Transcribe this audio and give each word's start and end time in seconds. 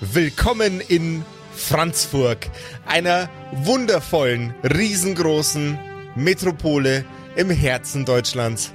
Willkommen 0.00 0.80
in 0.80 1.24
Franzburg, 1.56 2.46
einer 2.86 3.28
wundervollen, 3.50 4.54
riesengroßen 4.62 5.76
Metropole 6.14 7.04
im 7.34 7.50
Herzen 7.50 8.04
Deutschlands. 8.04 8.72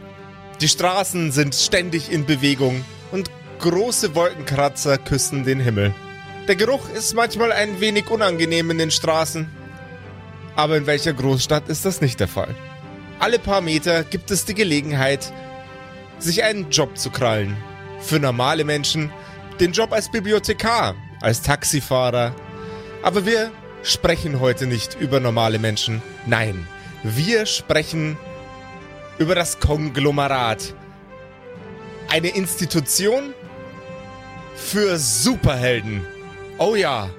Die 0.59 0.67
Straßen 0.67 1.31
sind 1.31 1.55
ständig 1.55 2.11
in 2.11 2.25
Bewegung 2.25 2.83
und 3.13 3.31
große 3.59 4.15
Wolkenkratzer 4.15 4.97
küssen 4.97 5.45
den 5.45 5.61
Himmel. 5.61 5.95
Der 6.49 6.57
Geruch 6.57 6.89
ist 6.89 7.13
manchmal 7.13 7.53
ein 7.53 7.79
wenig 7.79 8.09
unangenehm 8.09 8.69
in 8.71 8.79
den 8.79 8.91
Straßen. 8.91 9.49
Aber 10.57 10.75
in 10.75 10.87
welcher 10.87 11.13
Großstadt 11.13 11.69
ist 11.69 11.85
das 11.85 12.01
nicht 12.01 12.19
der 12.19 12.27
Fall? 12.27 12.53
Alle 13.19 13.39
paar 13.39 13.61
Meter 13.61 14.03
gibt 14.03 14.29
es 14.29 14.43
die 14.43 14.55
Gelegenheit, 14.55 15.31
sich 16.19 16.43
einen 16.43 16.69
Job 16.69 16.97
zu 16.97 17.11
krallen. 17.11 17.55
Für 18.01 18.19
normale 18.19 18.65
Menschen 18.65 19.09
den 19.61 19.71
Job 19.71 19.93
als 19.93 20.11
Bibliothekar, 20.11 20.95
als 21.23 21.41
Taxifahrer. 21.41 22.35
Aber 23.01 23.25
wir 23.25 23.51
sprechen 23.81 24.39
heute 24.39 24.67
nicht 24.67 24.95
über 24.99 25.19
normale 25.19 25.57
Menschen. 25.57 26.01
Nein, 26.27 26.67
wir 27.01 27.45
sprechen 27.45 28.17
über 29.17 29.33
das 29.33 29.59
Konglomerat. 29.59 30.75
Eine 32.09 32.29
Institution 32.29 33.33
für 34.55 34.97
Superhelden. 34.97 36.05
Oh 36.57 36.75
ja, 36.75 37.09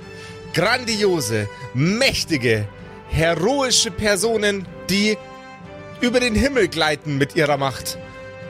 grandiose, 0.52 1.48
mächtige, 1.72 2.68
heroische 3.08 3.91
Personen, 3.91 4.66
die 4.91 5.16
über 6.00 6.20
den 6.20 6.34
Himmel 6.34 6.68
gleiten 6.68 7.16
mit 7.16 7.36
ihrer 7.36 7.56
Macht 7.56 7.98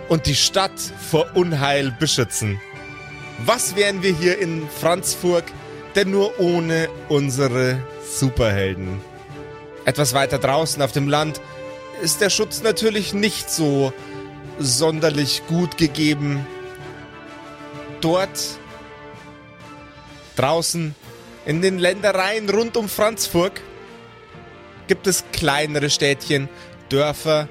und 0.08 0.27
die 0.27 0.34
Stadt 0.34 0.80
vor 1.10 1.30
Unheil 1.34 1.92
beschützen. 1.98 2.60
Was 3.38 3.74
wären 3.74 4.02
wir 4.02 4.15
hier 4.15 4.38
in 4.38 4.69
Franzburg 4.69 5.45
denn 5.97 6.11
nur 6.11 6.39
ohne 6.39 6.89
unsere 7.08 7.83
Superhelden? 8.08 9.00
Etwas 9.84 10.14
weiter 10.14 10.39
draußen 10.39 10.81
auf 10.81 10.92
dem 10.92 11.08
Land 11.08 11.41
ist 12.00 12.20
der 12.20 12.31
Schutz 12.31 12.62
natürlich 12.62 13.12
nicht 13.12 13.50
so 13.50 13.92
sonderlich 14.58 15.42
gut 15.48 15.77
gegeben. 15.77 16.47
Dort 18.00 18.58
draußen 20.36 20.95
in 21.45 21.61
den 21.61 21.78
Ländereien 21.78 22.48
rund 22.48 22.77
um 22.77 22.89
Franzburg 22.89 23.61
gibt 24.86 25.06
es 25.06 25.25
kleinere 25.33 25.91
Städtchen, 25.91 26.48
Dörfer 26.89 27.48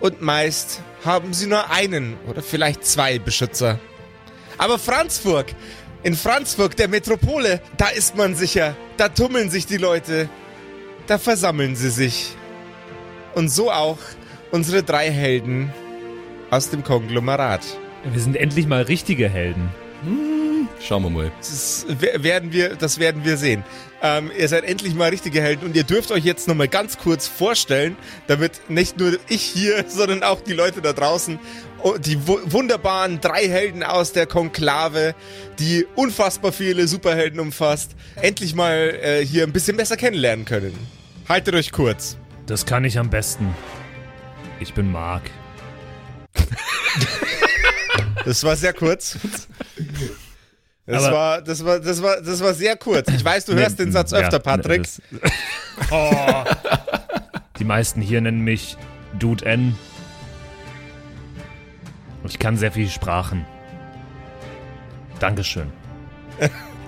und 0.00 0.22
meist 0.22 0.80
haben 1.04 1.34
sie 1.34 1.46
nur 1.46 1.70
einen 1.70 2.16
oder 2.28 2.42
vielleicht 2.42 2.86
zwei 2.86 3.18
Beschützer. 3.18 3.78
Aber 4.62 4.78
Franzburg, 4.78 5.46
in 6.04 6.14
Franzburg, 6.14 6.76
der 6.76 6.86
Metropole, 6.86 7.60
da 7.78 7.88
ist 7.88 8.16
man 8.16 8.36
sicher, 8.36 8.76
da 8.96 9.08
tummeln 9.08 9.50
sich 9.50 9.66
die 9.66 9.76
Leute, 9.76 10.28
da 11.08 11.18
versammeln 11.18 11.74
sie 11.74 11.90
sich. 11.90 12.36
Und 13.34 13.48
so 13.48 13.72
auch 13.72 13.98
unsere 14.52 14.84
drei 14.84 15.10
Helden 15.10 15.72
aus 16.50 16.70
dem 16.70 16.84
Konglomerat. 16.84 17.62
Wir 18.04 18.20
sind 18.20 18.36
endlich 18.36 18.68
mal 18.68 18.82
richtige 18.82 19.28
Helden. 19.28 19.68
Schauen 20.80 21.02
wir 21.04 21.10
mal. 21.10 21.32
Das 21.38 21.86
werden 21.88 22.52
wir, 22.52 22.76
das 22.76 22.98
werden 22.98 23.24
wir 23.24 23.36
sehen. 23.36 23.64
Ähm, 24.02 24.30
ihr 24.36 24.48
seid 24.48 24.64
endlich 24.64 24.94
mal 24.94 25.10
richtige 25.10 25.40
Helden 25.40 25.66
und 25.66 25.76
ihr 25.76 25.84
dürft 25.84 26.10
euch 26.10 26.24
jetzt 26.24 26.48
nochmal 26.48 26.68
ganz 26.68 26.98
kurz 26.98 27.28
vorstellen, 27.28 27.96
damit 28.26 28.68
nicht 28.68 28.98
nur 28.98 29.18
ich 29.28 29.42
hier, 29.42 29.84
sondern 29.88 30.22
auch 30.22 30.40
die 30.40 30.52
Leute 30.52 30.82
da 30.82 30.92
draußen, 30.92 31.38
oh, 31.82 31.96
die 31.98 32.26
wu 32.26 32.38
wunderbaren 32.44 33.20
drei 33.20 33.48
Helden 33.48 33.82
aus 33.82 34.12
der 34.12 34.26
Konklave, 34.26 35.14
die 35.58 35.86
unfassbar 35.94 36.52
viele 36.52 36.88
Superhelden 36.88 37.38
umfasst, 37.40 37.92
endlich 38.16 38.54
mal 38.54 38.98
äh, 39.02 39.24
hier 39.24 39.44
ein 39.44 39.52
bisschen 39.52 39.76
besser 39.76 39.96
kennenlernen 39.96 40.44
können. 40.44 40.76
Haltet 41.28 41.54
euch 41.54 41.72
kurz. 41.72 42.16
Das 42.46 42.66
kann 42.66 42.84
ich 42.84 42.98
am 42.98 43.08
besten. 43.08 43.54
Ich 44.58 44.74
bin 44.74 44.90
Mark. 44.90 45.22
Das 48.24 48.44
war 48.44 48.56
sehr 48.56 48.72
kurz. 48.72 49.18
Das 50.86 51.04
Aber- 51.04 51.16
war, 51.16 51.42
das 51.42 51.64
war, 51.64 51.78
das 51.80 52.02
war, 52.02 52.20
das 52.20 52.40
war 52.42 52.54
sehr 52.54 52.76
kurz. 52.76 53.08
Ich 53.08 53.24
weiß, 53.24 53.44
du 53.44 53.54
hörst 53.54 53.78
den 53.78 53.92
Satz 53.92 54.12
öfter, 54.12 54.38
Ja, 54.38 54.38
Patrick. 54.40 54.86
Oh. 55.90 56.44
Die 57.58 57.64
meisten 57.64 58.00
hier 58.00 58.20
nennen 58.20 58.40
mich 58.42 58.76
Dude 59.18 59.44
N. 59.46 59.76
Und 62.22 62.30
ich 62.30 62.38
kann 62.38 62.56
sehr 62.56 62.72
viele 62.72 62.90
Sprachen. 62.90 63.46
Dankeschön. 65.20 65.72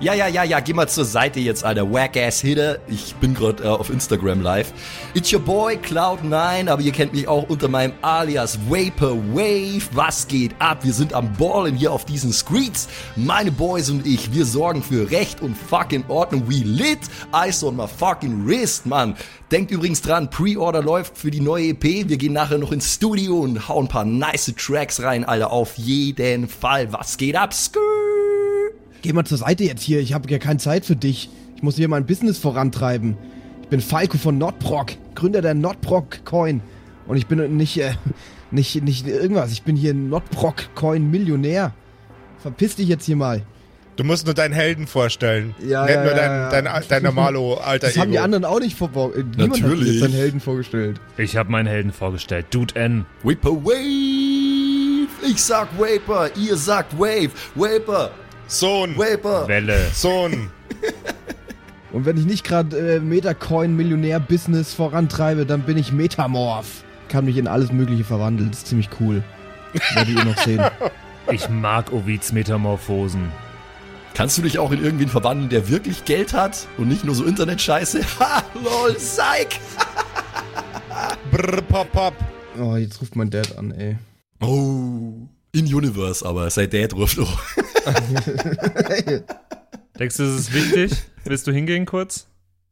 Ja, 0.05 0.13
ja, 0.13 0.29
ja, 0.29 0.45
ja, 0.45 0.61
geh 0.61 0.75
mal 0.75 0.87
zur 0.87 1.07
Seite 1.07 1.41
jetzt, 1.41 1.65
Alter. 1.65 1.91
Whack-ass-Hitter. 1.91 2.79
Ich 2.89 3.15
bin 3.15 3.33
gerade 3.33 3.65
äh, 3.65 3.69
auf 3.69 3.89
Instagram 3.89 4.43
live. 4.43 4.71
It's 5.15 5.33
your 5.33 5.41
boy 5.41 5.77
Cloud9, 5.77 6.69
aber 6.69 6.83
ihr 6.83 6.93
kennt 6.93 7.15
mich 7.15 7.27
auch 7.27 7.49
unter 7.49 7.69
meinem 7.69 7.95
Alias 8.03 8.59
Vaporwave. 8.69 9.81
Was 9.93 10.29
geht 10.29 10.55
ab? 10.59 10.85
Wir 10.85 10.93
sind 10.93 11.15
am 11.15 11.33
Ballen 11.33 11.75
hier 11.75 11.91
auf 11.91 12.05
diesen 12.05 12.35
Streets. 12.35 12.87
Meine 13.17 13.51
Boys 13.51 13.89
und 13.89 14.07
ich, 14.07 14.31
wir 14.35 14.45
sorgen 14.45 14.83
für 14.83 15.11
Recht 15.11 15.41
und 15.41 15.57
fucking 15.57 16.05
Ordnung. 16.09 16.51
We 16.51 16.57
lit. 16.57 17.01
Ice 17.35 17.67
on 17.67 17.77
my 17.77 17.89
fucking 17.89 18.47
wrist, 18.47 18.85
Mann. 18.85 19.17
Denkt 19.51 19.71
übrigens 19.71 20.03
dran, 20.03 20.29
Pre-Order 20.29 20.83
läuft 20.83 21.17
für 21.17 21.31
die 21.31 21.41
neue 21.41 21.69
EP. 21.69 21.83
Wir 21.83 22.19
gehen 22.19 22.35
nachher 22.35 22.59
noch 22.59 22.73
ins 22.73 22.93
Studio 22.93 23.39
und 23.39 23.71
hauen 23.71 23.87
ein 23.87 23.89
paar 23.89 24.05
nice 24.05 24.53
Tracks 24.55 25.01
rein, 25.01 25.25
Alter. 25.25 25.51
Auf 25.51 25.79
jeden 25.79 26.47
Fall. 26.47 26.93
Was 26.93 27.17
geht 27.17 27.37
ab? 27.37 27.55
Skrrr. 27.55 28.24
Geh 29.05 29.13
mal 29.13 29.27
zur 29.27 29.37
Seite 29.37 29.65
jetzt 29.65 29.83
hier, 29.83 30.01
ich 30.01 30.15
habe 30.15 30.31
ja 30.31 30.39
keine 30.39 30.59
Zeit 30.59 30.87
für 30.87 30.97
dich. 30.97 31.29
Ich 31.57 31.63
muss 31.63 31.77
hier 31.77 31.89
mein 31.89 32.07
Business 32.07 32.39
vorantreiben. 32.39 33.19
Ich 33.61 33.69
bin 33.69 33.83
Falco 33.83 34.17
von 34.17 34.39
Nordbrock, 34.39 34.93
Gründer 35.15 35.43
der 35.43 35.53
Nordbrock 35.53 36.25
Coin. 36.25 36.63
Und 37.07 37.19
ich 37.19 37.27
bin 37.27 37.55
nicht, 37.59 37.77
äh, 37.77 37.93
nicht, 38.51 38.83
nicht 38.83 39.07
irgendwas, 39.07 39.53
ich 39.53 39.63
bin 39.63 39.77
hier 39.77 39.93
Nordbrock 39.93 40.75
Coin 40.75 41.11
Millionär. 41.11 41.75
Verpiss 42.39 42.77
dich 42.77 42.89
jetzt 42.89 43.05
hier 43.05 43.17
mal. 43.17 43.43
Du 43.97 44.05
musst 44.05 44.25
nur 44.25 44.33
deinen 44.35 44.55
Helden 44.55 44.87
vorstellen. 44.87 45.55
Ja, 45.63 45.85
Nicht 45.85 45.97
ja, 45.97 46.03
nur 46.05 46.15
dein, 46.15 46.31
ja. 46.31 46.49
dein, 46.63 46.83
dein 46.89 47.03
normalo 47.03 47.57
alter 47.57 47.89
Das 47.89 47.99
haben 47.99 48.11
die 48.11 48.17
Ego. 48.17 48.25
anderen 48.25 48.47
auch 48.47 48.59
nicht 48.59 48.75
vor. 48.79 48.89
äh, 49.15 49.19
Niemand 49.19 49.39
hat 49.39 49.55
sich 49.57 49.63
Natürlich. 49.65 50.01
seinen 50.01 50.15
Helden 50.15 50.41
vorgestellt. 50.41 50.99
Ich 51.19 51.37
habe 51.37 51.53
meinen 51.53 51.67
Helden 51.67 51.93
vorgestellt. 51.93 52.47
Dude 52.51 52.75
N. 52.77 53.05
Vaporwave! 53.23 55.09
Ich 55.31 55.43
sag 55.43 55.69
Vapor, 55.79 56.31
ihr 56.37 56.57
sagt 56.57 56.99
Wave. 56.99 57.31
Vapor, 57.55 58.11
Sohn, 58.47 58.97
Vapor. 58.97 59.49
Welle. 59.49 59.91
Sohn. 59.93 60.51
Und 61.93 62.07
wenn 62.07 62.17
ich 62.17 62.25
nicht 62.25 62.45
gerade 62.45 62.97
äh, 62.97 63.01
Metacoin 63.01 63.77
Millionär 63.77 64.19
Business 64.21 64.75
vorantreibe, 64.75 65.47
dann 65.47 65.63
bin 65.63 65.77
ich 65.79 65.93
Metamorph. 65.93 66.85
Kann 67.09 67.25
mich 67.25 67.37
in 67.37 67.47
alles 67.47 67.71
Mögliche 67.71 68.05
verwandeln. 68.05 68.51
Das 68.51 68.61
ist 68.61 68.67
ziemlich 68.69 68.89
cool. 69.01 69.23
Werdet 69.95 70.17
ihr 70.17 70.25
noch 70.25 70.39
sehen. 70.39 70.63
Ich 71.31 71.49
mag 71.49 71.91
Ovids 71.91 72.33
Metamorphosen. 72.33 73.33
Kannst 74.13 74.37
du 74.37 74.43
dich 74.43 74.59
auch 74.59 74.73
in 74.73 74.85
irgendwen 74.85 75.09
verwandeln, 75.09 75.49
der 75.49 75.71
wirklich 75.71 76.05
Geld 76.05 76.35
hat 76.35 76.69
und 76.77 76.89
nicht 76.89 77.05
nur 77.05 77.15
so 77.15 77.25
Internetscheiße? 77.25 78.03
Ha, 78.21 78.43
lol, 78.63 78.93
Psych! 78.95 79.59
Brr, 81.31 81.63
pop, 81.63 81.91
pop. 81.93 82.15
Oh, 82.61 82.77
jetzt 82.77 83.01
ruft 83.01 83.17
mein 83.17 83.31
Dad 83.31 83.57
an, 83.57 83.71
ey. 83.73 83.97
Oh, 84.43 85.15
in 85.53 85.75
Universe, 85.75 86.27
aber 86.27 86.51
sein 86.51 86.69
Dad 86.69 86.93
ruft 86.93 87.19
auch. 87.19 87.41
Denkst 89.99 90.17
du, 90.17 90.23
das 90.25 90.35
ist 90.41 90.55
wichtig? 90.55 90.93
Willst 91.25 91.47
du 91.47 91.53
hingehen 91.53 91.87
kurz? 91.87 92.27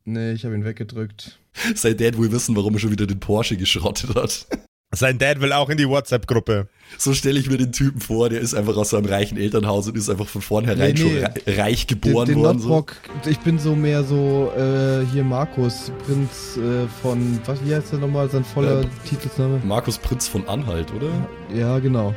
Nee, 0.04 0.32
ich 0.32 0.44
habe 0.44 0.54
ihn 0.54 0.64
weggedrückt. 0.64 1.38
Sein 1.74 1.96
Dad 1.96 2.18
will 2.18 2.32
wissen, 2.32 2.56
warum 2.56 2.74
er 2.74 2.80
schon 2.80 2.90
wieder 2.90 3.06
den 3.06 3.20
Porsche 3.20 3.56
geschrottet 3.56 4.14
hat. 4.16 4.46
Sein 4.94 5.18
Dad 5.18 5.40
will 5.40 5.52
auch 5.52 5.70
in 5.70 5.78
die 5.78 5.88
WhatsApp-Gruppe. 5.88 6.68
So 6.98 7.14
stelle 7.14 7.38
ich 7.40 7.48
mir 7.48 7.56
den 7.56 7.72
Typen 7.72 8.00
vor, 8.00 8.28
der 8.28 8.40
ist 8.40 8.52
einfach 8.52 8.76
aus 8.76 8.90
so 8.90 8.98
einem 8.98 9.06
reichen 9.06 9.38
Elternhaus 9.38 9.88
und 9.88 9.96
ist 9.96 10.10
einfach 10.10 10.28
von 10.28 10.42
vornherein 10.42 10.92
Nee, 10.94 11.02
nee. 11.04 11.20
schon 11.20 11.24
rei- 11.24 11.62
reich 11.62 11.86
Den, 11.86 12.00
geboren 12.00 12.26
den 12.26 12.38
worden. 12.40 12.58
So. 12.58 12.68
Nordbrock, 12.68 12.96
ich 13.26 13.38
bin 13.38 13.58
so 13.58 13.74
mehr 13.74 14.02
so, 14.04 14.52
äh, 14.54 15.06
hier 15.12 15.24
Markus, 15.24 15.90
Prinz 16.04 16.58
äh, 16.58 16.86
von, 17.00 17.40
was, 17.46 17.64
wie 17.64 17.74
heißt 17.74 17.92
der 17.92 18.00
nochmal, 18.00 18.28
sein 18.28 18.44
voller 18.44 18.82
Äh, 18.82 18.86
Titelsname? 19.08 19.62
Markus 19.64 19.96
Prinz 19.96 20.28
von 20.28 20.46
Anhalt, 20.48 20.92
oder? 20.92 21.10
Ja, 21.54 21.78
genau. 21.78 22.14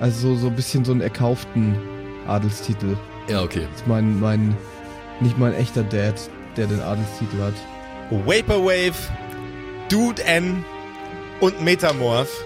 Also 0.00 0.34
so, 0.34 0.36
so 0.36 0.46
ein 0.48 0.56
bisschen 0.56 0.84
so 0.84 0.92
einen 0.92 1.00
erkauften 1.00 1.76
Adelstitel. 2.28 2.96
Ja, 3.28 3.42
okay. 3.42 3.66
Das 3.70 3.80
ist 3.80 3.86
mein, 3.86 4.20
mein, 4.20 4.56
nicht 5.20 5.38
mein 5.38 5.54
echter 5.54 5.82
Dad, 5.82 6.14
der 6.56 6.66
den 6.66 6.80
Adelstitel 6.80 7.40
hat. 7.42 7.54
Vaporwave, 8.10 8.94
Dude 9.88 10.22
N 10.24 10.64
und 11.40 11.62
Metamorph 11.62 12.44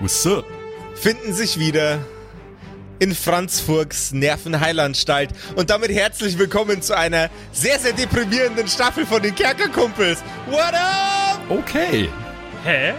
What's 0.00 0.26
up? 0.26 0.44
finden 0.94 1.32
sich 1.32 1.58
wieder 1.58 1.98
in 2.98 3.14
Franzburgs 3.14 4.12
Nervenheilanstalt. 4.12 5.30
Und 5.56 5.70
damit 5.70 5.90
herzlich 5.90 6.38
willkommen 6.38 6.82
zu 6.82 6.96
einer 6.96 7.30
sehr, 7.52 7.78
sehr 7.78 7.92
deprimierenden 7.92 8.66
Staffel 8.68 9.06
von 9.06 9.22
den 9.22 9.34
Kerkerkumpels. 9.34 10.22
What 10.46 10.74
up? 10.74 11.40
Okay. 11.48 12.08
Hä? 12.64 12.94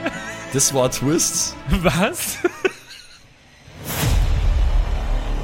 Das 0.53 0.73
war 0.73 0.89
Twists. 0.89 1.55
Was? 1.69 2.37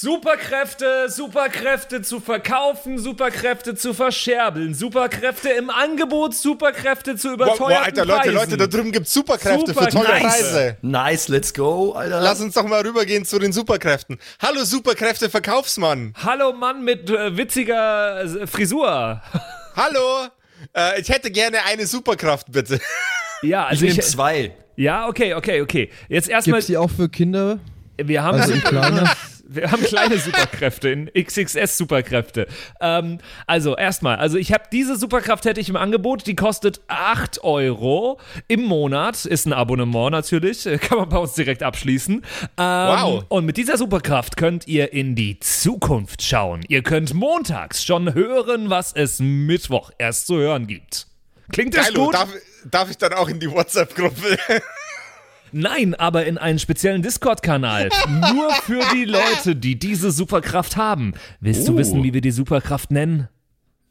Superkräfte, 0.00 1.10
Superkräfte 1.10 2.00
zu 2.00 2.20
verkaufen, 2.20 2.96
Superkräfte 2.98 3.74
zu 3.74 3.92
verscherbeln, 3.92 4.72
Superkräfte 4.72 5.50
im 5.50 5.68
Angebot, 5.68 6.34
Superkräfte 6.34 7.16
zu 7.16 7.28
Boah, 7.28 7.34
überteuerten 7.34 7.68
boah, 7.68 7.84
Alter, 7.84 8.04
Leute, 8.06 8.20
Preisen. 8.20 8.34
Leute, 8.34 8.56
da 8.56 8.66
drüben 8.66 8.92
gibt's 8.92 9.12
Superkräfte 9.12 9.74
Super 9.74 9.82
für 9.84 9.90
tolle 9.90 10.08
nice. 10.08 10.22
Preise. 10.22 10.76
Nice, 10.80 11.28
let's 11.28 11.52
go, 11.52 11.92
Alter. 11.92 12.18
Lass 12.22 12.40
uns 12.40 12.54
doch 12.54 12.66
mal 12.66 12.80
rübergehen 12.80 13.26
zu 13.26 13.38
den 13.38 13.52
Superkräften. 13.52 14.18
Hallo 14.40 14.64
Superkräfte 14.64 15.28
Verkaufsmann. 15.28 16.14
Hallo 16.24 16.54
Mann 16.54 16.82
mit 16.82 17.10
äh, 17.10 17.36
witziger 17.36 18.22
äh, 18.22 18.46
Frisur. 18.46 19.20
Hallo. 19.76 20.28
Äh, 20.74 20.98
ich 21.02 21.10
hätte 21.10 21.30
gerne 21.30 21.58
eine 21.66 21.86
Superkraft, 21.86 22.50
bitte. 22.50 22.80
Ja, 23.42 23.64
ich 23.64 23.70
also 23.72 23.84
nehme 23.84 23.98
ich, 23.98 24.06
zwei. 24.06 24.56
ja, 24.76 25.08
okay, 25.08 25.34
okay, 25.34 25.60
okay. 25.60 25.90
Jetzt 26.08 26.30
erstmal, 26.30 26.60
Gibt's 26.60 26.68
die 26.68 26.78
auch 26.78 26.90
für 26.90 27.10
Kinder? 27.10 27.58
wir 28.02 28.22
haben 28.22 28.40
Also 28.40 28.54
in 28.54 28.62
kleiner? 28.62 29.14
Wir 29.52 29.70
haben 29.72 29.82
kleine 29.82 30.16
Superkräfte, 30.18 30.90
in 30.90 31.10
XXS 31.12 31.76
Superkräfte. 31.76 32.46
Ähm, 32.80 33.18
also 33.46 33.76
erstmal, 33.76 34.16
also 34.16 34.38
ich 34.38 34.52
habe 34.52 34.64
diese 34.70 34.96
Superkraft 34.96 35.44
hätte 35.44 35.60
ich 35.60 35.68
im 35.68 35.76
Angebot, 35.76 36.26
die 36.26 36.36
kostet 36.36 36.80
8 36.86 37.42
Euro 37.42 38.20
im 38.46 38.62
Monat, 38.62 39.24
ist 39.24 39.46
ein 39.46 39.52
Abonnement 39.52 40.12
natürlich, 40.12 40.68
kann 40.80 40.98
man 40.98 41.08
bei 41.08 41.18
uns 41.18 41.34
direkt 41.34 41.62
abschließen. 41.62 42.22
Ähm, 42.56 42.90
Wow. 42.90 43.24
Und 43.28 43.46
mit 43.46 43.56
dieser 43.56 43.76
Superkraft 43.76 44.36
könnt 44.36 44.66
ihr 44.66 44.92
in 44.92 45.14
die 45.14 45.38
Zukunft 45.40 46.22
schauen. 46.22 46.62
Ihr 46.68 46.82
könnt 46.82 47.14
montags 47.14 47.84
schon 47.84 48.14
hören, 48.14 48.70
was 48.70 48.92
es 48.92 49.18
Mittwoch 49.20 49.90
erst 49.98 50.26
zu 50.26 50.36
hören 50.36 50.66
gibt. 50.66 51.06
Klingt 51.52 51.74
das 51.76 51.86
Geilo, 51.86 52.06
gut? 52.06 52.14
darf, 52.14 52.28
darf 52.70 52.90
ich 52.90 52.98
dann 52.98 53.12
auch 53.14 53.28
in 53.28 53.40
die 53.40 53.50
WhatsApp-Gruppe? 53.50 54.38
Nein, 55.52 55.94
aber 55.94 56.26
in 56.26 56.38
einen 56.38 56.58
speziellen 56.58 57.02
Discord-Kanal. 57.02 57.88
Nur 58.34 58.52
für 58.62 58.80
die 58.94 59.04
Leute, 59.04 59.56
die 59.56 59.78
diese 59.78 60.10
Superkraft 60.10 60.76
haben. 60.76 61.14
Willst 61.40 61.66
du 61.68 61.74
Oh. 61.74 61.76
wissen, 61.76 62.02
wie 62.02 62.14
wir 62.14 62.20
die 62.20 62.30
Superkraft 62.30 62.90
nennen? 62.90 63.28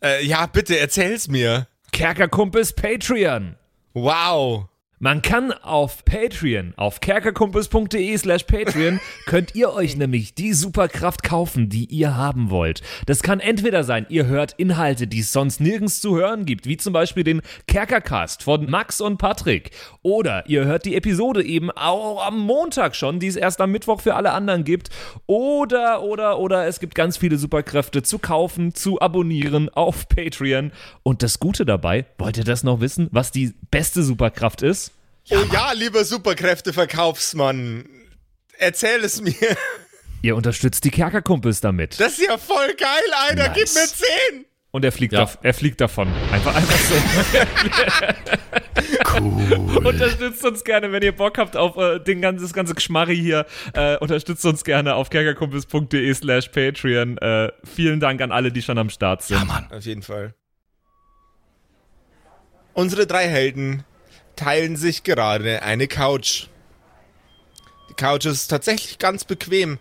äh, 0.02 0.26
ja, 0.26 0.46
bitte, 0.46 0.80
erzähl's 0.80 1.28
mir. 1.28 1.68
Kerkerkumpels 1.92 2.72
Patreon. 2.74 3.56
Wow. 3.94 4.69
Man 5.02 5.22
kann 5.22 5.54
auf 5.54 6.04
Patreon, 6.04 6.74
auf 6.76 7.00
kerkerkumpels.de 7.00 8.18
slash 8.18 8.44
Patreon, 8.44 9.00
könnt 9.28 9.56
ihr 9.56 9.72
euch 9.72 9.96
nämlich 9.96 10.36
die 10.36 10.52
Superkraft 10.52 11.24
kaufen, 11.24 11.70
die 11.70 11.86
ihr 11.86 12.18
haben 12.18 12.50
wollt. 12.50 12.82
Das 13.06 13.24
kann 13.24 13.40
entweder 13.40 13.86
sein, 13.86 14.06
ihr 14.10 14.26
hört 14.26 14.56
Inhalte, 14.58 15.08
die 15.08 15.20
es 15.20 15.32
sonst 15.32 15.62
nirgends 15.62 16.02
zu 16.02 16.18
hören 16.18 16.46
gibt, 16.46 16.66
wie 16.66 16.76
zum 16.76 16.92
Beispiel 16.92 17.24
den 17.24 17.42
Kerkercast 17.66 18.44
von 18.44 18.70
Max 18.70 19.00
und 19.00 19.20
Patrick. 19.20 19.72
Oder 20.02 20.50
ihr 20.50 20.66
hört 20.66 20.84
die 20.84 20.98
Episode 20.98 21.46
eben 21.46 21.72
auch 21.72 22.28
am 22.28 22.38
Montag 22.38 22.94
schon, 22.94 23.22
die 23.22 23.28
es 23.28 23.38
erst 23.38 23.62
am 23.62 23.72
Mittwoch 23.72 24.02
für 24.02 24.16
alle 24.16 24.34
anderen 24.34 24.66
gibt. 24.66 24.90
Oder, 25.28 26.04
oder, 26.04 26.40
oder 26.40 26.68
es 26.68 26.82
gibt 26.82 26.94
ganz 26.94 27.16
viele 27.16 27.38
Superkräfte 27.38 28.04
zu 28.04 28.20
kaufen, 28.20 28.76
zu 28.76 29.00
abonnieren 29.00 29.70
auf 29.70 30.10
Patreon. 30.10 30.74
Und 31.04 31.24
das 31.24 31.40
Gute 31.40 31.64
dabei, 31.64 32.06
wollt 32.18 32.38
ihr 32.38 32.44
das 32.44 32.66
noch 32.66 32.82
wissen, 32.82 33.08
was 33.12 33.32
die 33.32 33.54
beste 33.72 34.04
Superkraft 34.04 34.62
ist? 34.62 34.89
Oh 35.32 35.44
ja, 35.52 35.72
lieber 35.74 36.06
Superkräfte-Verkaufsmann. 36.06 37.86
Erzähl 38.58 39.04
es 39.04 39.22
mir. 39.22 39.34
Ihr 40.22 40.36
unterstützt 40.36 40.84
die 40.84 40.92
Kerkerkumpels 40.92 41.62
damit. 41.62 42.00
Das 42.00 42.20
ist 42.20 42.28
ja 42.28 42.38
voll 42.38 42.74
geil, 42.76 43.14
Alter. 43.28 43.50
Gib 43.50 43.64
Nice. 43.64 43.76
mir 43.76 43.88
10. 44.34 44.46
Und 44.72 44.86
er 44.86 44.92
fliegt, 44.92 45.14
Ja. 45.14 45.22
dav- 45.22 45.40
er 45.42 45.54
fliegt 45.54 45.82
davon. 45.82 46.10
Einfach, 46.32 46.56
einfach 46.56 46.78
so. 46.78 46.96
Cool. 49.18 49.78
unterstützt 49.86 50.44
uns 50.46 50.64
gerne, 50.64 50.92
wenn 50.92 51.02
ihr 51.04 51.12
Bock 51.16 51.38
habt 51.38 51.58
auf 51.58 51.76
äh, 51.78 52.00
den 52.00 52.22
ganzen, 52.22 52.44
das 52.44 52.54
ganze 52.54 52.76
Geschmarri 52.76 53.16
hier. 53.18 53.46
Äh, 53.74 53.98
unterstützt 53.98 54.46
uns 54.46 54.64
gerne 54.64 54.96
auf 54.96 55.10
kerkerkumpels.de 55.10 56.14
slash 56.14 56.50
Patreon. 56.50 57.18
Äh, 57.18 57.52
vielen 57.64 58.00
Dank 58.00 58.22
an 58.22 58.32
alle, 58.32 58.52
die 58.52 58.62
schon 58.62 58.78
am 58.78 58.90
Start 58.90 59.24
sind. 59.24 59.40
ja, 59.40 59.46
Mann. 59.46 59.68
Auf 59.72 59.84
jeden 59.86 60.04
Fall. 60.04 60.34
Unsere 62.74 63.08
drei 63.08 63.28
Helden 63.28 63.84
teilen 64.40 64.78
sich 64.78 65.04
gerade 65.04 65.64
eine 65.64 65.88
Couch. 65.88 66.48
Die 67.90 67.94
Couch 67.94 68.26
ist 68.26 68.48
tatsächlich 68.48 68.98
ganz 68.98 69.26
bequem. 69.26 69.80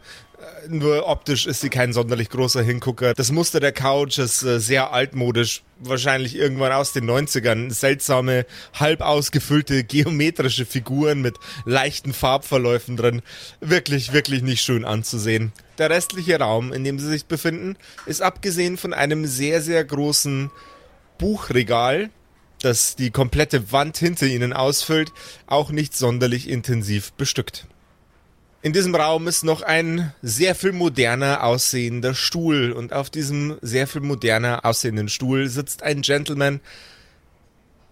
Äh, 0.64 0.68
Nur 0.68 1.06
optisch 1.06 1.46
ist 1.46 1.60
sie 1.60 1.68
kein 1.68 1.92
sonderlich 1.92 2.28
großer 2.28 2.62
Hingucker. 2.62 3.14
Das 3.14 3.30
Muster 3.30 3.60
der 3.60 3.70
Couch 3.70 4.18
ist 4.18 4.42
äh, 4.42 4.58
sehr 4.58 4.92
altmodisch. 4.92 5.62
Wahrscheinlich 5.78 6.34
irgendwann 6.34 6.72
aus 6.72 6.92
den 6.92 7.08
90ern. 7.08 7.72
Seltsame, 7.72 8.46
halb 8.74 9.00
ausgefüllte 9.00 9.84
geometrische 9.84 10.66
Figuren 10.66 11.22
mit 11.22 11.36
leichten 11.64 12.12
Farbverläufen 12.12 12.96
drin. 12.96 13.22
Wirklich, 13.60 14.12
wirklich 14.12 14.42
nicht 14.42 14.62
schön 14.62 14.84
anzusehen. 14.84 15.52
Der 15.78 15.88
restliche 15.88 16.40
Raum, 16.40 16.72
in 16.72 16.82
dem 16.82 16.98
sie 16.98 17.08
sich 17.08 17.26
befinden, 17.26 17.76
ist 18.06 18.22
abgesehen 18.22 18.76
von 18.76 18.92
einem 18.92 19.24
sehr, 19.26 19.62
sehr 19.62 19.84
großen 19.84 20.50
Buchregal, 21.18 22.10
das 22.62 22.96
die 22.96 23.10
komplette 23.10 23.72
Wand 23.72 23.98
hinter 23.98 24.26
ihnen 24.26 24.52
ausfüllt, 24.52 25.12
auch 25.46 25.70
nicht 25.70 25.96
sonderlich 25.96 26.48
intensiv 26.48 27.12
bestückt. 27.12 27.66
In 28.60 28.72
diesem 28.72 28.94
Raum 28.94 29.28
ist 29.28 29.44
noch 29.44 29.62
ein 29.62 30.12
sehr 30.20 30.56
viel 30.56 30.72
moderner 30.72 31.44
aussehender 31.44 32.14
Stuhl 32.14 32.72
und 32.72 32.92
auf 32.92 33.08
diesem 33.08 33.56
sehr 33.62 33.86
viel 33.86 34.00
moderner 34.00 34.64
aussehenden 34.64 35.08
Stuhl 35.08 35.48
sitzt 35.48 35.84
ein 35.84 36.02
Gentleman, 36.02 36.60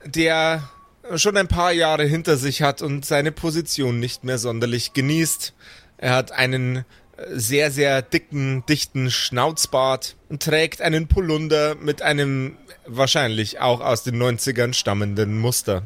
der 0.04 0.68
schon 1.14 1.36
ein 1.36 1.46
paar 1.46 1.72
Jahre 1.72 2.04
hinter 2.04 2.36
sich 2.36 2.62
hat 2.62 2.82
und 2.82 3.04
seine 3.04 3.30
Position 3.30 4.00
nicht 4.00 4.24
mehr 4.24 4.38
sonderlich 4.38 4.92
genießt. 4.92 5.54
Er 5.98 6.14
hat 6.14 6.32
einen 6.32 6.84
sehr, 7.30 7.70
sehr 7.70 8.02
dicken, 8.02 8.64
dichten 8.66 9.10
Schnauzbart 9.10 10.16
und 10.28 10.42
trägt 10.42 10.82
einen 10.82 11.08
Polunder 11.08 11.74
mit 11.74 12.02
einem 12.02 12.56
wahrscheinlich 12.86 13.60
auch 13.60 13.80
aus 13.80 14.02
den 14.02 14.20
90ern 14.22 14.74
stammenden 14.74 15.38
Muster. 15.38 15.84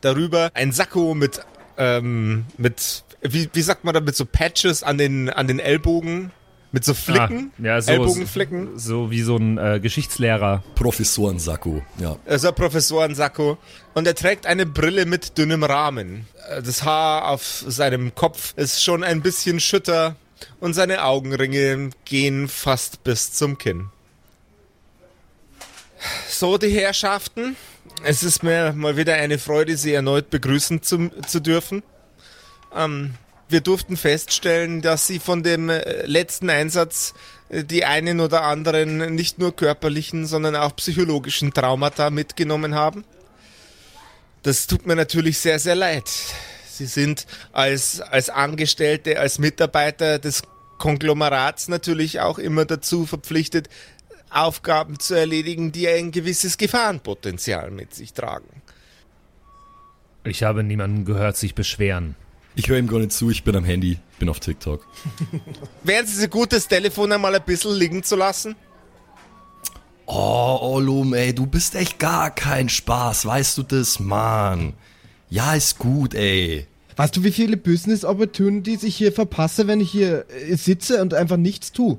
Darüber 0.00 0.50
ein 0.54 0.72
Sakko 0.72 1.14
mit, 1.14 1.40
ähm, 1.78 2.46
mit, 2.58 3.04
wie, 3.22 3.48
wie 3.52 3.62
sagt 3.62 3.84
man 3.84 3.94
da, 3.94 4.00
mit 4.00 4.16
so 4.16 4.24
Patches 4.24 4.82
an 4.82 4.98
den, 4.98 5.30
an 5.30 5.46
den 5.46 5.60
Ellbogen, 5.60 6.32
mit 6.72 6.84
so 6.84 6.94
Flicken, 6.94 7.52
Ah, 7.58 7.62
ja, 7.62 7.80
so, 7.82 7.92
Ellbogenflicken. 7.92 8.78
So 8.78 9.10
wie 9.10 9.22
so 9.22 9.36
ein 9.36 9.58
äh, 9.58 9.78
Geschichtslehrer. 9.80 10.62
Professorensacko. 10.74 11.82
Ja. 11.98 12.16
Also 12.26 12.48
ein 12.48 12.54
Professorensacko. 12.54 13.58
Und 13.94 14.06
er 14.06 14.14
trägt 14.14 14.46
eine 14.46 14.64
Brille 14.66 15.04
mit 15.06 15.36
dünnem 15.38 15.62
Rahmen. 15.64 16.26
Äh, 16.50 16.62
Das 16.62 16.82
Haar 16.82 17.28
auf 17.28 17.64
seinem 17.66 18.14
Kopf 18.14 18.54
ist 18.56 18.82
schon 18.82 19.04
ein 19.04 19.20
bisschen 19.20 19.60
schütter 19.60 20.16
und 20.60 20.72
seine 20.74 21.04
Augenringe 21.04 21.90
gehen 22.06 22.48
fast 22.48 23.04
bis 23.04 23.32
zum 23.32 23.58
Kinn. 23.58 23.90
So, 26.28 26.58
die 26.58 26.70
Herrschaften. 26.70 27.54
Es 28.02 28.22
ist 28.22 28.42
mir 28.42 28.72
mal 28.72 28.96
wieder 28.96 29.14
eine 29.14 29.38
Freude, 29.38 29.76
Sie 29.76 29.92
erneut 29.92 30.30
begrüßen 30.30 30.82
zu, 30.82 31.10
zu 31.26 31.40
dürfen. 31.40 31.82
Ähm, 32.74 33.14
wir 33.48 33.60
durften 33.60 33.96
feststellen, 33.96 34.82
dass 34.82 35.06
Sie 35.06 35.18
von 35.18 35.42
dem 35.42 35.68
äh, 35.68 36.06
letzten 36.06 36.50
Einsatz 36.50 37.14
äh, 37.48 37.64
die 37.64 37.84
einen 37.84 38.20
oder 38.20 38.42
anderen 38.42 39.14
nicht 39.14 39.38
nur 39.38 39.54
körperlichen, 39.54 40.26
sondern 40.26 40.56
auch 40.56 40.74
psychologischen 40.76 41.52
Traumata 41.52 42.10
mitgenommen 42.10 42.74
haben. 42.74 43.04
Das 44.42 44.66
tut 44.66 44.86
mir 44.86 44.96
natürlich 44.96 45.38
sehr, 45.38 45.58
sehr 45.58 45.76
leid. 45.76 46.10
Sie 46.68 46.86
sind 46.86 47.26
als, 47.52 48.00
als 48.00 48.30
Angestellte, 48.30 49.20
als 49.20 49.38
Mitarbeiter 49.38 50.18
des 50.18 50.42
Konglomerats 50.78 51.68
natürlich 51.68 52.20
auch 52.20 52.38
immer 52.38 52.64
dazu 52.64 53.06
verpflichtet, 53.06 53.68
Aufgaben 54.30 54.98
zu 54.98 55.14
erledigen, 55.14 55.70
die 55.70 55.86
ein 55.86 56.10
gewisses 56.10 56.56
Gefahrenpotenzial 56.56 57.70
mit 57.70 57.94
sich 57.94 58.14
tragen. 58.14 58.62
Ich 60.24 60.42
habe 60.42 60.62
niemanden 60.62 61.04
gehört 61.04 61.36
sich 61.36 61.54
beschweren. 61.54 62.16
Ich 62.54 62.68
höre 62.68 62.78
ihm 62.78 62.86
gar 62.86 62.98
nicht 62.98 63.12
zu, 63.12 63.30
ich 63.30 63.44
bin 63.44 63.56
am 63.56 63.64
Handy, 63.64 63.98
bin 64.18 64.28
auf 64.28 64.40
TikTok. 64.40 64.86
Wären 65.84 66.06
Sie 66.06 66.20
so 66.20 66.28
gut, 66.28 66.52
das 66.52 66.68
Telefon 66.68 67.10
einmal 67.12 67.34
ein 67.34 67.42
bisschen 67.44 67.74
liegen 67.74 68.02
zu 68.02 68.16
lassen? 68.16 68.56
Oh, 70.06 70.58
Olum, 70.60 71.14
ey, 71.14 71.34
du 71.34 71.46
bist 71.46 71.74
echt 71.74 71.98
gar 71.98 72.30
kein 72.30 72.68
Spaß, 72.68 73.24
weißt 73.24 73.58
du 73.58 73.62
das, 73.62 73.98
Mann? 74.00 74.74
Ja, 75.30 75.54
ist 75.54 75.78
gut, 75.78 76.14
ey. 76.14 76.66
Weißt 76.96 77.16
du, 77.16 77.24
wie 77.24 77.32
viele 77.32 77.56
Business 77.56 78.04
Opportunities 78.04 78.82
ich 78.82 78.96
hier 78.96 79.12
verpasse, 79.12 79.66
wenn 79.66 79.80
ich 79.80 79.90
hier 79.90 80.26
äh, 80.28 80.56
sitze 80.56 81.00
und 81.00 81.14
einfach 81.14 81.38
nichts 81.38 81.72
tue? 81.72 81.98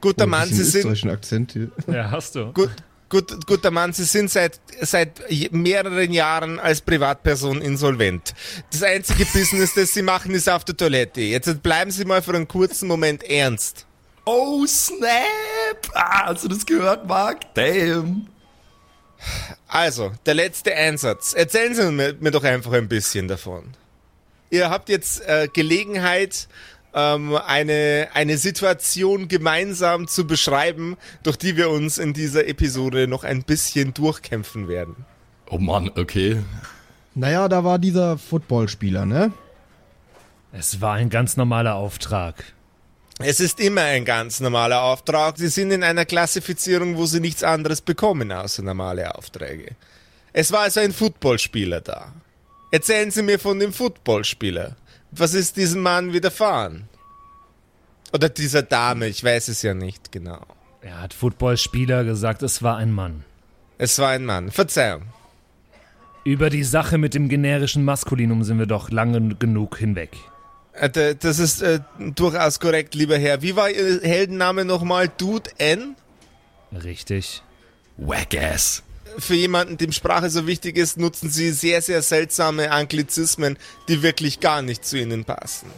guter 0.00 0.24
Oh, 0.24 0.28
Mann, 0.28 0.48
Sie 0.48 0.62
sind, 0.62 1.06
Akzent 1.10 1.52
hier. 1.52 1.72
Ja, 1.88 2.10
hast 2.10 2.36
du. 2.36 2.52
gut, 2.52 2.70
gut, 3.10 3.46
guter 3.46 3.70
Mann, 3.70 3.92
Sie 3.92 4.04
sind 4.04 4.30
seit, 4.30 4.58
seit 4.80 5.20
mehreren 5.52 6.12
Jahren 6.12 6.58
als 6.58 6.80
Privatperson 6.80 7.60
insolvent. 7.60 8.32
Das 8.72 8.82
einzige 8.82 9.26
Business, 9.26 9.74
das 9.74 9.92
Sie 9.92 10.02
machen, 10.02 10.30
ist 10.34 10.48
auf 10.48 10.64
der 10.64 10.76
Toilette. 10.76 11.20
Jetzt 11.20 11.62
bleiben 11.62 11.90
Sie 11.90 12.06
mal 12.06 12.22
für 12.22 12.34
einen 12.34 12.48
kurzen 12.48 12.88
Moment 12.88 13.22
ernst. 13.24 13.84
Oh, 14.24 14.64
Snap! 14.66 15.90
Ah, 15.92 16.26
hast 16.26 16.44
du 16.44 16.48
das 16.48 16.64
gehört, 16.64 17.06
Mark? 17.06 17.52
Damn. 17.54 18.28
Also, 19.68 20.12
der 20.24 20.34
letzte 20.34 20.74
Einsatz. 20.74 21.34
Erzählen 21.34 21.74
Sie 21.74 21.90
mir, 21.90 22.14
mir 22.20 22.30
doch 22.30 22.44
einfach 22.44 22.72
ein 22.72 22.88
bisschen 22.88 23.28
davon. 23.28 23.74
Ihr 24.50 24.70
habt 24.70 24.88
jetzt 24.88 25.20
äh, 25.26 25.48
Gelegenheit, 25.52 26.48
ähm, 26.94 27.36
eine, 27.36 28.08
eine 28.14 28.36
Situation 28.38 29.28
gemeinsam 29.28 30.08
zu 30.08 30.26
beschreiben, 30.26 30.96
durch 31.22 31.36
die 31.36 31.56
wir 31.56 31.70
uns 31.70 31.98
in 31.98 32.12
dieser 32.12 32.46
Episode 32.46 33.06
noch 33.06 33.24
ein 33.24 33.42
bisschen 33.42 33.94
durchkämpfen 33.94 34.68
werden. 34.68 35.04
Oh 35.48 35.58
Mann, 35.58 35.90
okay. 35.96 36.42
Naja, 37.14 37.48
da 37.48 37.64
war 37.64 37.78
dieser 37.78 38.18
Footballspieler, 38.18 39.04
ne? 39.04 39.32
Es 40.52 40.80
war 40.80 40.94
ein 40.94 41.10
ganz 41.10 41.36
normaler 41.36 41.74
Auftrag. 41.74 42.44
Es 43.18 43.38
ist 43.38 43.60
immer 43.60 43.82
ein 43.82 44.04
ganz 44.04 44.40
normaler 44.40 44.82
Auftrag. 44.82 45.36
Sie 45.36 45.48
sind 45.48 45.70
in 45.72 45.84
einer 45.84 46.06
Klassifizierung, 46.06 46.96
wo 46.96 47.06
Sie 47.06 47.20
nichts 47.20 47.42
anderes 47.42 47.82
bekommen 47.82 48.32
außer 48.32 48.62
normale 48.62 49.14
Aufträge. 49.14 49.76
Es 50.32 50.52
war 50.52 50.60
also 50.60 50.80
ein 50.80 50.92
Footballspieler 50.92 51.80
da. 51.80 52.12
Erzählen 52.70 53.10
Sie 53.10 53.22
mir 53.22 53.38
von 53.38 53.58
dem 53.58 53.72
Footballspieler. 53.72 54.76
Was 55.12 55.34
ist 55.34 55.56
diesem 55.56 55.82
Mann 55.82 56.12
widerfahren? 56.12 56.88
Oder 58.12 58.28
dieser 58.28 58.62
Dame, 58.62 59.06
ich 59.06 59.22
weiß 59.22 59.48
es 59.48 59.62
ja 59.62 59.74
nicht 59.74 60.12
genau. 60.12 60.44
Er 60.82 61.00
hat 61.00 61.14
Footballspieler 61.14 62.04
gesagt, 62.04 62.42
es 62.42 62.62
war 62.62 62.76
ein 62.76 62.92
Mann. 62.92 63.24
Es 63.78 63.98
war 63.98 64.08
ein 64.10 64.24
Mann. 64.24 64.50
Verzeihung. 64.50 65.02
Über 66.24 66.50
die 66.50 66.64
Sache 66.64 66.98
mit 66.98 67.14
dem 67.14 67.28
generischen 67.28 67.84
Maskulinum 67.84 68.44
sind 68.44 68.58
wir 68.58 68.66
doch 68.66 68.90
lange 68.90 69.34
genug 69.36 69.78
hinweg. 69.78 70.10
Äh, 70.72 71.14
Das 71.14 71.38
ist 71.38 71.62
äh, 71.62 71.80
durchaus 72.14 72.60
korrekt, 72.60 72.94
lieber 72.94 73.16
Herr. 73.18 73.42
Wie 73.42 73.56
war 73.56 73.70
Ihr 73.70 74.00
Heldenname 74.02 74.64
nochmal? 74.64 75.08
Dude 75.08 75.50
N? 75.58 75.96
Richtig. 76.72 77.42
Wackass. 77.96 78.82
Für 79.18 79.34
jemanden, 79.34 79.76
dem 79.76 79.92
Sprache 79.92 80.30
so 80.30 80.46
wichtig 80.46 80.76
ist, 80.76 80.98
nutzen 80.98 81.30
sie 81.30 81.50
sehr, 81.52 81.82
sehr 81.82 82.02
seltsame 82.02 82.70
Anglizismen, 82.70 83.58
die 83.88 84.02
wirklich 84.02 84.40
gar 84.40 84.62
nicht 84.62 84.84
zu 84.84 84.98
ihnen 84.98 85.24
passen. 85.24 85.68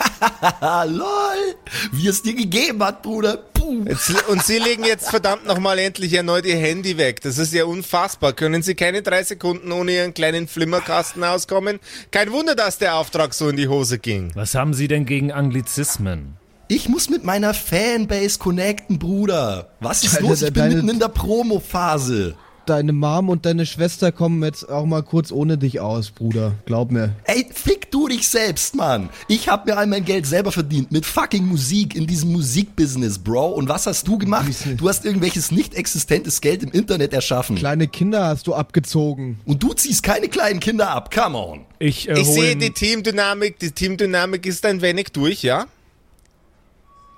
Lol. 0.86 1.54
Wie 1.92 2.08
es 2.08 2.22
dir 2.22 2.34
gegeben 2.34 2.82
hat, 2.82 3.02
Bruder. 3.02 3.36
Puh. 3.36 3.84
Jetzt, 3.86 4.28
und 4.28 4.42
sie 4.42 4.58
legen 4.58 4.84
jetzt 4.84 5.10
verdammt 5.10 5.46
nochmal 5.46 5.78
endlich 5.78 6.12
erneut 6.14 6.46
ihr 6.46 6.56
Handy 6.56 6.96
weg. 6.96 7.20
Das 7.22 7.38
ist 7.38 7.52
ja 7.52 7.64
unfassbar. 7.64 8.32
Können 8.32 8.62
sie 8.62 8.74
keine 8.74 9.02
drei 9.02 9.22
Sekunden 9.22 9.72
ohne 9.72 9.92
ihren 9.92 10.14
kleinen 10.14 10.48
Flimmerkasten 10.48 11.22
auskommen? 11.24 11.80
Kein 12.10 12.32
Wunder, 12.32 12.54
dass 12.54 12.78
der 12.78 12.96
Auftrag 12.96 13.34
so 13.34 13.48
in 13.48 13.56
die 13.56 13.68
Hose 13.68 13.98
ging. 13.98 14.32
Was 14.34 14.54
haben 14.54 14.74
Sie 14.74 14.88
denn 14.88 15.06
gegen 15.06 15.32
Anglizismen? 15.32 16.36
Ich 16.68 16.88
muss 16.88 17.10
mit 17.10 17.24
meiner 17.24 17.52
Fanbase 17.52 18.38
connecten, 18.38 18.98
Bruder. 18.98 19.70
Was 19.80 20.04
ist 20.04 20.16
Alter, 20.16 20.28
los? 20.28 20.42
Ich 20.42 20.52
bin 20.52 20.68
mitten 20.68 20.88
in 20.88 21.00
der 21.00 21.08
Promo-Phase. 21.08 22.36
Deine 22.70 22.92
Mom 22.92 23.28
und 23.30 23.46
deine 23.46 23.66
Schwester 23.66 24.12
kommen 24.12 24.44
jetzt 24.44 24.68
auch 24.68 24.86
mal 24.86 25.02
kurz 25.02 25.32
ohne 25.32 25.58
dich 25.58 25.80
aus, 25.80 26.12
Bruder. 26.12 26.52
Glaub 26.66 26.92
mir. 26.92 27.16
Ey, 27.24 27.44
fick 27.52 27.90
du 27.90 28.06
dich 28.06 28.28
selbst, 28.28 28.76
Mann. 28.76 29.08
Ich 29.26 29.48
hab 29.48 29.66
mir 29.66 29.76
all 29.76 29.88
mein 29.88 30.04
Geld 30.04 30.24
selber 30.24 30.52
verdient 30.52 30.92
mit 30.92 31.04
fucking 31.04 31.44
Musik 31.44 31.96
in 31.96 32.06
diesem 32.06 32.30
Musikbusiness, 32.30 33.18
Bro. 33.18 33.48
Und 33.54 33.68
was 33.68 33.88
hast 33.88 34.06
du 34.06 34.18
gemacht? 34.18 34.52
Du 34.76 34.88
hast 34.88 35.04
irgendwelches 35.04 35.50
nicht 35.50 35.74
existentes 35.74 36.40
Geld 36.40 36.62
im 36.62 36.70
Internet 36.70 37.12
erschaffen. 37.12 37.56
Kleine 37.56 37.88
Kinder 37.88 38.26
hast 38.26 38.46
du 38.46 38.54
abgezogen. 38.54 39.40
Und 39.46 39.64
du 39.64 39.72
ziehst 39.72 40.04
keine 40.04 40.28
kleinen 40.28 40.60
Kinder 40.60 40.90
ab. 40.90 41.12
Come 41.12 41.36
on. 41.36 41.60
Ich, 41.80 42.08
äh, 42.08 42.20
Ich 42.20 42.28
sehe 42.28 42.54
die 42.54 42.70
Teamdynamik, 42.70 43.58
die 43.58 43.72
Teamdynamik 43.72 44.46
ist 44.46 44.64
ein 44.64 44.80
wenig 44.80 45.08
durch, 45.10 45.42
ja? 45.42 45.66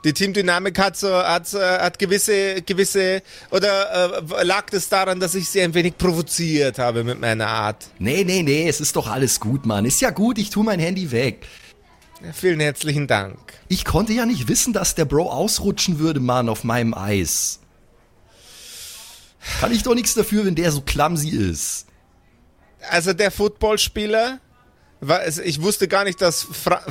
Die 0.04 0.12
Teamdynamik 0.12 0.78
hat 0.78 0.96
so, 0.96 1.14
hat, 1.14 1.52
hat 1.52 1.98
gewisse, 1.98 2.62
gewisse, 2.62 3.22
oder 3.50 4.12
äh, 4.20 4.42
lag 4.42 4.68
das 4.70 4.88
daran, 4.88 5.20
dass 5.20 5.34
ich 5.34 5.48
sie 5.48 5.62
ein 5.62 5.74
wenig 5.74 5.96
provoziert 5.96 6.78
habe 6.78 7.04
mit 7.04 7.20
meiner 7.20 7.46
Art? 7.46 7.86
Nee, 7.98 8.24
nee, 8.24 8.42
nee, 8.42 8.68
es 8.68 8.80
ist 8.80 8.96
doch 8.96 9.06
alles 9.06 9.38
gut, 9.38 9.64
Mann. 9.64 9.84
Ist 9.84 10.00
ja 10.00 10.10
gut, 10.10 10.38
ich 10.38 10.50
tu 10.50 10.62
mein 10.62 10.80
Handy 10.80 11.12
weg. 11.12 11.46
Vielen 12.32 12.60
herzlichen 12.60 13.06
Dank. 13.06 13.38
Ich 13.68 13.84
konnte 13.84 14.12
ja 14.12 14.26
nicht 14.26 14.48
wissen, 14.48 14.72
dass 14.72 14.94
der 14.94 15.04
Bro 15.04 15.30
ausrutschen 15.30 15.98
würde, 15.98 16.20
Mann, 16.20 16.48
auf 16.48 16.64
meinem 16.64 16.94
Eis. 16.94 17.60
Kann 19.60 19.72
ich 19.72 19.82
doch 19.82 19.94
nichts 19.94 20.14
dafür, 20.14 20.44
wenn 20.44 20.54
der 20.54 20.70
so 20.70 20.80
clumsy 20.80 21.30
ist. 21.30 21.86
Also 22.90 23.12
der 23.12 23.30
Footballspieler, 23.30 24.40
also 25.00 25.42
ich 25.42 25.62
wusste 25.62 25.88
gar 25.88 26.04
nicht, 26.04 26.20
dass 26.20 26.42
Fra 26.42 26.82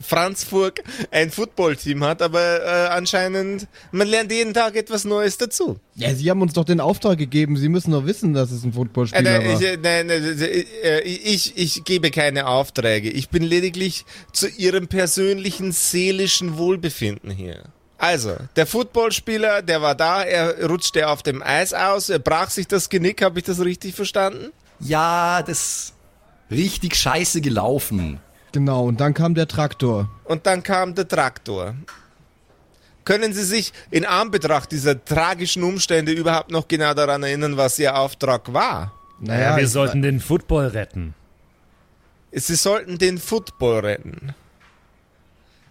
Franzburg 0.00 0.82
ein 1.10 1.30
Footballteam 1.30 2.02
hat, 2.04 2.22
aber 2.22 2.62
äh, 2.64 2.88
anscheinend, 2.88 3.66
man 3.92 4.08
lernt 4.08 4.32
jeden 4.32 4.54
Tag 4.54 4.74
etwas 4.76 5.04
Neues 5.04 5.36
dazu. 5.38 5.78
Ja, 5.94 6.14
sie 6.14 6.30
haben 6.30 6.40
uns 6.42 6.54
doch 6.54 6.64
den 6.64 6.80
Auftrag 6.80 7.18
gegeben. 7.18 7.56
Sie 7.56 7.68
müssen 7.68 7.92
doch 7.92 8.06
wissen, 8.06 8.32
dass 8.32 8.50
es 8.50 8.64
ein 8.64 8.70
Äh, 8.70 8.74
Footballspieler 8.74 9.44
war. 9.44 9.60
ich, 9.60 9.66
äh, 9.66 9.76
nein, 9.76 10.06
nein, 10.06 10.38
äh, 10.82 11.00
ich, 11.02 11.56
ich 11.58 11.84
gebe 11.84 12.10
keine 12.10 12.46
Aufträge. 12.46 13.10
Ich 13.10 13.28
bin 13.28 13.42
lediglich 13.42 14.04
zu 14.32 14.48
ihrem 14.48 14.88
persönlichen 14.88 15.72
seelischen 15.72 16.56
Wohlbefinden 16.56 17.30
hier. 17.30 17.64
Also, 17.98 18.34
der 18.56 18.66
Footballspieler, 18.66 19.60
der 19.60 19.82
war 19.82 19.94
da, 19.94 20.22
er 20.22 20.66
rutschte 20.66 21.06
auf 21.08 21.22
dem 21.22 21.42
Eis 21.42 21.74
aus, 21.74 22.08
er 22.08 22.18
brach 22.18 22.48
sich 22.48 22.66
das 22.66 22.88
Genick, 22.88 23.20
habe 23.22 23.38
ich 23.40 23.44
das 23.44 23.60
richtig 23.60 23.94
verstanden? 23.94 24.52
Ja, 24.80 25.42
das 25.42 25.92
richtig 26.50 26.96
scheiße 26.96 27.42
gelaufen. 27.42 28.18
Genau, 28.52 28.86
und 28.86 29.00
dann 29.00 29.14
kam 29.14 29.34
der 29.34 29.48
Traktor. 29.48 30.08
Und 30.24 30.46
dann 30.46 30.62
kam 30.62 30.94
der 30.94 31.06
Traktor. 31.06 31.74
Können 33.04 33.32
Sie 33.32 33.44
sich 33.44 33.72
in 33.90 34.04
Anbetracht 34.04 34.72
dieser 34.72 35.04
tragischen 35.04 35.62
Umstände 35.62 36.12
überhaupt 36.12 36.50
noch 36.50 36.68
genau 36.68 36.94
daran 36.94 37.22
erinnern, 37.22 37.56
was 37.56 37.78
Ihr 37.78 37.96
Auftrag 37.96 38.52
war? 38.52 38.92
Ja, 39.22 39.56
wir 39.56 39.68
sollten 39.68 40.02
den 40.02 40.20
Football 40.20 40.68
retten. 40.68 41.14
Sie 42.32 42.54
sollten 42.54 42.98
den 42.98 43.18
Football 43.18 43.80
retten. 43.80 44.34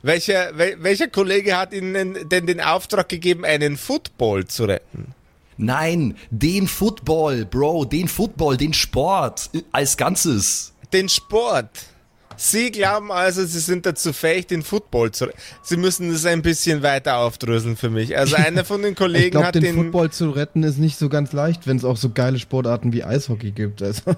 Welcher, 0.02 0.58
wel, 0.58 0.82
welcher 0.82 1.08
Kollege 1.08 1.58
hat 1.58 1.74
Ihnen 1.74 2.30
denn 2.30 2.46
den 2.46 2.62
Auftrag 2.62 3.10
gegeben, 3.10 3.44
einen 3.44 3.78
Football 3.78 4.46
zu 4.46 4.66
retten? 4.66 5.14
Nein, 5.58 6.16
den 6.30 6.68
Football, 6.68 7.46
Bro, 7.46 7.86
den 7.86 8.08
Football, 8.08 8.56
den 8.56 8.74
Sport 8.74 9.50
äh, 9.54 9.62
als 9.74 9.98
Ganzes. 9.98 10.74
Den 10.94 11.10
Sport. 11.10 11.70
Sie 12.42 12.72
glauben 12.72 13.12
also, 13.12 13.46
Sie 13.46 13.60
sind 13.60 13.86
dazu 13.86 14.14
fähig, 14.14 14.48
den 14.48 14.64
Football 14.64 15.12
zu 15.12 15.26
retten. 15.26 15.38
Sie 15.62 15.76
müssen 15.76 16.10
das 16.12 16.26
ein 16.26 16.42
bisschen 16.42 16.82
weiter 16.84 17.18
aufdröseln 17.18 17.76
für 17.76 17.90
mich. 17.90 18.18
Also 18.18 18.36
einer 18.38 18.64
von 18.64 18.82
den 18.82 18.94
Ich 18.94 18.98
Kollegen 18.98 19.32
glaube, 19.32 19.48
hat 19.48 19.56
den 19.56 19.64
den... 19.64 19.76
Football 19.76 20.10
zu 20.12 20.30
retten 20.30 20.64
ist 20.64 20.78
nicht 20.78 20.98
so 20.98 21.10
ganz 21.10 21.34
leicht, 21.34 21.68
wenn 21.68 21.76
es 21.76 21.84
auch 21.84 21.98
so 21.98 22.12
geile 22.12 22.40
Sportarten 22.40 22.94
wie 22.94 23.04
Eishockey 23.04 23.52
gibt. 23.52 23.82
Also, 23.82 24.04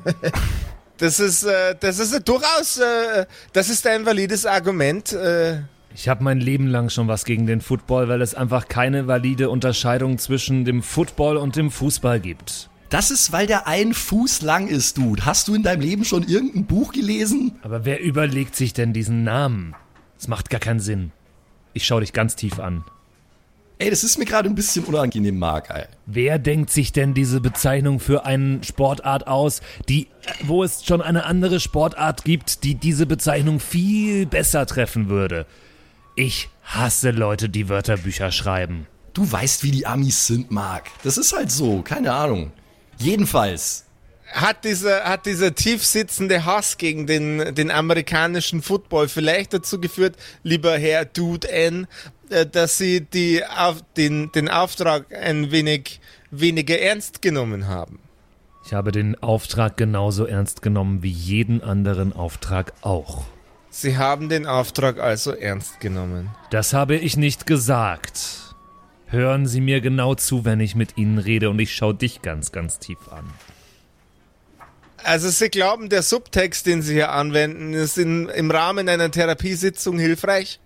Das 1.00 1.20
ist, 1.20 1.42
äh, 1.44 1.76
das 1.80 1.98
ist 1.98 2.14
äh, 2.14 2.22
durchaus, 2.22 2.78
äh, 2.78 3.26
das 3.54 3.70
ist 3.70 3.88
ein 3.88 4.06
valides 4.06 4.46
Argument. 4.46 5.12
Äh, 5.14 5.62
Ich 5.96 6.08
habe 6.08 6.24
mein 6.24 6.40
Leben 6.40 6.68
lang 6.68 6.90
schon 6.92 7.08
was 7.08 7.26
gegen 7.26 7.48
den 7.48 7.60
Football, 7.60 8.08
weil 8.08 8.22
es 8.22 8.36
einfach 8.36 8.68
keine 8.68 9.08
valide 9.08 9.50
Unterscheidung 9.50 10.20
zwischen 10.20 10.64
dem 10.64 10.84
Football 10.84 11.38
und 11.38 11.56
dem 11.56 11.72
Fußball 11.72 12.20
gibt. 12.20 12.70
Das 12.92 13.10
ist, 13.10 13.32
weil 13.32 13.48
der 13.48 13.68
ein 13.68 13.94
Fuß 13.94 14.42
lang 14.42 14.68
ist, 14.68 14.98
Dude. 14.98 15.26
Hast 15.26 15.48
du 15.48 15.56
in 15.56 15.64
deinem 15.64 15.80
Leben 15.80 16.04
schon 16.04 16.24
irgendein 16.24 16.66
Buch 16.66 16.92
gelesen? 16.92 17.54
Aber 17.64 17.86
wer 17.86 18.02
überlegt 18.02 18.54
sich 18.54 18.74
denn 18.74 18.92
diesen 18.92 19.24
Namen? 19.24 19.76
Das 20.18 20.28
macht 20.28 20.50
gar 20.50 20.60
keinen 20.60 20.82
Sinn. 20.82 21.14
Ich 21.72 21.86
schau 21.86 22.02
dich 22.02 22.12
ganz 22.12 22.36
tief 22.36 22.60
an. 22.60 22.84
Ey, 23.78 23.90
das 23.90 24.04
ist 24.04 24.18
mir 24.18 24.26
gerade 24.26 24.50
ein 24.50 24.56
bisschen 24.56 24.84
unangenehm, 24.84 25.40
Mark, 25.40 25.70
ey. 25.70 25.86
Wer 26.06 26.38
denkt 26.38 26.70
sich 26.70 26.92
denn 26.92 27.14
diese 27.14 27.40
Bezeichnung 27.40 28.02
für 28.02 28.26
eine 28.26 28.62
Sportart 28.62 29.26
aus, 29.26 29.62
die, 29.88 30.10
wo 30.44 30.62
es 30.62 30.84
schon 30.84 31.02
eine 31.02 31.24
andere 31.24 31.62
Sportart 31.62 32.26
gibt, 32.26 32.66
die 32.66 32.76
diese 32.76 33.06
Bezeichnung 33.06 33.62
viel 33.62 34.26
besser 34.26 34.66
treffen 34.66 35.08
würde? 35.08 35.46
Ich 36.18 36.50
hasse 36.66 37.12
Leute, 37.12 37.48
die 37.48 37.70
Wörterbücher 37.70 38.34
schreiben. 38.34 38.86
Du 39.14 39.32
weißt, 39.32 39.64
wie 39.64 39.72
die 39.72 39.88
Amis 39.88 40.28
sind, 40.28 40.52
Mark. 40.52 40.90
Das 41.04 41.18
ist 41.18 41.34
halt 41.34 41.52
so, 41.52 41.82
keine 41.84 42.12
Ahnung. 42.12 42.52
Jedenfalls, 43.02 43.86
hat 44.34 44.64
dieser, 44.64 45.04
hat 45.04 45.26
dieser 45.26 45.54
tief 45.56 45.86
sitzende 45.86 46.46
Hass 46.46 46.78
gegen 46.78 47.08
den, 47.08 47.54
den 47.54 47.72
amerikanischen 47.72 48.62
Football 48.62 49.08
vielleicht 49.08 49.54
dazu 49.54 49.80
geführt, 49.80 50.16
lieber 50.44 50.78
Herr 50.78 51.06
Dude 51.06 51.50
N, 51.50 51.88
äh, 52.30 52.46
dass 52.46 52.78
Sie 52.78 53.02
die, 53.02 53.44
auf, 53.46 53.84
den, 53.98 54.32
den 54.32 54.50
Auftrag 54.50 55.06
ein 55.14 55.52
wenig 55.52 56.00
weniger 56.32 56.80
ernst 56.80 57.22
genommen 57.22 57.68
haben? 57.68 58.00
Ich 58.66 58.74
habe 58.74 58.92
den 58.92 59.22
Auftrag 59.22 59.76
genauso 59.76 60.26
ernst 60.26 60.62
genommen 60.62 61.04
wie 61.04 61.12
jeden 61.12 61.62
anderen 61.62 62.14
Auftrag 62.14 62.74
auch. 62.82 63.26
Sie 63.70 63.98
haben 63.98 64.30
den 64.30 64.46
Auftrag 64.46 65.00
also 65.00 65.32
ernst 65.32 65.80
genommen. 65.80 66.30
Das 66.52 66.74
habe 66.74 66.96
ich 66.96 67.18
nicht 67.18 67.48
gesagt. 67.48 68.51
Hören 69.12 69.46
Sie 69.46 69.60
mir 69.60 69.82
genau 69.82 70.16
zu, 70.16 70.46
wenn 70.46 70.62
ich 70.62 70.74
mit 70.74 70.98
Ihnen 70.98 71.18
rede 71.18 71.50
und 71.50 71.60
ich 71.60 71.76
schaue 71.76 71.94
dich 71.94 72.22
ganz, 72.22 72.54
ganz 72.54 72.80
tief 72.80 73.10
an. 73.10 73.26
Also 75.04 75.30
Sie 75.30 75.50
glauben, 75.50 75.90
der 75.90 76.02
Subtext, 76.02 76.66
den 76.66 76.82
Sie 76.82 76.94
hier 76.94 77.12
anwenden, 77.12 77.74
ist 77.74 77.98
in, 77.98 78.30
im 78.30 78.50
Rahmen 78.50 78.88
einer 78.88 79.12
Therapiesitzung 79.12 80.00
hilfreich? 80.00 80.62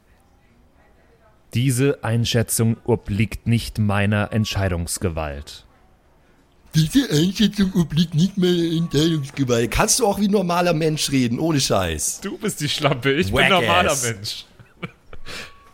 Diese 1.55 2.03
Einschätzung 2.03 2.77
obliegt 2.83 3.47
nicht 3.47 3.79
meiner 3.79 4.31
Entscheidungsgewalt. 4.31 5.65
Diese 6.75 7.09
Einschätzung 7.09 7.73
obliegt 7.73 8.13
nicht 8.13 8.37
mehr 8.37 8.51
Entscheidungsgewalt. 8.51 9.71
Kannst 9.71 9.99
du 9.99 10.05
auch 10.05 10.19
wie 10.19 10.27
ein 10.27 10.31
normaler 10.31 10.73
Mensch 10.73 11.09
reden, 11.09 11.39
ohne 11.39 11.59
Scheiß. 11.59 12.19
Du 12.21 12.37
bist 12.37 12.61
die 12.61 12.69
Schlampe, 12.69 13.11
ich 13.13 13.33
Whack 13.33 13.49
bin 13.49 13.57
normaler 13.57 13.91
ass. 13.91 14.03
Mensch. 14.03 14.45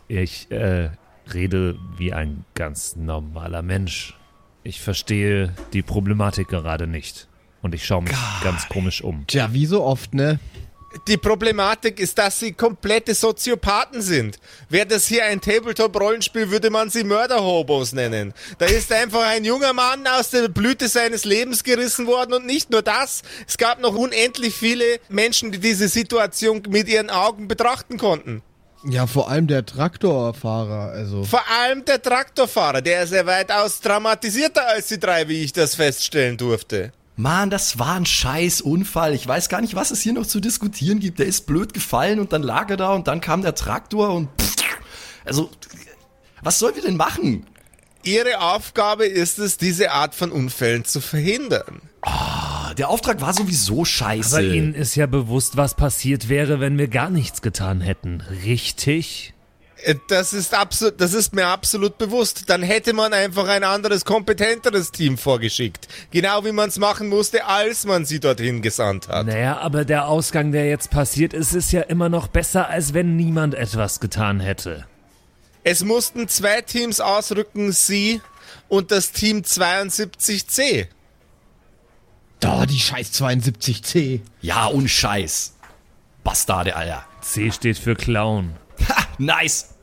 Ich 0.08 0.50
äh, 0.50 0.90
rede 1.32 1.78
wie 1.96 2.12
ein 2.12 2.44
ganz 2.54 2.96
normaler 2.96 3.62
Mensch. 3.62 4.16
Ich 4.64 4.80
verstehe 4.80 5.54
die 5.72 5.82
Problematik 5.82 6.48
gerade 6.48 6.86
nicht. 6.86 7.28
Und 7.62 7.74
ich 7.74 7.84
schaue 7.84 8.02
mich 8.02 8.16
ganz 8.42 8.68
komisch 8.68 9.02
um. 9.02 9.24
Tja, 9.26 9.52
wie 9.52 9.66
so 9.66 9.84
oft, 9.84 10.14
ne? 10.14 10.40
Die 11.08 11.16
Problematik 11.16 11.98
ist, 12.00 12.18
dass 12.18 12.38
sie 12.38 12.52
komplette 12.52 13.14
Soziopathen 13.14 14.02
sind. 14.02 14.38
Wäre 14.68 14.86
das 14.86 15.06
hier 15.06 15.24
ein 15.24 15.40
Tabletop-Rollenspiel, 15.40 16.50
würde 16.50 16.68
man 16.68 16.90
sie 16.90 17.02
Mörder-Hobos 17.02 17.92
nennen. 17.94 18.34
Da 18.58 18.66
ist 18.66 18.92
einfach 18.92 19.26
ein 19.26 19.44
junger 19.44 19.72
Mann 19.72 20.06
aus 20.06 20.30
der 20.30 20.48
Blüte 20.48 20.88
seines 20.88 21.24
Lebens 21.24 21.64
gerissen 21.64 22.06
worden 22.06 22.34
und 22.34 22.46
nicht 22.46 22.70
nur 22.70 22.82
das. 22.82 23.22
Es 23.46 23.56
gab 23.56 23.80
noch 23.80 23.94
unendlich 23.94 24.54
viele 24.54 24.84
Menschen, 25.08 25.50
die 25.50 25.60
diese 25.60 25.88
Situation 25.88 26.62
mit 26.68 26.88
ihren 26.88 27.08
Augen 27.08 27.48
betrachten 27.48 27.96
konnten. 27.96 28.42
Ja, 28.84 29.06
vor 29.06 29.30
allem 29.30 29.46
der 29.46 29.64
Traktorfahrer, 29.64 30.90
also. 30.90 31.24
Vor 31.24 31.42
allem 31.48 31.84
der 31.84 32.02
Traktorfahrer, 32.02 32.82
der 32.82 33.04
ist 33.04 33.12
ja 33.12 33.24
weitaus 33.24 33.80
traumatisierter 33.80 34.66
als 34.66 34.88
die 34.88 34.98
drei, 34.98 35.28
wie 35.28 35.42
ich 35.42 35.52
das 35.52 35.76
feststellen 35.76 36.36
durfte. 36.36 36.92
Mann, 37.14 37.50
das 37.50 37.78
war 37.78 37.94
ein 37.94 38.06
scheiß 38.06 38.62
Unfall. 38.62 39.14
Ich 39.14 39.28
weiß 39.28 39.48
gar 39.48 39.60
nicht, 39.60 39.74
was 39.74 39.90
es 39.90 40.00
hier 40.00 40.14
noch 40.14 40.26
zu 40.26 40.40
diskutieren 40.40 40.98
gibt. 40.98 41.18
Der 41.18 41.26
ist 41.26 41.46
blöd 41.46 41.74
gefallen 41.74 42.18
und 42.18 42.32
dann 42.32 42.42
lag 42.42 42.70
er 42.70 42.76
da 42.76 42.92
und 42.94 43.06
dann 43.06 43.20
kam 43.20 43.42
der 43.42 43.54
Traktor 43.54 44.12
und 44.14 44.28
also 45.24 45.50
was 46.42 46.58
sollen 46.58 46.74
wir 46.74 46.82
denn 46.82 46.96
machen? 46.96 47.46
Ihre 48.04 48.40
Aufgabe 48.40 49.06
ist 49.06 49.38
es, 49.38 49.56
diese 49.58 49.92
Art 49.92 50.14
von 50.14 50.32
Unfällen 50.32 50.84
zu 50.84 51.00
verhindern. 51.00 51.82
Der 52.76 52.88
Auftrag 52.88 53.20
war 53.20 53.32
sowieso 53.32 53.84
scheiße. 53.84 54.36
Aber 54.36 54.44
Ihnen 54.44 54.74
ist 54.74 54.96
ja 54.96 55.06
bewusst, 55.06 55.56
was 55.56 55.74
passiert 55.74 56.28
wäre, 56.28 56.58
wenn 56.58 56.78
wir 56.78 56.88
gar 56.88 57.10
nichts 57.10 57.42
getan 57.42 57.80
hätten. 57.80 58.22
Richtig? 58.44 59.34
Äh, 59.84 59.94
Das 60.08 60.32
ist 60.32 60.52
absolut, 60.54 61.00
das 61.00 61.14
ist 61.14 61.34
mir 61.34 61.46
absolut 61.46 61.98
bewusst. 61.98 62.50
Dann 62.50 62.62
hätte 62.62 62.92
man 62.92 63.12
einfach 63.12 63.46
ein 63.46 63.62
anderes, 63.62 64.04
kompetenteres 64.04 64.90
Team 64.90 65.16
vorgeschickt. 65.16 65.86
Genau 66.10 66.44
wie 66.44 66.52
man 66.52 66.70
es 66.70 66.78
machen 66.78 67.08
musste, 67.08 67.46
als 67.46 67.84
man 67.84 68.04
sie 68.04 68.18
dorthin 68.18 68.62
gesandt 68.62 69.08
hat. 69.08 69.26
Naja, 69.26 69.58
aber 69.58 69.84
der 69.84 70.08
Ausgang, 70.08 70.50
der 70.50 70.66
jetzt 70.66 70.90
passiert 70.90 71.34
ist, 71.34 71.52
ist 71.54 71.70
ja 71.72 71.82
immer 71.82 72.08
noch 72.08 72.26
besser, 72.26 72.68
als 72.68 72.94
wenn 72.94 73.14
niemand 73.16 73.54
etwas 73.54 74.00
getan 74.00 74.40
hätte. 74.40 74.86
Es 75.64 75.84
mussten 75.84 76.28
zwei 76.28 76.60
Teams 76.62 77.00
ausrücken, 77.00 77.72
sie 77.72 78.20
und 78.68 78.90
das 78.90 79.12
Team 79.12 79.42
72C. 79.42 80.88
Da, 82.40 82.66
die 82.66 82.78
scheiß 82.78 83.12
72C. 83.12 84.20
ja, 84.40 84.68
ohne 84.68 84.88
Scheiß. 84.88 85.54
Bastarde, 86.24 86.74
Alter. 86.74 87.04
C 87.20 87.52
steht 87.52 87.78
für 87.78 87.94
Clown. 87.94 88.56
Ha, 88.88 89.06
nice. 89.18 89.74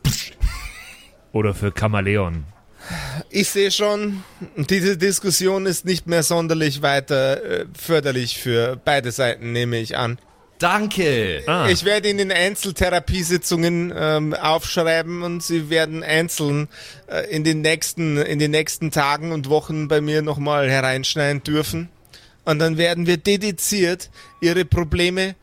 Oder 1.31 1.53
für 1.53 1.71
Chameleon. 1.71 2.43
Ich 3.29 3.49
sehe 3.49 3.71
schon, 3.71 4.23
diese 4.55 4.97
Diskussion 4.97 5.65
ist 5.65 5.85
nicht 5.85 6.07
mehr 6.07 6.23
sonderlich 6.23 6.81
weiter 6.81 7.43
äh, 7.43 7.65
förderlich 7.77 8.39
für 8.39 8.77
beide 8.83 9.11
Seiten, 9.11 9.51
nehme 9.51 9.77
ich 9.77 9.95
an. 9.95 10.17
Danke. 10.59 11.43
Ah, 11.47 11.67
Ich 11.69 11.85
werde 11.85 12.09
Ihnen 12.09 12.31
Einzeltherapiesitzungen 12.31 13.93
ähm, 13.95 14.33
aufschreiben 14.33 15.23
und 15.23 15.41
Sie 15.41 15.69
werden 15.69 16.03
einzeln 16.03 16.67
äh, 17.07 17.29
in 17.33 17.43
den 17.43 17.61
nächsten 17.61 18.17
in 18.17 18.39
den 18.39 18.51
nächsten 18.51 18.91
Tagen 18.91 19.31
und 19.31 19.49
Wochen 19.49 19.87
bei 19.87 20.01
mir 20.01 20.21
nochmal 20.21 20.69
hereinschneiden 20.69 21.43
dürfen. 21.43 21.89
Und 22.45 22.59
dann 22.59 22.77
werden 22.77 23.07
wir 23.07 23.17
dediziert 23.17 24.09
Ihre 24.41 24.65
Probleme 24.65 25.35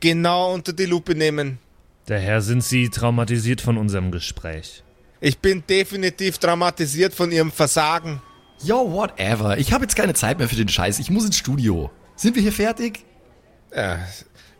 genau 0.00 0.52
unter 0.54 0.72
die 0.72 0.86
Lupe 0.86 1.14
nehmen. 1.14 1.58
daher 2.06 2.40
sind 2.40 2.64
Sie 2.64 2.88
traumatisiert 2.88 3.60
von 3.60 3.76
unserem 3.76 4.10
Gespräch. 4.10 4.82
Ich 5.20 5.38
bin 5.38 5.64
definitiv 5.68 6.38
traumatisiert 6.38 7.12
von 7.12 7.32
Ihrem 7.32 7.50
Versagen. 7.52 8.22
Yo, 8.62 8.90
whatever. 8.92 9.58
Ich 9.58 9.72
habe 9.72 9.84
jetzt 9.84 9.94
keine 9.96 10.14
Zeit 10.14 10.38
mehr 10.38 10.48
für 10.48 10.56
den 10.56 10.68
Scheiß. 10.68 10.98
Ich 11.00 11.10
muss 11.10 11.24
ins 11.26 11.36
Studio. 11.36 11.90
Sind 12.16 12.34
wir 12.34 12.42
hier 12.42 12.52
fertig? 12.52 13.04
Äh, 13.70 13.96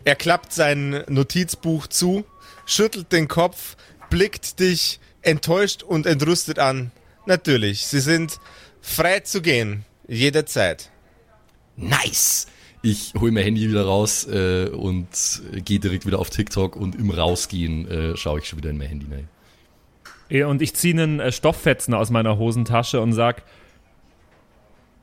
er 0.08 0.16
klappt 0.16 0.54
sein 0.54 1.04
Notizbuch 1.06 1.86
zu, 1.86 2.24
schüttelt 2.64 3.12
den 3.12 3.28
Kopf, 3.28 3.76
blickt 4.08 4.58
dich 4.58 5.00
enttäuscht 5.20 5.82
und 5.82 6.06
entrüstet 6.06 6.58
an. 6.58 6.92
Natürlich, 7.26 7.86
Sie 7.86 8.00
sind 8.00 8.40
frei 8.80 9.20
zu 9.20 9.42
gehen, 9.42 9.84
jederzeit. 10.06 10.90
Nice. 11.76 12.46
Ich 12.80 13.12
hole 13.20 13.32
mein 13.32 13.44
Handy 13.44 13.68
wieder 13.68 13.84
raus 13.84 14.26
äh, 14.26 14.70
und 14.70 15.42
gehe 15.62 15.78
direkt 15.78 16.06
wieder 16.06 16.20
auf 16.20 16.30
TikTok 16.30 16.74
und 16.74 16.94
im 16.94 17.10
Rausgehen 17.10 17.86
äh, 17.90 18.16
schaue 18.16 18.38
ich 18.38 18.48
schon 18.48 18.60
wieder 18.60 18.70
in 18.70 18.78
mein 18.78 18.88
Handy 18.88 19.06
rein. 19.12 19.28
Ja, 20.30 20.46
Und 20.46 20.62
ich 20.62 20.74
ziehe 20.74 20.94
einen 20.94 21.20
äh, 21.20 21.32
Stofffetzen 21.32 21.92
aus 21.92 22.08
meiner 22.08 22.38
Hosentasche 22.38 23.02
und 23.02 23.12
sag, 23.12 23.42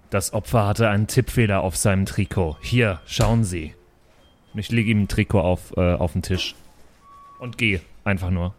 das 0.10 0.34
Opfer 0.34 0.66
hatte 0.66 0.90
einen 0.90 1.06
Tippfehler 1.06 1.62
auf 1.62 1.76
seinem 1.76 2.08
Trikot. 2.08 2.58
Hier, 2.62 3.02
schauen 3.06 3.44
Sie. 3.44 3.76
Und 4.56 4.60
ich 4.62 4.72
lege 4.72 4.90
ihm 4.90 5.04
ein 5.04 5.10
Trikot 5.10 5.42
auf, 5.42 5.76
äh, 5.76 5.96
auf 5.96 6.14
den 6.14 6.22
Tisch. 6.22 6.56
Und 7.40 7.58
gehe. 7.58 7.82
Einfach 8.06 8.30
nur. 8.30 8.54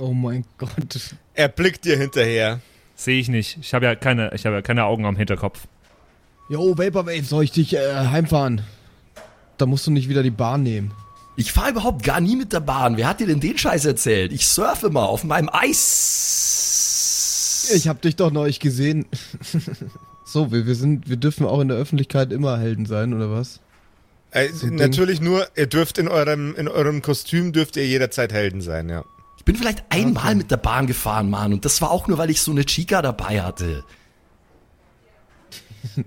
Oh 0.00 0.12
mein 0.12 0.44
Gott. 0.58 1.14
Er 1.34 1.46
blickt 1.46 1.84
dir 1.84 1.96
hinterher. 1.96 2.58
Sehe 2.96 3.20
ich 3.20 3.28
nicht. 3.28 3.58
Ich 3.60 3.72
habe 3.72 3.84
ja 3.84 3.94
keine, 3.94 4.34
ich 4.34 4.46
habe 4.46 4.56
ja 4.56 4.62
keine 4.62 4.86
Augen 4.86 5.04
am 5.04 5.14
Hinterkopf. 5.14 5.68
Jo, 6.48 6.76
Vaporwave, 6.76 7.22
soll 7.22 7.44
ich 7.44 7.52
dich 7.52 7.76
äh, 7.76 8.08
heimfahren? 8.08 8.62
Da 9.58 9.66
musst 9.66 9.86
du 9.86 9.92
nicht 9.92 10.08
wieder 10.08 10.24
die 10.24 10.32
Bahn 10.32 10.64
nehmen. 10.64 10.90
Ich 11.36 11.52
fahre 11.52 11.70
überhaupt 11.70 12.02
gar 12.02 12.20
nie 12.20 12.34
mit 12.34 12.52
der 12.52 12.58
Bahn. 12.58 12.96
Wer 12.96 13.06
hat 13.06 13.20
dir 13.20 13.28
denn 13.28 13.38
den 13.38 13.56
Scheiß 13.56 13.84
erzählt? 13.84 14.32
Ich 14.32 14.48
surfe 14.48 14.90
mal 14.90 15.04
auf 15.04 15.22
meinem 15.22 15.50
Eis. 15.52 16.90
Ich 17.72 17.86
hab 17.86 18.02
dich 18.02 18.16
doch 18.16 18.32
neulich 18.32 18.58
gesehen. 18.58 19.06
so, 20.24 20.50
wir, 20.50 20.66
wir 20.66 20.74
sind, 20.74 21.08
wir 21.08 21.16
dürfen 21.16 21.46
auch 21.46 21.60
in 21.60 21.68
der 21.68 21.76
Öffentlichkeit 21.76 22.32
immer 22.32 22.58
Helden 22.58 22.86
sein, 22.86 23.14
oder 23.14 23.30
was? 23.30 23.60
Äh, 24.32 24.48
ein 24.62 24.76
natürlich 24.76 25.20
nur, 25.20 25.46
ihr 25.56 25.66
dürft 25.66 25.98
in 25.98 26.08
eurem, 26.08 26.54
in 26.54 26.68
eurem 26.68 27.02
Kostüm 27.02 27.52
dürft 27.52 27.76
ihr 27.76 27.86
jederzeit 27.86 28.32
Helden 28.32 28.60
sein, 28.60 28.88
ja. 28.88 29.04
Ich 29.38 29.44
bin 29.44 29.56
vielleicht 29.56 29.84
einmal 29.88 30.34
mit 30.34 30.50
der 30.50 30.58
Bahn 30.58 30.86
gefahren, 30.86 31.30
Mann. 31.30 31.52
Und 31.52 31.64
das 31.64 31.80
war 31.80 31.90
auch 31.90 32.06
nur, 32.08 32.18
weil 32.18 32.30
ich 32.30 32.42
so 32.42 32.50
eine 32.50 32.66
Chica 32.66 33.00
dabei 33.02 33.40
hatte. 33.40 33.84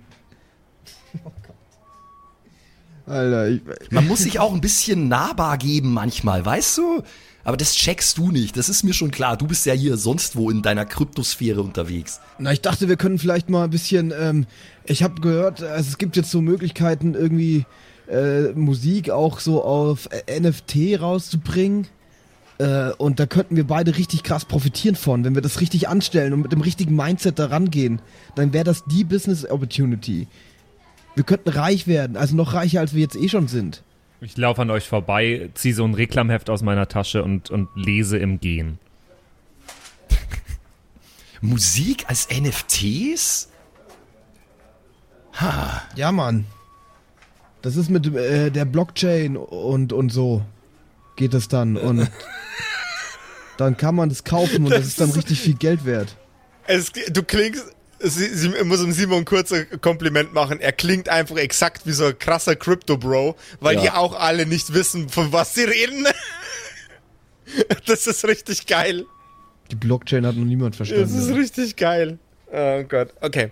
Alter, 3.06 3.50
ich, 3.50 3.62
Man 3.90 4.08
muss 4.08 4.20
sich 4.20 4.40
auch 4.40 4.54
ein 4.54 4.62
bisschen 4.62 5.08
nahbar 5.08 5.58
geben 5.58 5.92
manchmal, 5.94 6.46
weißt 6.46 6.78
du? 6.78 7.04
Aber 7.44 7.58
das 7.58 7.76
checkst 7.76 8.18
du 8.18 8.32
nicht. 8.32 8.56
Das 8.56 8.70
ist 8.70 8.84
mir 8.84 8.94
schon 8.94 9.12
klar. 9.12 9.36
Du 9.36 9.48
bist 9.48 9.66
ja 9.66 9.74
hier 9.74 9.98
sonst 9.98 10.38
wo 10.38 10.50
in 10.50 10.62
deiner 10.62 10.86
Kryptosphäre 10.86 11.62
unterwegs. 11.62 12.22
na, 12.40 12.54
ich 12.54 12.62
dachte, 12.62 12.88
wir 12.88 12.96
können 12.96 13.20
vielleicht 13.20 13.50
mal 13.50 13.66
ein 13.66 13.70
bisschen, 13.70 14.14
ähm, 14.18 14.46
ich 14.86 15.04
habe 15.04 15.20
gehört, 15.20 15.62
also 15.62 15.90
es 15.90 15.98
gibt 15.98 16.16
jetzt 16.16 16.32
so 16.32 16.42
Möglichkeiten, 16.42 17.16
irgendwie 17.16 17.66
äh, 18.14 18.54
Musik 18.54 19.10
auch 19.10 19.40
so 19.40 19.64
auf 19.64 20.08
äh, 20.12 20.40
NFT 20.40 21.02
rauszubringen. 21.02 21.88
Äh, 22.60 22.92
und 22.98 23.20
da 23.20 23.26
könnten 23.26 23.56
wir 23.56 23.66
beide 23.66 23.98
richtig 23.98 24.24
krass 24.24 24.46
profitieren 24.46 24.96
von, 24.96 25.24
wenn 25.24 25.36
wir 25.36 25.42
das 25.42 25.60
richtig 25.60 25.90
anstellen 25.90 26.34
und 26.34 26.42
mit 26.42 26.52
dem 26.52 26.62
richtigen 26.62 26.96
Mindset 26.96 27.40
da 27.40 27.48
rangehen. 27.48 28.02
Dann 28.36 28.54
wäre 28.54 28.64
das 28.64 28.86
die 28.86 29.04
Business 29.04 29.50
Opportunity. 29.50 30.28
Wir 31.16 31.24
könnten 31.24 31.50
reich 31.50 31.88
werden, 31.88 32.16
also 32.18 32.36
noch 32.36 32.54
reicher, 32.54 32.80
als 32.80 32.94
wir 32.94 33.02
jetzt 33.02 33.16
eh 33.16 33.30
schon 33.30 33.48
sind. 33.48 33.84
Ich 34.22 34.38
laufe 34.38 34.62
an 34.62 34.70
euch 34.70 34.88
vorbei, 34.88 35.50
ziehe 35.54 35.74
so 35.74 35.84
ein 35.84 35.94
Reklamheft 35.94 36.50
aus 36.50 36.62
meiner 36.62 36.88
Tasche 36.88 37.24
und, 37.24 37.50
und 37.50 37.68
lese 37.76 38.18
im 38.18 38.40
Gehen. 38.40 38.80
Musik 41.42 42.06
als 42.08 42.30
NFTs? 42.30 43.50
Ja, 45.96 46.12
Mann. 46.12 46.46
Das 47.64 47.76
ist 47.78 47.90
mit 47.90 48.06
äh, 48.14 48.52
der 48.52 48.66
Blockchain 48.66 49.36
und, 49.38 49.92
und 49.94 50.10
so 50.12 50.44
geht 51.16 51.34
es 51.34 51.48
dann. 51.48 51.78
Und 51.78 52.08
dann 53.58 53.76
kann 53.78 53.96
man 53.96 54.10
das 54.10 54.24
kaufen 54.24 54.66
und 54.66 54.70
das, 54.72 54.80
Das 54.82 54.88
ist 54.90 55.02
dann 55.02 55.10
richtig 55.12 55.40
viel 55.42 55.56
Geld 55.56 55.86
wert. 55.86 56.16
Es, 56.68 56.92
du 56.92 57.24
klingst, 57.24 57.66
sie, 58.00 58.28
sie 58.36 58.50
muss 58.64 58.82
dem 58.82 58.92
Simon 58.92 59.26
kurz 59.26 59.52
ein 59.52 59.66
Kompliment 59.82 60.34
machen. 60.34 60.60
Er 60.60 60.72
klingt 60.72 61.10
einfach 61.10 61.38
exakt 61.38 61.86
wie 61.88 61.92
so 61.94 62.06
ein 62.06 62.20
krasser 62.20 62.56
Crypto-Bro, 62.56 63.36
weil 63.60 63.76
Ja. 63.76 63.82
die 63.82 63.90
auch 63.92 64.20
alle 64.20 64.46
nicht 64.46 64.74
wissen, 64.74 65.10
von 65.10 65.32
was 65.32 65.56
sie 65.56 65.64
reden. 65.64 66.06
Das 67.86 68.08
ist 68.08 68.26
richtig 68.26 68.68
geil. 68.68 69.06
Die 69.70 69.76
Blockchain 69.76 70.26
hat 70.26 70.36
noch 70.36 70.46
niemand 70.46 70.80
Das 70.80 70.90
ist 70.90 70.96
verstanden. 70.98 71.34
richtig 71.34 71.76
geil. 71.76 72.18
Oh 72.52 72.84
Gott. 72.84 73.10
Okay. 73.22 73.52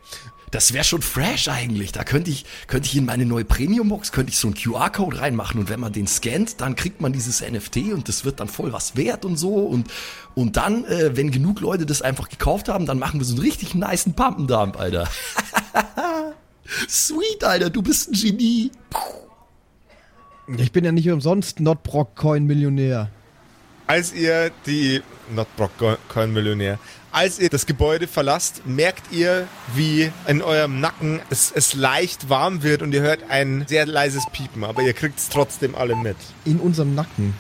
Das 0.52 0.74
wäre 0.74 0.84
schon 0.84 1.02
fresh 1.02 1.48
eigentlich. 1.48 1.94
Da 1.94 2.04
könnte 2.04 2.30
ich, 2.30 2.46
könnte 2.68 2.88
ich 2.88 2.98
in 2.98 3.06
meine 3.06 3.26
neue 3.26 3.46
Premium-Box, 3.46 4.12
könnte 4.12 4.32
ich 4.32 4.38
so 4.38 4.50
einen 4.50 4.56
QR-Code 4.56 5.20
reinmachen 5.20 5.62
und 5.62 5.70
wenn 5.70 5.80
man 5.80 5.94
den 5.94 6.08
scannt, 6.08 6.60
dann 6.60 6.76
kriegt 6.76 7.00
man 7.00 7.14
dieses 7.14 7.42
NFT 7.42 7.94
und 7.94 8.10
das 8.10 8.26
wird 8.26 8.42
dann 8.42 8.50
voll 8.50 8.74
was 8.74 8.98
wert 8.98 9.24
und 9.24 9.38
so. 9.38 9.56
Und, 9.56 9.88
und 10.36 10.58
dann, 10.58 10.84
äh, 10.86 11.16
wenn 11.16 11.32
genug 11.32 11.62
Leute 11.62 11.86
das 11.86 12.02
einfach 12.02 12.28
gekauft 12.28 12.68
haben, 12.68 12.86
dann 12.86 13.00
machen 13.00 13.22
wir 13.22 13.26
so 13.26 13.34
einen 13.34 13.42
richtig 13.42 13.76
niceen 13.76 14.14
Pumpendump, 14.14 14.78
Alter. 14.78 15.08
Sweet, 16.90 17.44
Alter, 17.44 17.70
du 17.70 17.82
bist 17.82 18.10
ein 18.10 18.14
Genie. 18.14 18.72
Ich 20.58 20.74
bin 20.74 20.84
ja 20.84 20.92
nicht 20.92 21.10
umsonst 21.10 21.62
Notbrock-Coin-Millionär. 21.62 23.10
Als 23.88 24.14
ihr 24.14 24.52
die 24.66 25.02
Not 25.34 25.48
Brock 25.58 25.72
Coin 26.08 26.34
Millionär, 26.34 26.80
als 27.12 27.40
ihr 27.40 27.50
das 27.50 27.66
Gebäude 27.66 28.08
verlasst, 28.08 28.66
merkt 28.66 29.12
ihr, 29.12 29.48
wie 29.76 30.12
in 30.28 30.42
eurem 30.42 30.80
Nacken 30.80 31.20
es, 31.30 31.52
es 31.54 31.74
leicht 31.74 32.30
warm 32.30 32.64
wird 32.64 32.82
und 32.82 32.94
ihr 32.94 33.02
hört 33.02 33.30
ein 33.30 33.66
sehr 33.68 33.86
leises 33.86 34.24
Piepen, 34.32 34.64
aber 34.64 34.82
ihr 34.82 34.94
kriegt 34.94 35.20
es 35.20 35.28
trotzdem 35.28 35.76
alle 35.76 35.96
mit. 35.96 36.16
In 36.46 36.60
unserem 36.60 36.96
Nacken. 36.96 37.34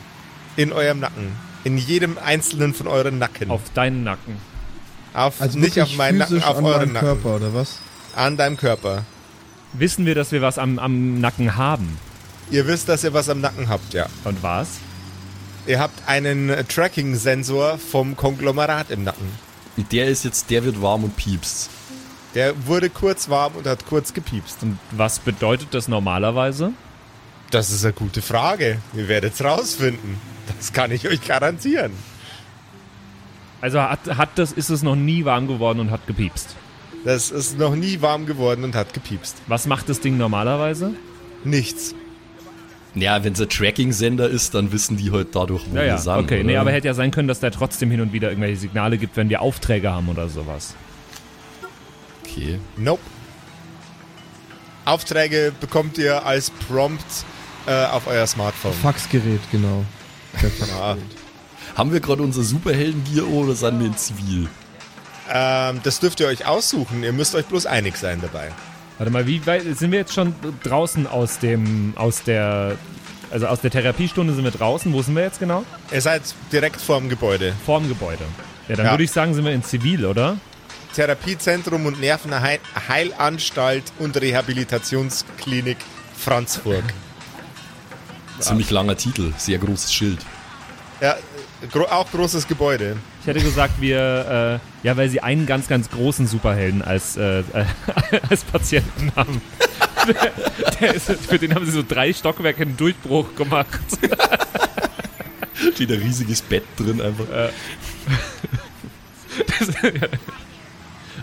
In 0.58 0.74
eurem 0.74 1.00
Nacken. 1.00 1.32
In 1.64 1.78
jedem 1.78 2.18
einzelnen 2.18 2.74
von 2.74 2.88
euren 2.88 3.18
Nacken. 3.18 3.50
Auf 3.50 3.62
deinen 3.74 4.04
Nacken. 4.04 4.38
Auf, 5.14 5.42
Also 5.42 5.58
nicht 5.58 5.80
auf 5.80 5.96
meinen 5.96 6.18
Nacken, 6.18 6.44
auf 6.44 6.58
an 6.58 6.66
euren 6.66 6.94
Nacken. 6.94 7.08
Körper, 7.08 7.36
oder 7.38 7.54
was? 7.54 7.80
An 8.16 8.36
deinem 8.36 8.58
Körper. 8.58 9.06
Wissen 9.74 10.06
wir, 10.06 10.16
dass 10.16 10.34
wir 10.34 10.42
was 10.42 10.58
am, 10.58 10.80
am 10.80 11.22
Nacken 11.22 11.56
haben? 11.56 11.98
Ihr 12.50 12.68
wisst, 12.68 12.90
dass 12.90 13.06
ihr 13.06 13.14
was 13.14 13.30
am 13.30 13.40
Nacken 13.40 13.70
habt, 13.70 13.94
ja. 13.94 14.08
Und 14.26 14.44
was? 14.44 14.68
Ihr 15.68 15.80
habt 15.80 16.08
einen 16.08 16.50
Tracking-Sensor 16.68 17.78
vom 17.78 18.16
Konglomerat 18.16 18.90
im 18.90 19.04
Nacken. 19.04 19.30
Der 19.92 20.08
ist 20.08 20.26
jetzt, 20.26 20.50
der 20.50 20.64
wird 20.64 20.82
warm 20.82 21.04
und 21.04 21.16
piepst. 21.16 21.70
Der 22.34 22.68
wurde 22.68 22.90
kurz 22.90 23.30
warm 23.30 23.56
und 23.56 23.68
hat 23.68 23.86
kurz 23.86 24.14
gepiepst. 24.14 24.64
Und 24.64 24.80
was 24.92 25.20
bedeutet 25.20 25.70
das 25.72 25.88
normalerweise? 25.88 26.72
Das 27.52 27.70
ist 27.70 27.84
eine 27.84 27.94
gute 27.94 28.22
Frage. 28.22 28.80
Ihr 28.94 29.08
werdet 29.08 29.34
es 29.34 29.44
rausfinden. 29.44 30.18
Das 30.58 30.74
kann 30.74 30.92
ich 30.92 31.08
euch 31.08 31.22
garantieren. 31.26 31.92
Also 33.60 33.82
hat, 33.82 34.18
hat 34.18 34.30
das, 34.36 34.52
ist 34.52 34.70
es 34.70 34.82
noch 34.82 34.96
nie 34.96 35.26
warm 35.26 35.48
geworden 35.48 35.80
und 35.80 35.92
hat 35.92 36.08
gepiepst. 36.08 36.56
Das 37.04 37.30
ist 37.30 37.58
noch 37.58 37.76
nie 37.76 38.02
warm 38.02 38.26
geworden 38.26 38.64
und 38.64 38.76
hat 38.76 38.94
gepiepst. 38.94 39.38
Was 39.48 39.68
macht 39.68 39.90
das 39.90 40.00
Ding 40.00 40.18
normalerweise? 40.18 40.94
Nichts. 41.44 41.94
Ja, 42.94 43.24
wenn 43.24 43.34
es 43.34 43.40
ein 43.42 43.48
Tracking-Sender 43.50 44.28
ist, 44.30 44.54
dann 44.54 44.72
wissen 44.74 44.98
die 44.98 45.12
halt 45.12 45.30
dadurch, 45.34 45.64
wo 45.70 45.76
Ja, 45.76 45.82
wir 45.82 45.88
ja, 45.88 45.98
sind. 45.98 46.14
okay. 46.14 46.36
oder? 46.40 46.44
Nee, 46.44 46.58
aber 46.58 46.72
hätte 46.72 46.88
ja 46.88 46.94
sein 46.94 47.12
können, 47.12 47.28
dass 47.30 47.40
der 47.40 47.52
trotzdem 47.52 47.90
hin 47.90 48.02
und 48.02 48.12
wieder 48.12 48.30
irgendwelche 48.30 48.58
Signale 48.58 48.98
gibt, 48.98 49.16
wenn 49.16 49.30
wir 49.30 49.42
Aufträge 49.42 49.90
haben 49.92 50.10
oder 50.10 50.28
sowas. 50.28 50.76
Okay. 52.24 52.60
Nope. 52.78 53.02
Aufträge 54.86 55.54
bekommt 55.60 55.98
ihr 55.98 56.26
als 56.26 56.50
Prompt 56.50 57.06
äh, 57.68 57.86
auf 57.86 58.08
euer 58.08 58.26
Smartphone. 58.28 58.74
Faxgerät, 58.74 59.42
genau. 59.52 59.86
Ja. 60.34 60.50
Faxgerät. 60.50 60.98
Haben 61.76 61.94
wir 61.94 62.00
gerade 62.02 62.24
unser 62.24 62.42
Superhelden-Gear 62.44 63.28
oder 63.28 63.54
sind 63.56 63.80
wir 63.80 63.88
in 63.88 63.96
Zivil? 63.98 64.48
Ähm, 65.34 65.80
das 65.84 66.00
dürft 66.02 66.20
ihr 66.20 66.28
euch 66.28 66.46
aussuchen. 66.46 67.04
Ihr 67.04 67.14
müsst 67.14 67.36
euch 67.36 67.46
bloß 67.46 67.66
einig 67.66 67.96
sein 67.98 68.20
dabei. 68.22 68.52
Warte 69.02 69.12
mal, 69.12 69.26
wie 69.26 69.44
weit 69.48 69.64
sind 69.80 69.92
wir 69.92 69.98
jetzt 69.98 70.14
schon 70.14 70.36
draußen 70.62 71.08
aus 71.08 71.40
dem, 71.40 71.94
aus 71.96 72.22
der, 72.22 72.78
also 73.32 73.48
aus 73.48 73.60
der 73.60 73.72
Therapiestunde 73.72 74.32
sind 74.36 74.44
wir 74.44 74.52
draußen? 74.52 74.94
Wo 74.94 75.02
sind 75.02 75.16
wir 75.16 75.24
jetzt 75.24 75.40
genau? 75.40 75.66
Ihr 75.92 76.02
seid 76.02 76.22
direkt 76.52 76.80
vorm 76.80 77.10
Gebäude. 77.10 77.56
Vorm 77.66 77.88
Gebäude. 77.88 78.24
Ja, 78.68 78.76
dann 78.76 78.86
Ja. 78.86 78.92
würde 78.92 79.04
ich 79.04 79.10
sagen, 79.10 79.34
sind 79.34 79.44
wir 79.44 79.54
in 79.54 79.64
Zivil, 79.64 80.06
oder? 80.06 80.38
Therapiezentrum 80.94 81.88
und 81.88 82.00
Nervenheilanstalt 82.00 83.86
und 83.98 84.22
Rehabilitationsklinik 84.22 85.78
Franzburg. 86.16 86.84
Ziemlich 88.38 88.70
langer 88.70 88.98
Titel, 88.98 89.34
sehr 89.36 89.58
großes 89.58 89.92
Schild. 89.92 90.20
Ja, 91.02 91.16
gro 91.72 91.86
auch 91.86 92.12
großes 92.12 92.48
Gebäude. 92.48 92.98
Ich 93.22 93.28
hätte 93.28 93.40
gesagt, 93.40 93.80
wir, 93.80 94.60
äh, 94.84 94.86
ja, 94.88 94.98
weil 94.98 95.08
sie 95.08 95.22
einen 95.22 95.46
ganz, 95.46 95.68
ganz 95.68 95.92
großen 95.92 96.26
Superhelden 96.26 96.82
als, 96.82 97.18
äh, 97.18 97.42
äh, 97.42 97.66
als 98.30 98.44
Patienten 98.44 99.12
haben. 99.16 99.42
der, 100.08 100.32
der 100.82 100.96
ist, 100.96 101.12
für 101.12 101.38
den 101.38 101.54
haben 101.54 101.66
sie 101.66 101.72
so 101.72 101.84
drei 101.88 102.12
Stockwerke 102.14 102.64
einen 102.64 102.78
Durchbruch 102.78 103.36
gemacht. 103.36 103.80
Steht 105.76 105.92
ein 105.92 106.02
riesiges 106.02 106.42
Bett 106.42 106.64
drin 106.76 107.00
einfach. 107.00 107.26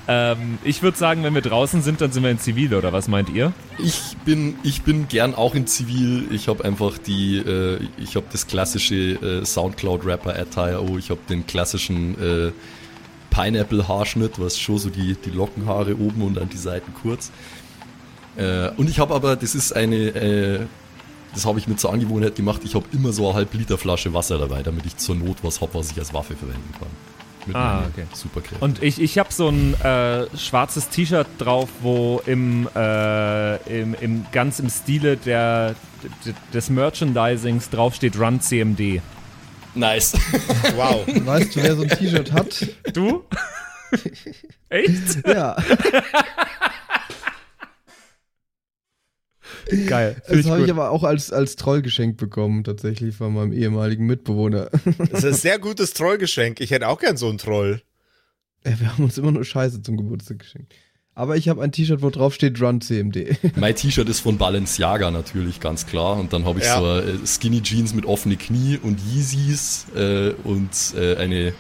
ähm, 0.09 0.59
ich 0.65 0.83
würde 0.83 0.97
sagen, 0.97 1.23
wenn 1.23 1.35
wir 1.35 1.43
draußen 1.43 1.83
sind, 1.83 2.01
dann 2.01 2.11
sind 2.11 2.23
wir 2.23 2.31
in 2.31 2.39
Zivil, 2.39 2.75
oder 2.75 2.95
was 2.95 3.09
meint 3.09 3.29
ihr? 3.29 3.53
Ich 3.77 4.17
bin, 4.25 4.57
ich 4.63 4.81
bin 4.81 5.07
gern 5.07 5.35
auch 5.35 5.55
in 5.55 5.67
Zivil. 5.67 6.33
Ich 6.33 6.49
habe 6.49 6.65
einfach 6.65 6.97
die, 6.97 7.37
äh, 7.37 7.79
ich 7.99 8.17
habe 8.17 8.25
das 8.33 8.47
klassische 8.47 8.95
äh, 8.95 9.45
Soundcloud-Rapper-Attire. 9.45 10.83
Oh, 10.83 10.97
ich 10.97 11.11
habe 11.11 11.21
den 11.29 11.47
klassischen 11.47 12.15
äh, 12.21 12.53
Pineapple-Haarschnitt, 13.29 14.41
was 14.41 14.59
schon 14.59 14.79
so 14.79 14.89
die, 14.89 15.15
die 15.15 15.31
Lockenhaare 15.31 15.95
oben 15.95 16.23
und 16.23 16.39
an 16.39 16.49
die 16.49 16.57
Seiten 16.57 16.95
kurz. 17.03 17.31
Äh, 18.39 18.71
und 18.79 18.89
ich 18.89 19.01
habe 19.01 19.15
aber, 19.15 19.37
das 19.37 19.55
ist 19.55 19.77
eine, 19.77 19.97
äh, 19.97 20.61
das 21.35 21.45
habe 21.45 21.59
ich 21.59 21.69
mit 21.69 21.81
zur 21.81 21.93
Angewohnheit 21.93 22.35
gemacht, 22.35 22.63
ich 22.65 22.75
habe 22.75 22.87
immer 22.93 23.13
so 23.13 23.27
eine 23.27 23.35
halb 23.35 23.53
Liter 23.53 23.77
Flasche 23.77 24.15
Wasser 24.15 24.39
dabei, 24.39 24.63
damit 24.63 24.87
ich 24.87 24.97
zur 24.97 25.17
Not 25.17 25.39
was 25.43 25.61
habe, 25.61 25.75
was 25.75 25.91
ich 25.91 25.99
als 25.99 26.15
Waffe 26.15 26.35
verwenden 26.35 26.73
kann. 26.79 26.89
Mit 27.49 27.57
Ah, 27.57 27.87
okay. 27.93 28.05
Superkräften. 28.13 28.61
Und 28.61 28.83
ich, 28.83 29.01
ich 29.01 29.19
habe 29.19 29.33
so 29.33 29.49
ein 29.49 29.75
äh, 29.81 30.27
schwarzes 30.37 30.89
T-Shirt 30.91 31.27
drauf, 31.39 31.69
wo 31.81 32.23
im, 32.27 32.69
äh, 32.77 33.57
im, 33.81 33.95
im 34.01 34.27
ganz 34.33 34.61
im 34.61 34.69
Stile 34.71 35.17
der, 35.17 35.75
des 36.53 36.71
Merchandisings 36.71 37.71
draufsteht 37.71 38.19
Run 38.19 38.41
CMD. 38.41 39.01
nice. 39.75 40.13
Wow. 40.77 41.05
Weißt 41.27 41.57
du, 41.57 41.63
wer 41.63 41.75
so 41.77 41.83
ein 41.83 41.89
T-Shirt 41.89 42.33
hat? 42.33 42.67
Du? 42.93 43.25
Echt? 44.69 45.27
Ja, 45.27 45.57
Geil. 49.87 50.23
Das 50.29 50.47
habe 50.47 50.65
ich 50.65 50.71
aber 50.71 50.91
auch 50.91 51.05
als, 51.05 51.31
als 51.33 51.57
Troll 51.57 51.83
geschenkt 51.83 52.17
bekommen, 52.17 52.65
tatsächlich 52.65 53.15
von 53.17 53.35
meinem 53.35 53.53
ehemaligen 53.53 54.07
Mitbewohner. 54.07 54.71
Das 55.11 55.21
ist 55.21 55.25
ein 55.25 55.35
sehr 55.35 55.59
gutes 55.59 55.93
Trollgeschenk. 55.95 56.61
Ich 56.61 56.71
hätte 56.71 56.89
auch 56.89 56.99
gern 57.01 57.17
so 57.17 57.29
einen 57.29 57.39
Troll. 57.39 57.83
Ja, 58.65 58.79
wir 58.81 58.93
haben 58.93 59.05
uns 59.05 59.19
immer 59.19 59.31
nur 59.31 59.45
Scheiße 59.45 59.83
zum 59.83 59.97
Geburtstag 59.97 60.39
geschenkt. 60.41 60.73
Aber 61.15 61.37
ich 61.37 61.49
habe 61.49 61.61
ein 61.63 61.73
T-Shirt, 61.73 62.01
wo 62.01 62.11
drauf 62.11 62.33
steht 62.35 62.61
Run 62.63 62.81
CMD. 62.81 63.37
Mein 63.57 63.75
T-Shirt 63.75 64.09
ist 64.09 64.21
von 64.21 64.39
Balenciaga 64.39 65.11
natürlich, 65.11 65.59
ganz 65.61 65.85
klar. 65.87 66.17
Und 66.17 66.33
dann 66.33 66.45
habe 66.45 66.61
ich 66.61 66.65
Ja. 66.65 66.79
so 66.79 66.87
äh, 67.01 67.27
Skinny 67.27 67.61
Jeans 67.61 67.93
mit 67.93 68.07
offene 68.07 68.37
Knie 68.37 68.79
und 68.83 69.01
Yeezys 69.13 69.87
äh, 69.97 70.31
und 70.45 70.71
äh, 70.97 71.17
eine 71.17 71.53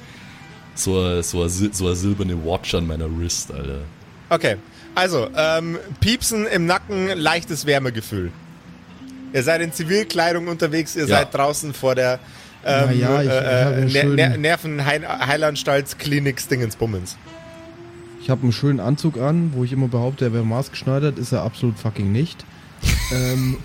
so 0.76 1.00
eine, 1.00 1.22
so, 1.24 1.42
sil- 1.50 1.74
so 1.74 1.86
eine 1.86 1.96
silberne 1.96 2.44
Watch 2.44 2.72
an 2.74 2.86
meiner 2.86 3.08
Wrist, 3.18 3.52
Alter. 3.52 3.80
Okay. 4.30 4.56
Also, 4.98 5.28
ähm, 5.36 5.78
Piepsen 6.00 6.46
im 6.46 6.66
Nacken, 6.66 7.08
leichtes 7.16 7.66
Wärmegefühl. 7.66 8.32
Ihr 9.32 9.42
seid 9.44 9.60
in 9.60 9.72
Zivilkleidung 9.72 10.48
unterwegs, 10.48 10.96
ihr 10.96 11.06
seid 11.06 11.32
draußen 11.34 11.72
vor 11.72 11.94
der 11.94 12.18
ähm, 12.64 12.98
ja, 12.98 13.22
ich- 13.22 13.28
ich 13.28 13.32
hab 13.32 13.44
ja 13.44 13.70
äh, 13.70 13.88
schön- 13.88 14.16
Ner 14.16 14.36
Nervenheilanstaltsklinik 14.36 16.40
Stingensbummens. 16.40 17.16
Ich 18.20 18.28
habe 18.30 18.42
einen 18.42 18.52
schönen 18.52 18.80
Anzug 18.80 19.18
an, 19.18 19.52
wo 19.54 19.62
ich 19.62 19.72
immer 19.72 19.86
behaupte, 19.86 20.24
er 20.24 20.32
wäre 20.32 20.44
maßgeschneidert, 20.44 21.16
ist 21.18 21.30
er 21.32 21.42
absolut 21.42 21.78
fucking 21.78 22.10
nicht. 22.10 22.44
ähm, 23.12 23.58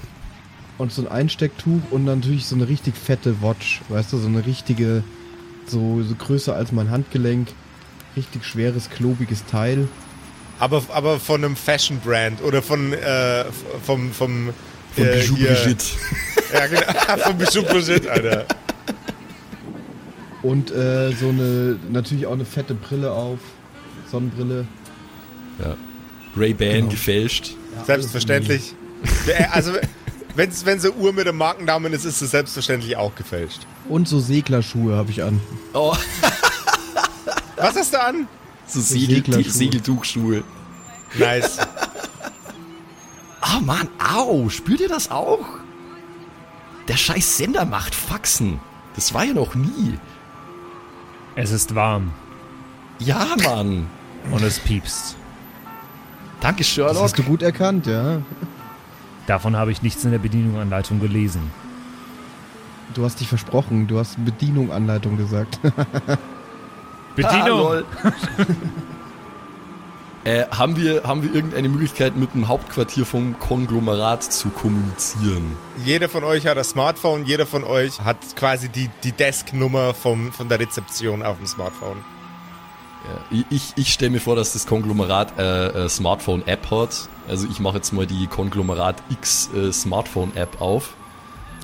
und 0.77 0.91
so 0.91 1.01
ein 1.01 1.07
Einstecktuch 1.11 1.81
und 1.89 2.05
natürlich 2.05 2.45
so 2.45 2.55
eine 2.55 2.67
richtig 2.67 2.95
fette 2.95 3.41
Watch, 3.41 3.81
weißt 3.89 4.13
du, 4.13 4.17
so 4.17 4.27
eine 4.27 4.45
richtige, 4.45 5.03
so, 5.65 6.03
so 6.03 6.13
größer 6.15 6.55
als 6.55 6.71
mein 6.71 6.91
Handgelenk, 6.91 7.47
richtig 8.15 8.45
schweres, 8.45 8.89
klobiges 8.91 9.45
Teil. 9.45 9.87
Aber, 10.59 10.83
aber 10.89 11.19
von 11.19 11.43
einem 11.43 11.55
Fashion-Brand 11.55 12.41
oder 12.43 12.61
von, 12.61 12.93
äh, 12.93 13.45
vom, 13.85 14.11
vom, 14.11 14.49
Von 14.95 15.05
äh, 15.05 15.19
Bijou 15.19 15.35
Brigitte. 15.35 15.85
Ja, 16.53 16.67
genau, 16.67 17.17
von 17.23 17.37
Bijou 17.37 17.63
Brigitte, 17.63 18.11
Alter. 18.11 18.45
Und 20.43 20.71
äh, 20.71 21.11
so 21.13 21.29
eine, 21.29 21.77
natürlich 21.89 22.25
auch 22.27 22.33
eine 22.33 22.45
fette 22.45 22.75
Brille 22.75 23.11
auf, 23.11 23.39
Sonnenbrille. 24.11 24.67
Ja. 25.59 25.75
Ray-Ban 26.37 26.71
Genau. 26.73 26.89
gefälscht. 26.89 27.55
Ja, 27.77 27.85
Selbstverständlich. 27.85 28.75
Der- 29.27 29.53
Also, 29.53 29.73
wenn 30.35 30.49
es 30.49 30.65
wenn 30.65 30.79
so 30.79 30.91
eine 30.91 31.01
Uhr 31.01 31.13
mit 31.13 31.27
einem 31.27 31.37
Markennamen 31.37 31.93
ist, 31.93 32.05
ist 32.05 32.21
es 32.21 32.31
selbstverständlich 32.31 32.97
auch 32.97 33.15
gefälscht. 33.15 33.61
Und 33.87 34.07
so 34.07 34.19
Seglerschuhe 34.19 34.95
habe 34.95 35.11
ich 35.11 35.23
an. 35.23 35.39
Oh, 35.73 35.95
Was 37.55 37.75
hast 37.75 37.93
du 37.93 38.01
an? 38.01 38.27
So 38.67 38.79
Segel. 38.81 39.43
Segeltuchschuhe. 39.43 40.43
Nice. 41.17 41.57
Ah, 43.45 43.59
Mann, 43.59 43.89
au, 44.15 44.47
spürt 44.47 44.79
ihr 44.79 44.87
das 44.87 45.11
auch? 45.11 45.45
Der 46.87 46.95
scheiß 46.95 47.37
Sender 47.37 47.65
macht 47.65 47.93
Faxen. 47.93 48.61
Das 48.95 49.13
war 49.13 49.25
ja 49.25 49.33
noch 49.33 49.53
nie. 49.53 49.99
Es 51.35 51.51
ist 51.51 51.75
warm 51.75 52.13
Ja, 52.99 53.27
Mann. 53.43 53.87
und 54.31 54.41
es 54.43 54.59
piepst. 54.59 55.17
Danke, 56.39 56.59
Das 56.59 56.67
Sherlock. 56.69 57.03
hast 57.03 57.17
du 57.19 57.23
gut 57.23 57.41
erkannt, 57.41 57.85
ja. 57.85 58.21
Davon 59.27 59.57
habe 59.57 59.73
ich 59.73 59.81
nichts 59.81 60.05
in 60.05 60.11
der 60.11 60.19
Bedienungsanleitung 60.19 61.01
gelesen. 61.01 61.51
Du 62.93 63.03
hast 63.03 63.19
dich 63.19 63.27
versprochen. 63.27 63.87
Du 63.87 63.99
hast 63.99 64.23
Bedienung, 64.23 64.71
Anleitung 64.71 65.17
gesagt. 67.15 67.85
Ah, 70.25 70.29
äh, 70.29 70.45
haben, 70.51 70.77
wir, 70.77 71.03
haben 71.03 71.21
wir 71.21 71.35
irgendeine 71.35 71.67
Möglichkeit, 71.67 72.15
mit 72.15 72.33
dem 72.33 72.47
Hauptquartier 72.47 73.05
vom 73.05 73.37
Konglomerat 73.39 74.23
zu 74.23 74.49
kommunizieren? 74.49 75.57
Jeder 75.83 76.07
von 76.07 76.23
euch 76.23 76.47
hat 76.47 76.57
ein 76.57 76.63
Smartphone, 76.63 77.25
jeder 77.25 77.45
von 77.45 77.65
euch 77.65 77.99
hat 77.99 78.17
quasi 78.37 78.69
die, 78.69 78.89
die 79.03 79.11
Desk-Nummer 79.11 79.93
vom, 79.93 80.31
von 80.31 80.47
der 80.47 80.61
Rezeption 80.61 81.23
auf 81.23 81.37
dem 81.37 81.47
Smartphone. 81.47 81.97
Ja, 83.03 83.41
ich 83.49 83.73
ich 83.75 83.91
stelle 83.91 84.11
mir 84.11 84.21
vor, 84.21 84.37
dass 84.37 84.53
das 84.53 84.65
Konglomerat 84.65 85.37
äh, 85.37 85.67
äh, 85.67 85.89
Smartphone-App 85.89 86.71
hat. 86.71 87.09
Also 87.27 87.45
ich 87.51 87.59
mache 87.59 87.75
jetzt 87.75 87.91
mal 87.91 88.07
die 88.07 88.27
Konglomerat 88.27 88.95
X 89.09 89.49
äh, 89.53 89.73
Smartphone-App 89.73 90.61
auf. 90.61 90.93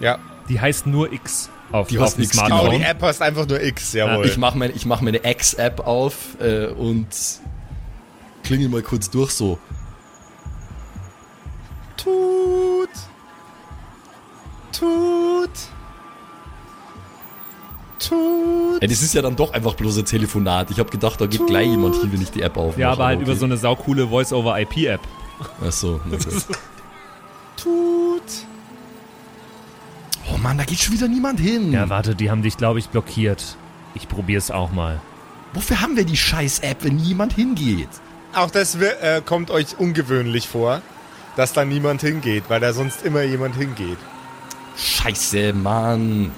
Ja. 0.01 0.19
Die 0.49 0.59
heißt 0.59 0.85
nur 0.85 1.13
X 1.13 1.49
auf, 1.71 1.88
Die 1.88 1.99
auf 1.99 2.17
X, 2.17 2.32
Smartphone. 2.34 2.71
die 2.77 2.84
App 2.84 3.01
heißt 3.01 3.21
einfach 3.21 3.47
nur 3.47 3.62
X, 3.62 3.93
jawohl. 3.93 4.25
Ich 4.25 4.38
mache 4.38 4.58
meine, 4.58 4.73
mach 4.86 5.01
meine 5.01 5.23
X-App 5.23 5.82
auf 5.86 6.39
äh, 6.39 6.67
und 6.67 7.08
klingel 8.43 8.69
mal 8.69 8.82
kurz 8.82 9.10
durch 9.10 9.32
so. 9.32 9.60
Tut. 11.97 12.89
Tut. 14.71 15.49
Tut. 17.99 18.82
Ja, 18.82 18.88
das 18.88 19.01
ist 19.01 19.13
ja 19.13 19.21
dann 19.21 19.36
doch 19.36 19.51
einfach 19.53 19.73
bloß 19.75 19.97
ein 19.99 20.05
Telefonat. 20.05 20.71
Ich 20.71 20.79
habe 20.79 20.89
gedacht, 20.89 21.19
da 21.19 21.25
geht 21.27 21.45
gleich 21.47 21.67
jemand 21.67 21.95
hier, 21.95 22.12
wenn 22.12 22.21
ich 22.21 22.32
die 22.32 22.41
App 22.41 22.55
aufmache. 22.58 22.79
Ja, 22.82 22.91
aber 22.91 23.05
halt 23.08 23.21
über 23.21 23.36
so 23.36 23.45
eine 23.45 23.58
saukoole 23.58 24.08
Voice-over-IP-App. 24.08 25.01
Achso, 25.65 25.99
okay. 26.12 26.17
Tut. 27.58 27.98
Oh 30.39 30.41
Mann, 30.41 30.58
da 30.58 30.63
geht 30.63 30.80
schon 30.80 30.93
wieder 30.93 31.08
niemand 31.10 31.39
hin. 31.39 31.73
Ja, 31.73 31.89
warte, 31.89 32.15
die 32.15 32.32
haben 32.32 32.41
dich, 32.43 32.56
glaube 32.56 32.80
ich, 32.80 32.88
blockiert. 32.89 33.58
Ich 33.93 34.08
probier's 34.08 34.52
auch 34.52 34.71
mal. 34.71 35.02
Wofür 35.54 35.82
haben 35.82 35.97
wir 35.97 36.06
die 36.06 36.15
Scheiß-App, 36.15 36.78
wenn 36.84 36.95
niemand 36.95 37.34
hingeht? 37.34 37.89
Auch 38.34 38.49
das 38.52 38.75
äh, 38.75 39.21
kommt 39.25 39.52
euch 39.52 39.78
ungewöhnlich 39.80 40.47
vor, 40.47 40.82
dass 41.36 41.52
da 41.54 41.65
niemand 41.65 42.02
hingeht, 42.02 42.45
weil 42.47 42.60
da 42.62 42.71
sonst 42.73 43.04
immer 43.04 43.23
jemand 43.23 43.56
hingeht. 43.56 43.97
Scheiße, 44.78 45.52
Mann. 45.54 46.32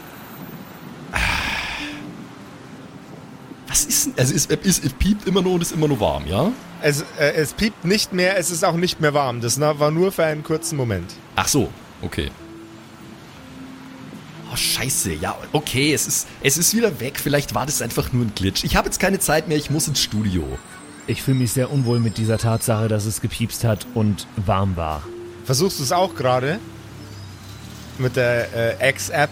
Was 3.68 3.86
ist 3.86 4.08
denn? 4.08 4.14
Also 4.18 4.34
es, 4.34 4.48
es, 4.48 4.80
es 4.84 4.94
piept 4.94 5.28
immer 5.28 5.42
nur 5.42 5.54
und 5.54 5.62
ist 5.62 5.74
immer 5.74 5.88
nur 5.88 6.00
warm, 6.00 6.26
ja? 6.26 6.52
Es, 6.82 7.02
äh, 7.20 7.34
es 7.36 7.54
piept 7.54 7.86
nicht 7.86 8.14
mehr, 8.14 8.38
es 8.38 8.50
ist 8.50 8.66
auch 8.66 8.76
nicht 8.76 9.00
mehr 9.00 9.14
warm. 9.14 9.42
Das 9.42 9.58
na- 9.58 9.78
war 9.80 9.92
nur 9.92 10.12
für 10.12 10.24
einen 10.26 10.44
kurzen 10.44 10.76
Moment. 10.78 11.14
Ach 11.36 11.48
so, 11.48 11.70
okay. 12.02 12.32
Oh, 14.52 14.56
scheiße, 14.56 15.14
ja, 15.14 15.38
okay, 15.54 15.94
es 15.94 16.08
ist, 16.08 16.28
es 16.44 16.58
ist 16.58 16.76
wieder 16.76 17.00
weg. 17.00 17.20
Vielleicht 17.20 17.56
war 17.56 17.66
das 17.66 17.82
einfach 17.82 18.12
nur 18.12 18.26
ein 18.26 18.34
Glitch. 18.36 18.66
Ich 18.66 18.76
habe 18.76 18.88
jetzt 18.88 19.00
keine 19.00 19.20
Zeit 19.20 19.48
mehr, 19.48 19.58
ich 19.58 19.70
muss 19.70 19.88
ins 19.88 20.02
Studio. 20.02 20.46
Ich 21.08 21.24
fühle 21.24 21.38
mich 21.38 21.54
sehr 21.54 21.72
unwohl 21.72 22.00
mit 22.00 22.18
dieser 22.18 22.38
Tatsache, 22.38 22.90
dass 22.90 23.06
es 23.06 23.22
gepiepst 23.22 23.64
hat 23.64 23.88
und 23.94 24.28
warm 24.36 24.76
war. 24.76 25.04
Versuchst 25.46 25.80
du 25.80 25.84
es 25.84 25.92
auch 25.94 26.16
gerade? 26.16 26.60
Mit 27.98 28.18
der 28.18 28.82
äh, 28.82 28.90
X-App? 28.90 29.30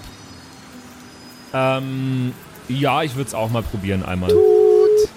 Ähm, 1.54 2.34
ja, 2.70 3.04
ich 3.04 3.16
würde 3.16 3.28
es 3.28 3.34
auch 3.34 3.50
mal 3.50 3.64
probieren 3.64 4.04
einmal. 4.04 4.30
Tut. 4.30 5.10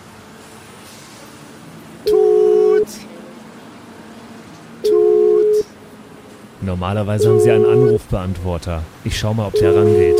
Tut. 2.07 2.88
Tut. 4.83 5.67
Normalerweise 6.62 7.29
haben 7.29 7.40
sie 7.40 7.51
einen 7.51 7.66
Anrufbeantworter. 7.66 8.85
Ich 9.03 9.18
schau 9.18 9.35
mal, 9.35 9.48
ob 9.48 9.55
der 9.55 9.75
rangeht. 9.75 10.16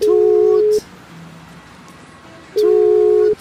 Tut. 0.00 0.84
Tut. 2.54 3.38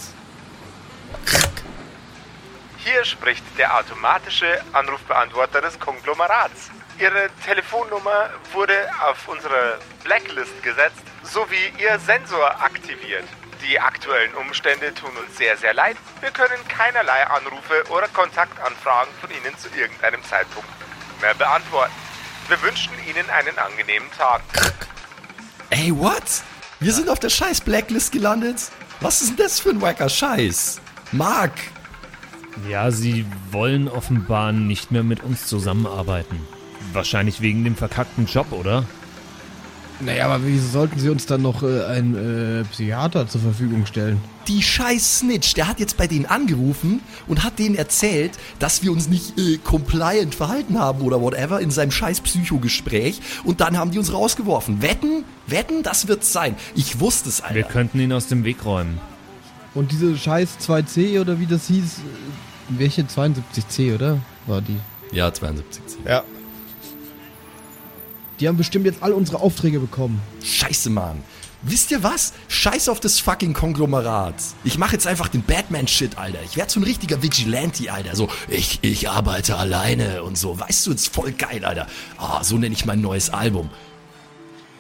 Hier 2.78 3.04
spricht 3.04 3.44
der 3.58 3.78
automatische 3.78 4.48
Anrufbeantworter 4.72 5.60
des 5.60 5.78
Konglomerats. 5.78 6.72
Ihre 6.98 7.30
Telefonnummer 7.46 8.30
wurde 8.54 8.74
auf 9.06 9.28
unsere 9.28 9.80
Blacklist 10.06 10.64
gesetzt, 10.64 11.04
sowie 11.24 11.74
Ihr 11.80 12.00
Sensor 12.00 12.50
aktiviert. 12.62 13.26
Die 13.68 13.78
aktuellen 13.78 14.34
Umstände 14.36 14.94
tun 14.94 15.12
uns 15.18 15.38
sehr, 15.38 15.58
sehr 15.58 15.74
leid. 15.74 15.98
Wir 16.22 16.32
können 16.32 16.66
keinerlei 16.70 17.28
Anrufe 17.28 17.84
oder 17.90 18.08
Kontaktanfragen 18.08 19.14
von 19.20 19.30
Ihnen 19.32 19.58
zu 19.58 19.68
irgendeinem 19.78 20.24
Zeitpunkt 20.24 20.70
mehr 21.24 21.34
beantworten. 21.34 21.94
Wir 22.50 22.62
wünschen 22.62 22.92
Ihnen 23.08 23.28
einen 23.30 23.58
angenehmen 23.58 24.08
Tag. 24.18 24.42
Ey, 25.70 25.98
what? 25.98 26.44
Wir 26.82 26.92
sind 26.92 27.10
auf 27.10 27.20
der 27.20 27.30
scheiß 27.30 27.62
Blacklist 27.62 28.12
gelandet? 28.12 28.58
Was 29.00 29.22
ist 29.22 29.30
denn 29.30 29.38
das 29.38 29.60
für 29.60 29.70
ein 29.70 29.82
wacker 29.82 30.10
Scheiß? 30.10 30.82
Mark! 31.14 31.54
Ja, 32.70 32.92
sie 32.92 33.26
wollen 33.52 33.88
offenbar 33.88 34.52
nicht 34.52 34.92
mehr 34.92 35.04
mit 35.04 35.24
uns 35.24 35.48
zusammenarbeiten. 35.48 36.46
Wahrscheinlich 36.92 37.42
wegen 37.42 37.64
dem 37.64 37.76
verkackten 37.76 38.28
Job, 38.28 38.52
oder? 38.52 38.86
Naja, 40.00 40.26
aber 40.26 40.46
wieso 40.46 40.68
sollten 40.68 41.00
sie 41.00 41.10
uns 41.10 41.26
dann 41.26 41.42
noch 41.42 41.64
äh, 41.64 41.86
einen 41.86 42.62
äh, 42.62 42.64
Psychiater 42.66 43.28
zur 43.28 43.42
Verfügung 43.42 43.86
stellen? 43.86 44.20
Die 44.48 44.62
scheiß 44.62 45.20
Snitch, 45.20 45.54
der 45.54 45.68
hat 45.68 45.80
jetzt 45.80 45.96
bei 45.98 46.08
denen 46.08 46.26
angerufen 46.26 47.02
und 47.28 47.44
hat 47.44 47.60
denen 47.60 47.76
erzählt, 47.76 48.32
dass 48.60 48.84
wir 48.84 48.92
uns 48.92 49.08
nicht 49.08 49.40
äh, 49.40 49.58
compliant 49.58 50.36
verhalten 50.36 50.80
haben 50.80 51.02
oder 51.02 51.22
whatever 51.22 51.62
in 51.62 51.72
seinem 51.72 51.92
scheiß 51.92 52.22
Psychogespräch 52.22 53.22
und 53.46 53.62
dann 53.62 53.78
haben 53.78 53.92
die 53.92 54.00
uns 54.00 54.12
rausgeworfen. 54.12 54.82
Wetten? 54.82 55.24
Wetten, 55.48 55.84
das 55.84 56.08
wird's 56.08 56.34
sein. 56.34 56.56
Ich 56.76 57.00
wusste 57.00 57.30
es, 57.30 57.42
Alter. 57.42 57.56
Wir 57.56 57.64
könnten 57.64 58.00
ihn 58.00 58.12
aus 58.12 58.28
dem 58.28 58.44
Weg 58.44 58.66
räumen. 58.66 59.00
Und 59.74 59.92
diese 59.92 60.18
scheiß 60.18 60.58
2C 60.68 61.22
oder 61.22 61.40
wie 61.40 61.46
das 61.46 61.68
hieß, 61.68 62.00
äh, 62.00 62.80
welche 62.80 63.04
72C, 63.04 63.96
oder? 63.96 64.20
War 64.46 64.62
die. 64.62 64.78
ja, 65.12 65.34
72. 65.34 65.82
Ja. 66.06 66.24
Die 68.44 68.50
haben 68.50 68.58
bestimmt 68.58 68.86
jetzt 68.86 69.02
all 69.02 69.14
unsere 69.14 69.40
Aufträge 69.40 69.80
bekommen. 69.80 70.22
Scheiße, 70.44 70.90
Mann. 70.90 71.24
Wisst 71.62 71.92
ihr 71.92 72.04
was? 72.04 72.34
Scheiß 72.50 72.90
auf 72.90 73.00
das 73.00 73.22
fucking 73.22 73.54
Konglomerat. 73.54 74.36
Ich 74.66 74.78
mache 74.78 74.92
jetzt 74.92 75.08
einfach 75.08 75.30
den 75.30 75.44
Batman-Shit, 75.44 76.18
Alter. 76.18 76.40
Ich 76.44 76.58
werde 76.58 76.70
so 76.70 76.82
ein 76.82 76.84
richtiger 76.84 77.24
Vigilante, 77.24 77.90
Alter. 77.90 78.18
So, 78.18 78.28
ich, 78.50 78.80
ich 78.82 79.08
arbeite 79.08 79.56
alleine 79.56 80.24
und 80.24 80.38
so. 80.38 80.60
Weißt 80.60 80.86
du, 80.86 80.92
ist 80.92 81.08
voll 81.08 81.32
geil, 81.32 81.64
Alter. 81.64 81.88
Ah, 82.18 82.44
so 82.44 82.58
nenne 82.58 82.76
ich 82.76 82.84
mein 82.84 83.00
neues 83.00 83.30
Album. 83.30 83.70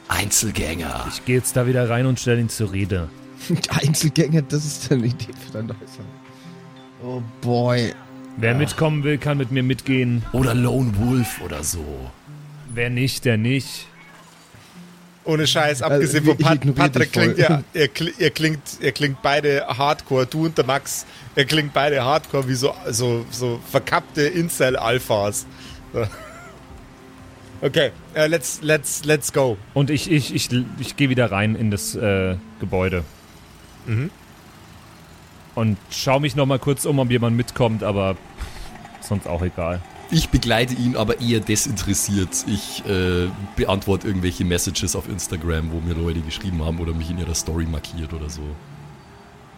Einzelgänger. 0.09 1.07
Ich 1.13 1.23
gehe 1.23 1.37
jetzt 1.37 1.55
da 1.55 1.65
wieder 1.65 1.89
rein 1.89 2.05
und 2.05 2.19
stelle 2.19 2.41
ihn 2.41 2.49
zur 2.49 2.73
Rede. 2.73 3.07
Einzelgänger, 3.69 4.41
das 4.41 4.65
ist 4.65 4.91
eine 4.91 5.05
Idee 5.05 5.31
für 5.45 5.53
dein 5.53 5.67
neues 5.67 5.99
Album. 7.01 7.01
Oh 7.01 7.21
boy. 7.39 7.93
Wer 8.35 8.55
mitkommen 8.55 9.05
will, 9.05 9.17
kann 9.19 9.37
mit 9.37 9.51
mir 9.51 9.63
mitgehen. 9.63 10.23
Oder 10.33 10.53
Lone 10.53 10.91
Wolf 10.97 11.39
oder 11.45 11.63
so. 11.63 11.85
Wer 12.73 12.89
nicht, 12.89 13.25
der 13.25 13.37
nicht. 13.37 13.87
Ohne 15.25 15.47
Scheiß, 15.47 15.81
abgesehen 15.81 16.27
Also, 16.27 16.43
von 16.43 16.59
Pat 16.59 16.75
Patrick 16.75 17.13
klingt 17.13 17.37
ja, 17.37 17.63
ihr, 17.73 17.89
ihr, 18.17 18.29
klingt, 18.29 18.61
ihr 18.81 18.91
klingt 18.91 19.21
beide 19.21 19.65
Hardcore, 19.67 20.25
du 20.25 20.45
und 20.45 20.57
der 20.57 20.65
Max, 20.65 21.05
ihr 21.35 21.45
klingt 21.45 21.73
beide 21.73 22.03
Hardcore 22.03 22.47
wie 22.49 22.55
so, 22.55 22.73
so, 22.89 23.25
so 23.29 23.59
verkappte 23.69 24.23
Incel-Alphas. 24.23 25.45
Okay, 27.61 27.91
äh, 28.13 28.27
let's, 28.27 28.59
let's, 28.61 29.05
let's 29.05 29.31
go. 29.31 29.57
Und 29.73 29.89
ich, 29.89 30.11
ich, 30.11 30.35
ich, 30.35 30.49
ich 30.79 30.97
gehe 30.97 31.07
wieder 31.07 31.31
rein 31.31 31.55
in 31.55 31.71
das 31.71 31.95
äh, 31.95 32.35
Gebäude. 32.59 33.05
Und 35.55 35.77
schau 35.89 36.19
mich 36.19 36.35
noch 36.35 36.45
mal 36.45 36.59
kurz 36.59 36.83
um, 36.83 36.99
ob 36.99 37.09
jemand 37.09 37.37
mitkommt, 37.37 37.81
aber 37.81 38.17
sonst 38.99 39.27
auch 39.27 39.41
egal. 39.43 39.81
Ich 40.11 40.29
begleite 40.29 40.73
ihn 40.73 40.95
aber 40.95 41.21
eher 41.21 41.39
desinteressiert. 41.39 42.45
Ich 42.47 42.83
äh, 42.85 43.29
beantworte 43.55 44.07
irgendwelche 44.07 44.45
Messages 44.45 44.95
auf 44.95 45.09
Instagram, 45.09 45.71
wo 45.71 45.79
mir 45.79 45.95
Leute 45.95 46.21
geschrieben 46.21 46.63
haben 46.63 46.79
oder 46.79 46.93
mich 46.93 47.09
in 47.09 47.17
ihrer 47.17 47.35
Story 47.35 47.65
markiert 47.65 48.13
oder 48.13 48.29
so. 48.29 48.43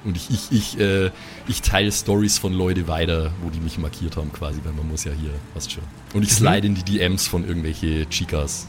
Und 0.05 0.15
ich, 0.17 0.29
ich, 0.29 0.51
ich, 0.51 0.79
äh, 0.79 1.09
ich 1.47 1.61
teile 1.63 1.91
Stories 1.91 2.37
von 2.37 2.53
Leute 2.53 2.87
weiter, 2.87 3.31
wo 3.41 3.49
die 3.49 3.59
mich 3.59 3.79
markiert 3.79 4.17
haben 4.17 4.31
quasi, 4.31 4.59
weil 4.63 4.73
man 4.73 4.87
muss 4.87 5.03
ja 5.03 5.11
hier, 5.11 5.31
weißt 5.55 5.71
schon. 5.71 5.83
Und 6.13 6.23
ich 6.23 6.31
slide 6.31 6.67
in 6.67 6.75
die 6.75 6.83
DMs 6.83 7.27
von 7.27 7.45
irgendwelche 7.45 8.07
Chicas. 8.09 8.67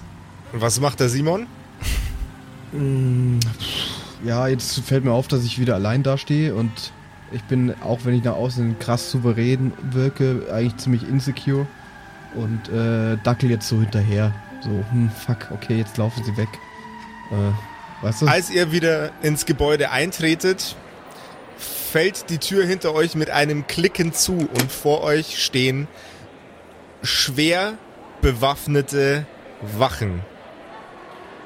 Und 0.52 0.62
was 0.62 0.80
macht 0.80 0.98
der 0.98 1.10
Simon? 1.10 1.46
Ja, 4.24 4.48
jetzt 4.48 4.80
fällt 4.80 5.04
mir 5.04 5.12
auf, 5.12 5.28
dass 5.28 5.44
ich 5.44 5.58
wieder 5.58 5.74
allein 5.74 6.02
dastehe 6.02 6.54
und 6.54 6.70
ich 7.32 7.42
bin, 7.44 7.74
auch 7.82 8.00
wenn 8.04 8.14
ich 8.14 8.24
nach 8.24 8.34
außen 8.34 8.78
krass 8.78 9.10
souverän 9.10 9.72
wirke, 9.90 10.46
eigentlich 10.52 10.76
ziemlich 10.76 11.08
insecure 11.08 11.66
und 12.34 12.68
äh, 12.68 13.16
dackel 13.22 13.50
jetzt 13.50 13.68
so 13.68 13.80
hinterher. 13.80 14.32
So, 14.60 14.70
hm, 14.90 15.10
fuck, 15.10 15.50
okay, 15.52 15.76
jetzt 15.78 15.96
laufen 15.96 16.22
sie 16.24 16.36
weg. 16.36 16.48
Äh, 17.30 17.52
Weißt 18.02 18.22
du? 18.22 18.26
Als 18.26 18.50
ihr 18.50 18.72
wieder 18.72 19.10
ins 19.22 19.46
Gebäude 19.46 19.90
eintretet, 19.90 20.76
fällt 21.56 22.30
die 22.30 22.38
Tür 22.38 22.64
hinter 22.66 22.92
euch 22.92 23.14
mit 23.14 23.30
einem 23.30 23.66
Klicken 23.66 24.12
zu 24.12 24.32
und 24.32 24.70
vor 24.70 25.02
euch 25.02 25.42
stehen 25.42 25.88
schwer 27.02 27.74
bewaffnete 28.20 29.26
Wachen. 29.78 30.20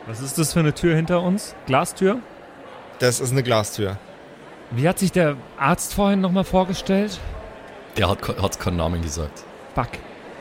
Was 0.07 0.21
ist 0.21 0.39
das 0.39 0.53
für 0.53 0.61
eine 0.61 0.75
Tür 0.75 0.97
hinter 0.97 1.23
uns? 1.23 1.55
Glastür? 1.67 2.19
Das 2.99 3.21
ist 3.21 3.31
eine 3.31 3.43
Glastür. 3.43 3.99
Wie 4.71 4.89
hat 4.89 4.99
sich 4.99 5.13
der 5.13 5.37
Arzt 5.59 5.95
vorhin 5.95 6.21
nochmal 6.21 6.45
vorgestellt? 6.45 7.19
Der 7.97 8.09
hat, 8.09 8.19
hat 8.41 8.61
keinen 8.61 8.77
Namen 8.77 9.03
gesagt. 9.03 9.43
Fuck. 9.75 9.89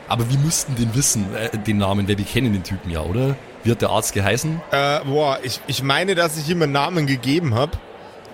Aber 0.08 0.28
wir 0.30 0.38
müssten 0.38 0.74
den 0.76 0.94
wissen, 0.94 1.26
äh, 1.34 1.56
den 1.56 1.78
Namen, 1.78 2.08
weil 2.08 2.18
wir 2.18 2.24
kennen 2.24 2.52
den 2.52 2.62
Typen 2.62 2.90
ja, 2.90 3.00
oder? 3.00 3.36
Wie 3.62 3.70
hat 3.70 3.82
der 3.82 3.90
Arzt 3.90 4.12
geheißen? 4.12 4.60
Äh, 4.70 5.00
boah, 5.04 5.38
ich, 5.42 5.60
ich 5.66 5.82
meine, 5.82 6.14
dass 6.14 6.38
ich 6.38 6.48
ihm 6.48 6.62
einen 6.62 6.72
Namen 6.72 7.06
gegeben 7.06 7.54
habe, 7.54 7.72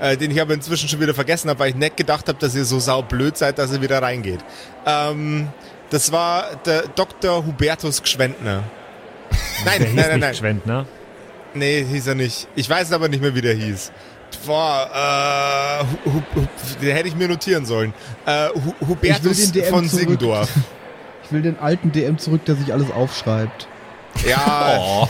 äh, 0.00 0.16
den 0.16 0.30
ich 0.30 0.40
aber 0.40 0.54
inzwischen 0.54 0.88
schon 0.88 1.00
wieder 1.00 1.14
vergessen 1.14 1.48
habe, 1.50 1.58
weil 1.60 1.70
ich 1.70 1.76
nicht 1.76 1.96
gedacht 1.96 2.28
habe, 2.28 2.38
dass 2.38 2.54
ihr 2.54 2.64
so 2.64 2.78
saublöd 2.78 3.36
seid, 3.36 3.58
dass 3.58 3.72
ihr 3.72 3.82
wieder 3.82 4.00
reingeht. 4.02 4.40
Ähm, 4.86 5.48
das 5.90 6.12
war 6.12 6.44
der 6.64 6.84
Dr. 6.88 7.44
Hubertus 7.44 8.02
Gschwendner. 8.02 8.62
Nein, 9.64 9.78
Der 9.78 9.86
hieß 9.88 9.96
nein, 9.96 9.96
nein, 9.96 10.10
nicht 10.12 10.20
nein. 10.20 10.34
Schwendner. 10.34 10.86
Nee, 11.54 11.84
hieß 11.84 12.06
er 12.08 12.14
nicht. 12.14 12.48
Ich 12.54 12.68
weiß 12.68 12.92
aber 12.92 13.08
nicht 13.08 13.22
mehr, 13.22 13.34
wie 13.34 13.40
der 13.40 13.54
hieß. 13.54 13.92
Boah, 14.44 15.84
äh, 16.06 16.80
den 16.82 16.94
hätte 16.96 17.08
ich 17.08 17.16
mir 17.16 17.28
notieren 17.28 17.64
sollen. 17.64 17.94
Äh, 18.26 18.48
Hu, 18.50 18.74
Hubertus 18.88 19.50
von 19.68 19.88
zurück. 19.88 19.90
Siggendorf. 19.90 20.50
Ich 21.24 21.32
will 21.32 21.42
den 21.42 21.58
alten 21.58 21.90
DM 21.90 22.18
zurück, 22.18 22.44
der 22.44 22.54
sich 22.54 22.72
alles 22.72 22.88
aufschreibt. 22.92 23.66
Ja, 24.24 24.78
Oh, 24.78 25.08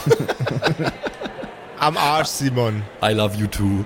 am 1.79 1.99
Arsch, 1.99 2.29
Simon. 2.29 2.83
I 3.05 3.13
love 3.13 3.37
you 3.37 3.47
too. 3.47 3.85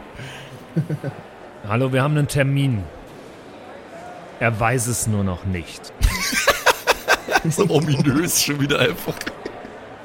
Hallo, 1.69 1.93
wir 1.93 2.05
haben 2.05 2.17
einen 2.17 2.29
Termin. 2.29 2.85
Er 4.39 4.61
weiß 4.61 4.87
es 4.87 5.09
nur 5.09 5.25
noch 5.25 5.45
nicht. 5.45 5.93
So 7.49 7.69
ominös 7.69 8.43
schon 8.43 8.61
wieder 8.61 8.79
einfach. 8.79 9.15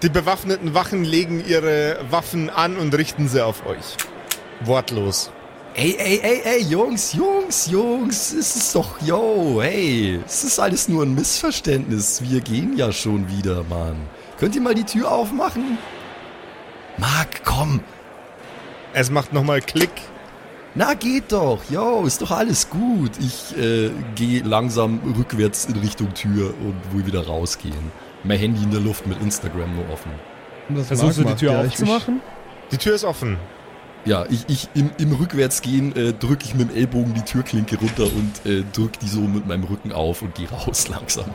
Die 0.01 0.09
bewaffneten 0.09 0.73
Wachen 0.73 1.03
legen 1.03 1.43
ihre 1.45 1.97
Waffen 2.09 2.49
an 2.49 2.77
und 2.77 2.95
richten 2.95 3.27
sie 3.27 3.43
auf 3.45 3.65
euch. 3.67 3.97
Wortlos. 4.61 5.31
Ey, 5.77 5.95
ey, 5.99 6.19
ey, 6.23 6.41
ey, 6.45 6.61
Jungs, 6.63 7.13
Jungs, 7.13 7.67
Jungs, 7.67 8.31
es 8.31 8.55
ist 8.55 8.75
doch, 8.75 9.01
yo, 9.01 9.59
hey, 9.61 10.21
es 10.25 10.45
ist 10.45 10.57
alles 10.57 10.87
nur 10.87 11.03
ein 11.03 11.13
Missverständnis. 11.13 12.21
Wir 12.21 12.39
gehen 12.39 12.77
ja 12.77 12.93
schon 12.93 13.27
wieder, 13.27 13.63
Mann. 13.63 13.97
Könnt 14.39 14.55
ihr 14.55 14.61
mal 14.61 14.73
die 14.73 14.85
Tür 14.85 15.11
aufmachen? 15.11 15.77
Marc, 16.97 17.43
komm. 17.43 17.81
Es 18.93 19.11
macht 19.11 19.33
nochmal 19.33 19.59
Klick. 19.59 19.91
Na, 20.75 20.93
geht 20.93 21.31
doch. 21.31 21.59
Yo, 21.69 22.05
ist 22.05 22.21
doch 22.21 22.31
alles 22.31 22.69
gut. 22.69 23.11
Ich 23.19 23.57
äh, 23.57 23.91
gehe 24.15 24.43
langsam 24.43 24.99
rückwärts 25.17 25.65
in 25.65 25.75
Richtung 25.77 26.13
Tür 26.13 26.53
und 26.61 26.75
will 26.93 27.05
wieder 27.05 27.25
rausgehen. 27.25 27.91
Mein 28.23 28.39
Handy 28.39 28.63
in 28.63 28.71
der 28.71 28.81
Luft 28.81 29.07
mit 29.07 29.21
Instagram 29.21 29.75
nur 29.75 29.89
offen. 29.89 30.11
Versuchst 30.85 31.19
du 31.19 31.23
die 31.23 31.35
Tür 31.35 31.51
ja, 31.51 31.61
aufzumachen? 31.61 32.21
Die 32.71 32.77
Tür 32.77 32.95
ist 32.95 33.03
offen. 33.03 33.37
Ja, 34.05 34.25
ich, 34.29 34.45
ich 34.47 34.69
im, 34.75 34.91
im 34.99 35.13
Rückwärtsgehen 35.13 35.95
äh, 35.95 36.13
drücke 36.13 36.45
ich 36.45 36.53
mit 36.53 36.69
dem 36.69 36.77
Ellbogen 36.77 37.15
die 37.15 37.23
Türklinke 37.23 37.77
runter 37.77 38.03
und 38.03 38.45
äh, 38.45 38.63
drück 38.71 38.99
die 38.99 39.07
so 39.07 39.21
mit 39.21 39.47
meinem 39.47 39.63
Rücken 39.63 39.91
auf 39.91 40.21
und 40.21 40.35
gehe 40.35 40.49
raus 40.49 40.87
langsam. 40.89 41.25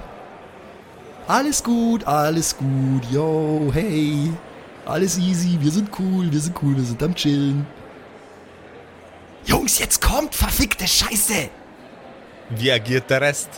Alles 1.26 1.62
gut, 1.64 2.06
alles 2.06 2.56
gut, 2.56 3.04
yo, 3.10 3.70
hey. 3.72 4.32
Alles 4.86 5.18
easy, 5.18 5.58
wir 5.60 5.70
sind 5.70 5.90
cool, 5.98 6.32
wir 6.32 6.40
sind 6.40 6.56
cool, 6.62 6.76
wir 6.76 6.84
sind 6.84 7.02
am 7.02 7.14
Chillen. 7.14 7.66
Jungs, 9.44 9.78
jetzt 9.78 10.00
kommt, 10.00 10.34
verfickte 10.34 10.86
Scheiße! 10.86 11.50
Wie 12.50 12.70
agiert 12.72 13.10
der 13.10 13.20
Rest? 13.20 13.48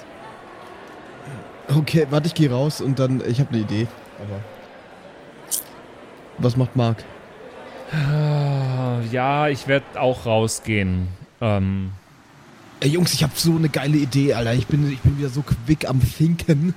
Okay, 1.69 2.07
warte, 2.11 2.27
ich 2.27 2.35
gehe 2.35 2.51
raus 2.51 2.81
und 2.81 2.99
dann, 2.99 3.23
ich 3.27 3.41
habe 3.41 3.51
eine 3.51 3.61
Idee. 3.61 3.87
Aber. 4.19 4.41
Was 6.39 6.57
macht 6.57 6.77
Marc? 6.77 7.05
Ah, 7.93 9.01
Ja, 9.11 9.49
ich 9.49 9.67
werde 9.69 10.01
auch 10.01 10.27
rausgehen. 10.27 11.09
Ähm, 11.41 11.91
Ey, 12.81 12.91
Jungs, 12.91 13.15
ich 13.15 13.23
habe 13.23 13.33
so 13.37 13.55
eine 13.55 13.69
geile 13.69 13.97
Idee, 13.97 14.35
Alter. 14.35 14.55
Ich 14.55 14.67
bin, 14.67 14.91
ich 14.91 14.99
bin 15.01 15.17
wieder 15.19 15.29
so 15.29 15.43
quick 15.43 15.89
am 15.89 16.01
Thinken. 16.01 16.75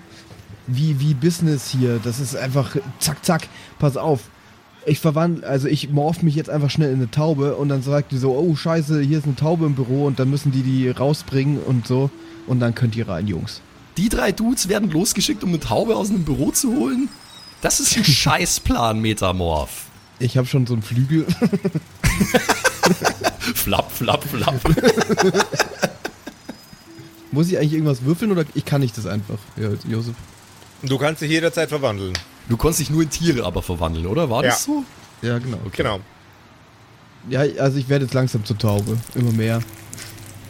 Wie, 0.67 0.99
wie 0.99 1.13
Business 1.15 1.69
hier. 1.69 1.99
Das 2.03 2.19
ist 2.19 2.35
einfach 2.35 2.75
zack, 2.99 3.25
zack. 3.25 3.47
Pass 3.79 3.97
auf. 3.97 4.19
Ich 4.85 4.99
verwandle, 4.99 5.47
also 5.47 5.67
ich 5.67 5.89
morph 5.89 6.21
mich 6.21 6.35
jetzt 6.35 6.49
einfach 6.49 6.69
schnell 6.69 6.89
in 6.91 6.97
eine 6.97 7.09
Taube 7.09 7.55
und 7.55 7.69
dann 7.69 7.81
sagt 7.81 8.11
die 8.11 8.17
so, 8.19 8.35
oh 8.37 8.55
scheiße, 8.55 9.01
hier 9.01 9.17
ist 9.17 9.23
eine 9.25 9.35
Taube 9.35 9.65
im 9.65 9.73
Büro 9.73 10.05
und 10.05 10.19
dann 10.19 10.29
müssen 10.29 10.51
die 10.51 10.61
die 10.61 10.89
rausbringen 10.89 11.57
und 11.59 11.87
so. 11.87 12.11
Und 12.45 12.59
dann 12.59 12.75
könnt 12.75 12.95
ihr 12.95 13.07
rein, 13.09 13.25
Jungs. 13.25 13.61
Die 13.97 14.09
drei 14.09 14.31
Dudes 14.31 14.69
werden 14.69 14.91
losgeschickt, 14.91 15.43
um 15.43 15.49
eine 15.49 15.59
Taube 15.59 15.95
aus 15.95 16.11
einem 16.11 16.23
Büro 16.23 16.51
zu 16.51 16.75
holen? 16.75 17.09
Das 17.61 17.79
ist 17.79 17.97
ein 17.97 18.03
Scheißplan, 18.05 18.99
Metamorph. 18.99 19.87
Ich 20.19 20.37
habe 20.37 20.47
schon 20.47 20.65
so 20.65 20.73
einen 20.73 20.81
Flügel. 20.83 21.25
Flapp, 23.55 23.91
flapp, 23.91 24.23
flapp. 24.23 24.59
Muss 27.31 27.47
ich 27.49 27.57
eigentlich 27.57 27.73
irgendwas 27.73 28.03
würfeln 28.03 28.31
oder 28.31 28.45
ich 28.53 28.63
kann 28.65 28.81
nicht 28.81 28.97
das 28.97 29.05
einfach, 29.05 29.37
ja, 29.57 29.69
Josef? 29.87 30.15
Du 30.83 30.97
kannst 30.97 31.21
dich 31.21 31.31
jederzeit 31.31 31.69
verwandeln. 31.69 32.13
Du 32.47 32.57
konntest 32.57 32.79
dich 32.79 32.89
nur 32.89 33.01
in 33.03 33.09
Tiere 33.09 33.43
aber 33.45 33.61
verwandeln, 33.61 34.05
oder? 34.05 34.29
War 34.29 34.43
das 34.43 34.65
Ja. 34.65 34.73
so? 34.73 34.83
Ja, 35.21 35.39
genau. 35.39 35.59
Genau. 35.71 35.99
Ja, 37.29 37.41
also 37.59 37.77
ich 37.77 37.89
werde 37.89 38.05
jetzt 38.05 38.13
langsam 38.13 38.45
zur 38.45 38.57
Taube. 38.57 38.97
Immer 39.15 39.31
mehr. 39.31 39.59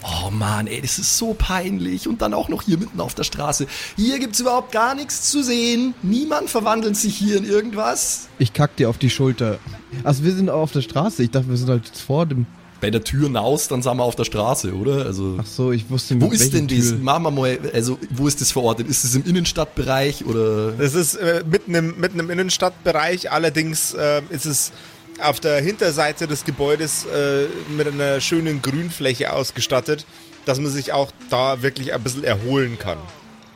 Oh 0.07 0.29
Mann, 0.29 0.67
ey, 0.67 0.81
das 0.81 0.99
ist 0.99 1.17
so 1.17 1.33
peinlich. 1.33 2.07
Und 2.07 2.21
dann 2.21 2.33
auch 2.35 2.47
noch 2.47 2.61
hier 2.61 2.77
mitten 2.77 2.99
auf 2.99 3.15
der 3.15 3.23
Straße. 3.23 3.65
Hier 3.95 4.19
gibt's 4.19 4.39
überhaupt 4.39 4.71
gar 4.71 4.93
nichts 4.93 5.31
zu 5.31 5.41
sehen. 5.41 5.95
Niemand 6.03 6.49
verwandelt 6.49 6.95
sich 6.95 7.15
hier 7.17 7.37
in 7.37 7.45
irgendwas. 7.45 8.27
Ich 8.37 8.53
kack 8.53 8.75
dir 8.75 8.89
auf 8.89 8.99
die 8.99 9.09
Schulter. 9.09 9.57
Also 10.03 10.23
wir 10.23 10.33
sind 10.33 10.49
auch 10.49 10.61
auf 10.61 10.71
der 10.71 10.81
Straße. 10.81 11.23
Ich 11.23 11.31
dachte, 11.31 11.49
wir 11.49 11.57
sind 11.57 11.69
halt 11.69 11.87
jetzt 11.87 12.01
vor 12.01 12.25
dem. 12.25 12.45
Bei 12.81 12.91
der 12.91 13.03
Tür 13.03 13.23
hinaus, 13.23 13.67
dann 13.67 13.81
sind 13.81 13.97
wir 13.97 14.03
auf 14.03 14.15
der 14.15 14.25
Straße, 14.25 14.75
oder? 14.75 15.05
Also. 15.05 15.37
Ach 15.39 15.45
so, 15.45 15.71
ich 15.71 15.89
wusste 15.89 16.21
Wo 16.21 16.25
nicht, 16.25 16.35
ist 16.35 16.53
welche 16.53 16.67
denn 16.67 16.77
das? 16.77 16.99
Machen 16.99 17.23
wir 17.23 17.31
mal, 17.31 17.59
also 17.73 17.97
wo 18.11 18.27
ist 18.27 18.41
das 18.41 18.51
verortet? 18.51 18.87
Ist 18.87 19.05
es 19.05 19.15
im 19.15 19.23
Innenstadtbereich 19.23 20.25
oder? 20.25 20.73
Das 20.73 20.93
ist 20.93 21.15
äh, 21.15 21.43
mitten, 21.49 21.73
im, 21.73 21.99
mitten 21.99 22.19
im 22.19 22.29
Innenstadtbereich, 22.29 23.31
allerdings 23.31 23.93
äh, 23.93 24.21
ist 24.29 24.45
es 24.45 24.71
auf 25.21 25.39
der 25.39 25.61
Hinterseite 25.61 26.27
des 26.27 26.43
Gebäudes 26.43 27.05
äh, 27.05 27.45
mit 27.69 27.87
einer 27.87 28.21
schönen 28.21 28.61
Grünfläche 28.61 29.33
ausgestattet, 29.33 30.05
dass 30.45 30.59
man 30.59 30.71
sich 30.71 30.93
auch 30.93 31.11
da 31.29 31.61
wirklich 31.61 31.93
ein 31.93 32.03
bisschen 32.03 32.23
erholen 32.23 32.77
kann. 32.77 32.97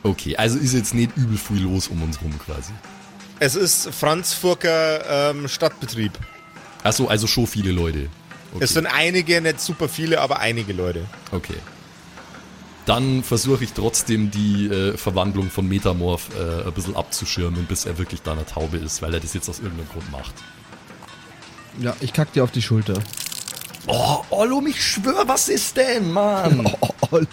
Okay, 0.02 0.36
also 0.36 0.58
ist 0.58 0.72
jetzt 0.72 0.94
nicht 0.94 1.16
übel 1.16 1.36
viel 1.36 1.62
los 1.62 1.88
um 1.88 2.02
uns 2.02 2.20
rum 2.22 2.34
quasi. 2.38 2.72
Es 3.38 3.54
ist 3.54 3.90
Franz 3.94 4.32
Furker 4.32 5.30
ähm, 5.30 5.48
Stadtbetrieb. 5.48 6.12
Achso, 6.82 7.06
also 7.06 7.26
schon 7.26 7.46
viele 7.46 7.72
Leute. 7.72 8.08
Okay. 8.54 8.64
Es 8.64 8.74
sind 8.74 8.86
einige, 8.86 9.40
nicht 9.40 9.60
super 9.60 9.88
viele, 9.88 10.20
aber 10.20 10.40
einige 10.40 10.72
Leute. 10.72 11.06
Okay. 11.30 11.54
Dann 12.86 13.22
versuche 13.22 13.62
ich 13.62 13.72
trotzdem 13.72 14.30
die 14.30 14.66
äh, 14.66 14.96
Verwandlung 14.96 15.50
von 15.50 15.68
Metamorph 15.68 16.28
äh, 16.36 16.66
ein 16.66 16.72
bisschen 16.72 16.96
abzuschirmen, 16.96 17.66
bis 17.66 17.84
er 17.84 17.98
wirklich 17.98 18.22
da 18.22 18.32
eine 18.32 18.46
Taube 18.46 18.78
ist, 18.78 19.02
weil 19.02 19.14
er 19.14 19.20
das 19.20 19.34
jetzt 19.34 19.48
aus 19.48 19.60
irgendeinem 19.60 19.88
Grund 19.90 20.10
macht. 20.10 20.34
Ja, 21.80 21.96
ich 22.00 22.12
kack 22.12 22.32
dir 22.32 22.44
auf 22.44 22.50
die 22.50 22.62
Schulter. 22.62 22.94
Oh, 23.86 24.18
Ollo, 24.30 24.62
ich 24.66 24.82
schwör, 24.84 25.26
was 25.26 25.48
ist 25.48 25.76
denn, 25.76 26.12
Mann? 26.12 26.66
Oh, 26.80 27.16
Ollo. 27.16 27.26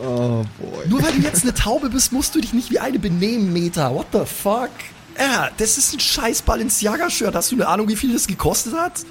Oh, 0.00 0.44
boy. 0.58 0.86
Nur 0.88 1.02
weil 1.02 1.12
du 1.12 1.22
jetzt 1.22 1.42
eine 1.42 1.52
Taube 1.52 1.90
bist, 1.90 2.12
musst 2.12 2.34
du 2.34 2.40
dich 2.40 2.52
nicht 2.52 2.70
wie 2.70 2.78
eine 2.78 2.98
benehmen, 2.98 3.52
Meta. 3.52 3.92
What 3.92 4.06
the 4.12 4.24
fuck? 4.24 4.70
Ja, 5.18 5.50
das 5.56 5.76
ist 5.76 5.94
ein 5.94 6.00
scheiß 6.00 6.42
Balenciaga-Shirt. 6.42 7.34
Hast 7.34 7.50
du 7.50 7.56
eine 7.56 7.66
Ahnung, 7.66 7.88
wie 7.88 7.96
viel 7.96 8.12
das 8.12 8.26
gekostet 8.26 8.74
hat? 8.74 9.04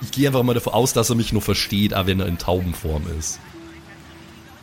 Ich 0.00 0.12
gehe 0.12 0.28
einfach 0.28 0.42
mal 0.42 0.54
davon 0.54 0.74
aus, 0.74 0.92
dass 0.92 1.10
er 1.10 1.16
mich 1.16 1.32
nur 1.32 1.42
versteht, 1.42 1.94
auch 1.94 2.06
wenn 2.06 2.20
er 2.20 2.26
in 2.26 2.38
Taubenform 2.38 3.04
ist. 3.18 3.40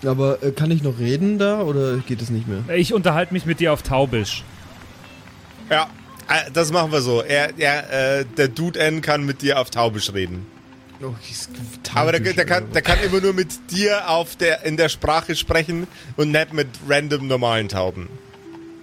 Aber 0.06 0.42
äh, 0.42 0.52
kann 0.52 0.72
ich 0.72 0.84
noch 0.84 1.00
reden 1.00 1.40
da 1.40 1.62
oder 1.62 1.98
geht 1.98 2.22
es 2.22 2.30
nicht 2.30 2.48
mehr? 2.48 2.64
ich 2.76 2.94
unterhalte 2.94 3.34
mich 3.34 3.46
mit 3.46 3.60
dir 3.60 3.74
auf 3.74 3.82
Taubisch. 3.84 4.44
Ja, 5.70 5.88
das 6.54 6.72
machen 6.72 6.92
wir 6.92 7.02
so. 7.02 7.22
Er, 7.22 7.58
er, 7.58 8.20
äh, 8.20 8.26
der 8.38 8.48
Dude 8.48 8.80
N 8.80 9.02
kann 9.02 9.26
mit 9.26 9.42
dir 9.42 9.60
auf 9.60 9.70
Taubisch 9.70 10.14
reden. 10.14 10.46
Oh, 11.02 11.14
ist 11.30 11.50
Aber 11.94 12.12
der, 12.12 12.22
Taubisch, 12.22 12.36
der, 12.36 12.46
kann, 12.46 12.72
der 12.72 12.82
kann 12.82 13.00
immer 13.04 13.20
nur 13.20 13.34
mit 13.34 13.72
dir 13.72 14.10
auf 14.10 14.36
der, 14.36 14.64
in 14.64 14.78
der 14.78 14.90
Sprache 14.90 15.36
sprechen 15.36 15.88
und 16.16 16.32
nicht 16.32 16.54
mit 16.54 16.68
random 16.88 17.28
normalen 17.28 17.68
Tauben. 17.68 18.08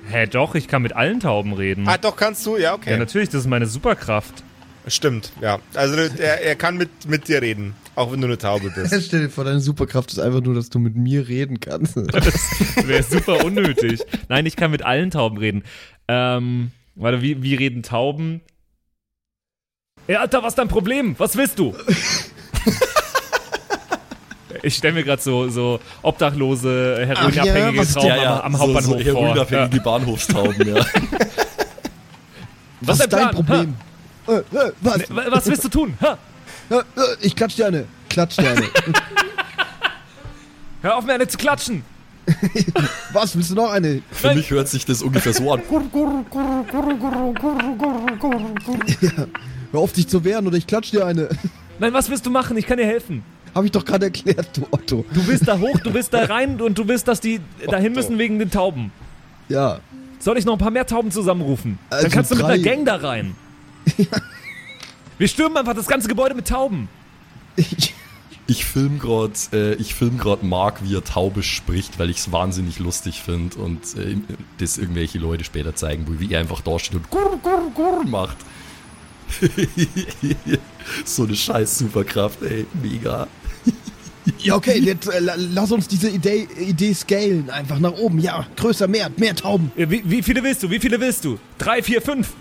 Hä, 0.08 0.26
doch, 0.26 0.54
ich 0.54 0.66
kann 0.68 0.82
mit 0.82 0.94
allen 0.94 1.20
Tauben 1.20 1.52
reden. 1.52 1.86
Ah, 1.88 1.96
doch, 1.96 2.16
kannst 2.16 2.44
du? 2.44 2.56
Ja, 2.56 2.74
okay. 2.74 2.90
Ja, 2.90 2.96
natürlich, 2.96 3.28
das 3.28 3.42
ist 3.42 3.46
meine 3.46 3.66
Superkraft. 3.66 4.42
Stimmt, 4.86 5.32
ja. 5.40 5.58
Also 5.74 5.94
er, 5.96 6.42
er 6.42 6.56
kann 6.56 6.76
mit, 6.76 6.90
mit 7.06 7.28
dir 7.28 7.42
reden, 7.42 7.74
auch 7.94 8.12
wenn 8.12 8.20
du 8.20 8.26
eine 8.26 8.38
Taube 8.38 8.70
bist. 8.74 9.06
Stell 9.06 9.22
dir 9.22 9.30
vor, 9.30 9.44
deine 9.44 9.60
Superkraft 9.60 10.10
ist 10.12 10.18
einfach 10.18 10.40
nur, 10.40 10.54
dass 10.54 10.68
du 10.68 10.78
mit 10.78 10.96
mir 10.96 11.28
reden 11.28 11.60
kannst. 11.60 11.96
Wäre 12.86 13.02
super 13.02 13.44
unnötig. 13.44 14.00
Nein, 14.28 14.46
ich 14.46 14.56
kann 14.56 14.70
mit 14.70 14.82
allen 14.82 15.10
Tauben 15.10 15.38
reden. 15.38 15.62
Ähm, 16.08 16.72
warte, 16.94 17.22
wie, 17.22 17.42
wie 17.42 17.54
reden 17.54 17.82
Tauben? 17.82 18.40
Ey, 20.06 20.16
Alter, 20.16 20.42
was 20.42 20.52
ist 20.52 20.58
dein 20.58 20.68
Problem? 20.68 21.14
Was 21.18 21.36
willst 21.36 21.58
du? 21.58 21.74
ich 24.62 24.74
stelle 24.76 24.94
mir 24.94 25.04
gerade 25.04 25.22
so, 25.22 25.48
so 25.48 25.80
obdachlose, 26.02 27.04
heroinabhängige 27.06 27.78
was- 27.80 27.92
Trauben 27.92 28.08
ja, 28.08 28.16
ja, 28.16 28.36
am, 28.42 28.54
am 28.54 28.58
Hauptbahnhof 28.60 28.84
so, 28.84 28.90
so 28.90 29.12
vor. 29.12 29.22
heroinabhängige 29.22 29.76
Ja. 29.76 29.82
Bahnhofstauben, 29.82 30.68
ja. 30.76 30.84
Was 32.82 32.96
ist 32.98 33.04
ist 33.04 33.12
dein 33.12 33.20
Plan? 33.30 33.34
Problem? 33.34 33.76
Äh, 34.26 34.32
äh, 34.32 34.72
was? 34.80 34.96
Ne, 35.10 35.16
wa- 35.16 35.24
Was 35.28 35.46
willst 35.46 35.64
du 35.64 35.68
tun? 35.68 35.98
Ha? 36.00 36.16
Äh, 36.70 36.82
ich 37.20 37.36
klatsch 37.36 37.56
dir 37.56 37.66
eine. 37.66 37.84
Klatsch 38.08 38.36
dir 38.38 38.48
eine. 38.50 38.62
Hör 40.82 40.96
auf, 40.96 41.04
mir 41.04 41.12
eine 41.12 41.28
zu 41.28 41.36
klatschen. 41.36 41.84
was, 43.12 43.36
willst 43.36 43.50
du 43.50 43.54
noch 43.54 43.70
eine? 43.70 44.02
Für 44.10 44.28
Nein. 44.28 44.36
mich 44.38 44.50
hört 44.50 44.68
sich 44.68 44.84
das 44.84 45.02
ungefähr 45.02 45.32
so 45.32 45.52
an. 45.52 45.62
Hör 49.72 49.80
auf, 49.80 49.92
dich 49.92 50.08
zu 50.08 50.24
wehren 50.24 50.46
oder 50.46 50.56
ich 50.56 50.66
klatsch 50.66 50.90
dir 50.90 51.06
eine. 51.06 51.28
Nein, 51.78 51.92
was 51.92 52.10
willst 52.10 52.26
du 52.26 52.30
machen? 52.30 52.56
Ich 52.56 52.66
kann 52.66 52.76
dir 52.78 52.86
helfen. 52.86 53.22
Hab 53.54 53.64
ich 53.64 53.72
doch 53.72 53.84
gerade 53.84 54.06
erklärt, 54.06 54.56
du 54.56 54.66
Otto. 54.70 55.04
Du 55.12 55.26
willst 55.26 55.48
da 55.48 55.58
hoch, 55.58 55.78
du 55.80 55.92
willst 55.92 56.12
da 56.12 56.24
rein 56.24 56.60
und 56.60 56.78
du 56.78 56.86
willst, 56.86 57.08
dass 57.08 57.20
die 57.20 57.40
dahin 57.68 57.92
müssen 57.92 58.18
wegen 58.18 58.38
den 58.38 58.50
Tauben. 58.50 58.92
Ja. 59.48 59.80
Soll 60.20 60.38
ich 60.38 60.44
noch 60.44 60.52
ein 60.52 60.58
paar 60.58 60.70
mehr 60.70 60.86
Tauben 60.86 61.10
zusammenrufen? 61.10 61.78
Dann 61.88 61.98
Also 62.04 62.10
kannst 62.14 62.30
du 62.30 62.36
mit 62.36 62.44
einer 62.44 62.58
Gang 62.58 62.84
da 62.84 62.96
rein. 62.96 63.34
Wir 65.18 65.28
stürmen 65.28 65.56
einfach 65.56 65.74
das 65.74 65.86
ganze 65.86 66.08
Gebäude 66.08 66.34
mit 66.34 66.46
Tauben. 66.48 66.88
Ich, 67.56 67.94
Ich 68.50 68.64
film 68.64 68.98
grad, 68.98 69.52
äh, 69.52 69.74
ich 69.74 69.94
film 69.94 70.18
grad 70.18 70.42
Mark, 70.42 70.82
wie 70.82 70.94
er 70.96 71.04
taubisch 71.04 71.54
spricht, 71.54 71.98
weil 72.00 72.10
ich 72.10 72.18
es 72.18 72.32
wahnsinnig 72.32 72.80
lustig 72.80 73.22
finde 73.22 73.56
und 73.58 73.78
äh, 73.96 74.16
das 74.58 74.76
irgendwelche 74.76 75.18
Leute 75.18 75.44
später 75.44 75.76
zeigen 75.76 76.06
wie 76.18 76.32
er 76.32 76.40
einfach 76.40 76.60
da 76.60 76.78
steht 76.80 76.96
und 76.96 77.08
gurr, 77.10 77.38
gurr, 77.42 77.70
gurr 77.74 78.04
macht. 78.04 78.36
so 81.04 81.24
eine 81.24 81.36
scheiß 81.36 81.78
Superkraft, 81.78 82.42
ey, 82.42 82.66
mega. 82.82 83.28
ja, 84.38 84.56
okay, 84.56 84.78
jetzt 84.80 85.06
äh, 85.08 85.20
la- 85.20 85.36
lass 85.36 85.70
uns 85.70 85.86
diese 85.86 86.08
Idee, 86.08 86.48
Idee 86.58 86.92
scalen. 86.94 87.50
Einfach 87.50 87.78
nach 87.78 87.92
oben. 87.92 88.18
Ja, 88.18 88.46
größer, 88.56 88.88
mehr, 88.88 89.10
mehr 89.16 89.36
Tauben. 89.36 89.70
Äh, 89.76 89.88
Wie, 89.90 90.02
wie 90.04 90.22
viele 90.22 90.42
willst 90.42 90.62
du? 90.64 90.70
Wie 90.70 90.80
viele 90.80 91.00
willst 91.00 91.24
du? 91.24 91.38
Drei, 91.58 91.82
vier, 91.82 92.02
fünf, 92.02 92.32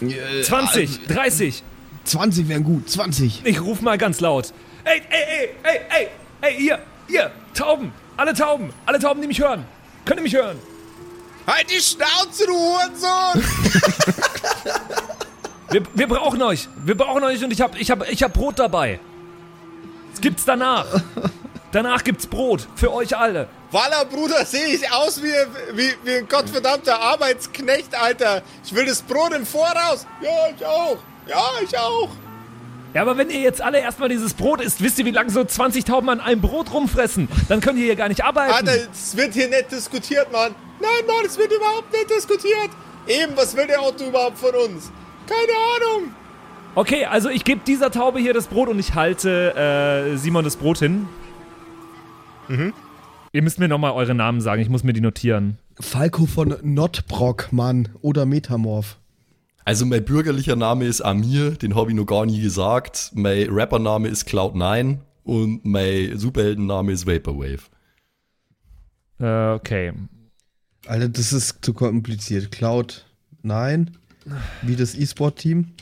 Äh, 0.00 0.42
20, 0.42 1.06
30. 1.08 1.62
20 2.04 2.48
wären 2.48 2.64
gut. 2.64 2.88
20. 2.88 3.42
Ich 3.44 3.60
ruf 3.60 3.82
mal 3.82 3.98
ganz 3.98 4.20
laut. 4.20 4.54
Ey, 4.90 5.02
ey, 5.08 5.22
ey, 5.22 5.50
ey, 5.62 5.80
ey, 5.88 6.08
ey, 6.40 6.56
ihr, 6.56 6.78
ihr, 7.06 7.30
Tauben, 7.54 7.92
alle 8.16 8.34
Tauben, 8.34 8.72
alle 8.86 8.98
Tauben, 8.98 9.22
die 9.22 9.28
mich 9.28 9.40
hören. 9.40 9.64
Könnt 10.04 10.18
ihr 10.18 10.24
mich 10.24 10.34
hören? 10.34 10.58
Halt 11.46 11.70
die 11.70 11.80
Schnauze, 11.80 12.44
du 12.46 12.52
Hurensohn! 12.52 13.44
Wir, 15.70 15.82
wir 15.94 16.08
brauchen 16.08 16.42
euch. 16.42 16.68
Wir 16.84 16.96
brauchen 16.96 17.22
euch 17.22 17.44
und 17.44 17.52
ich 17.52 17.60
hab, 17.60 17.80
ich 17.80 17.92
hab, 17.92 18.10
ich 18.10 18.24
hab 18.24 18.32
Brot 18.32 18.58
dabei. 18.58 18.98
Das 20.10 20.20
gibt's 20.20 20.44
danach. 20.44 20.84
Danach 21.70 22.02
gibt's 22.02 22.26
Brot. 22.26 22.66
Für 22.74 22.92
euch 22.92 23.16
alle. 23.16 23.48
Walla, 23.70 24.02
Bruder, 24.02 24.44
sehe 24.44 24.66
ich 24.66 24.90
aus 24.90 25.22
wie, 25.22 25.32
wie, 25.74 25.94
wie 26.02 26.14
ein 26.16 26.26
gottverdammter 26.26 27.00
Arbeitsknecht, 27.00 27.94
Alter. 27.94 28.42
Ich 28.64 28.74
will 28.74 28.84
das 28.84 29.00
Brot 29.00 29.32
im 29.32 29.46
Voraus. 29.46 30.08
Ja, 30.20 30.48
ich 30.56 30.66
auch. 30.66 30.98
Ja, 31.28 31.44
ich 31.62 31.78
auch. 31.78 32.08
Ja, 32.92 33.02
aber 33.02 33.16
wenn 33.16 33.30
ihr 33.30 33.40
jetzt 33.40 33.62
alle 33.62 33.78
erstmal 33.78 34.08
dieses 34.08 34.34
Brot 34.34 34.60
isst, 34.60 34.82
wisst 34.82 34.98
ihr, 34.98 35.04
wie 35.04 35.12
lange 35.12 35.30
so 35.30 35.44
20 35.44 35.84
Tauben 35.84 36.08
an 36.08 36.20
einem 36.20 36.40
Brot 36.40 36.72
rumfressen? 36.72 37.28
Dann 37.48 37.60
könnt 37.60 37.78
ihr 37.78 37.84
hier 37.84 37.96
gar 37.96 38.08
nicht 38.08 38.24
arbeiten. 38.24 38.52
Alter, 38.52 38.72
es 38.92 39.16
wird 39.16 39.34
hier 39.34 39.48
nicht 39.48 39.70
diskutiert, 39.70 40.32
Mann. 40.32 40.54
Nein, 40.80 41.06
Mann, 41.06 41.24
es 41.24 41.38
wird 41.38 41.52
überhaupt 41.52 41.92
nicht 41.92 42.10
diskutiert. 42.10 42.70
Eben, 43.06 43.36
was 43.36 43.56
will 43.56 43.66
der 43.66 43.82
Otto 43.82 44.06
überhaupt 44.06 44.38
von 44.38 44.54
uns? 44.54 44.90
Keine 45.26 45.96
Ahnung. 45.96 46.14
Okay, 46.74 47.04
also 47.04 47.28
ich 47.28 47.44
gebe 47.44 47.60
dieser 47.66 47.90
Taube 47.90 48.18
hier 48.18 48.34
das 48.34 48.46
Brot 48.46 48.68
und 48.68 48.78
ich 48.78 48.94
halte 48.94 49.54
äh, 49.54 50.16
Simon 50.16 50.44
das 50.44 50.56
Brot 50.56 50.78
hin. 50.78 51.08
Mhm. 52.48 52.72
Ihr 53.32 53.42
müsst 53.42 53.60
mir 53.60 53.68
nochmal 53.68 53.92
eure 53.92 54.14
Namen 54.14 54.40
sagen, 54.40 54.60
ich 54.60 54.68
muss 54.68 54.82
mir 54.82 54.92
die 54.92 55.00
notieren. 55.00 55.58
Falco 55.78 56.26
von 56.26 56.56
Notbrock, 56.62 57.52
Mann. 57.52 57.88
Oder 58.02 58.26
Metamorph. 58.26 58.96
Also 59.64 59.86
mein 59.86 60.04
bürgerlicher 60.04 60.56
Name 60.56 60.86
ist 60.86 61.00
Amir, 61.00 61.52
den 61.52 61.74
habe 61.74 61.90
ich 61.90 61.96
noch 61.96 62.06
gar 62.06 62.26
nie 62.26 62.40
gesagt. 62.40 63.10
Mein 63.14 63.48
Rappername 63.50 64.08
ist 64.08 64.26
Cloud9 64.28 64.98
und 65.24 65.64
mein 65.64 66.18
Superheldenname 66.18 66.92
ist 66.92 67.06
Vaporwave. 67.06 67.62
Äh, 69.20 69.52
okay. 69.54 69.92
Alter, 70.86 71.08
das 71.10 71.32
ist 71.32 71.58
zu 71.62 71.74
kompliziert. 71.74 72.50
Cloud 72.50 73.04
9. 73.42 73.90
Wie 74.62 74.76
das 74.76 74.94
E-Sport-Team. 74.94 75.72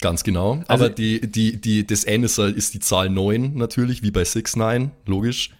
Ganz 0.00 0.24
genau. 0.24 0.62
Also- 0.66 0.84
Aber 0.84 0.88
die, 0.90 1.20
die, 1.30 1.60
die, 1.60 1.86
das 1.86 2.04
N 2.04 2.24
ist, 2.24 2.38
halt- 2.38 2.56
ist 2.56 2.74
die 2.74 2.80
Zahl 2.80 3.08
9 3.10 3.54
natürlich, 3.54 4.02
wie 4.02 4.10
bei 4.10 4.24
6 4.24 4.56
9 4.56 4.90
logisch. 5.06 5.50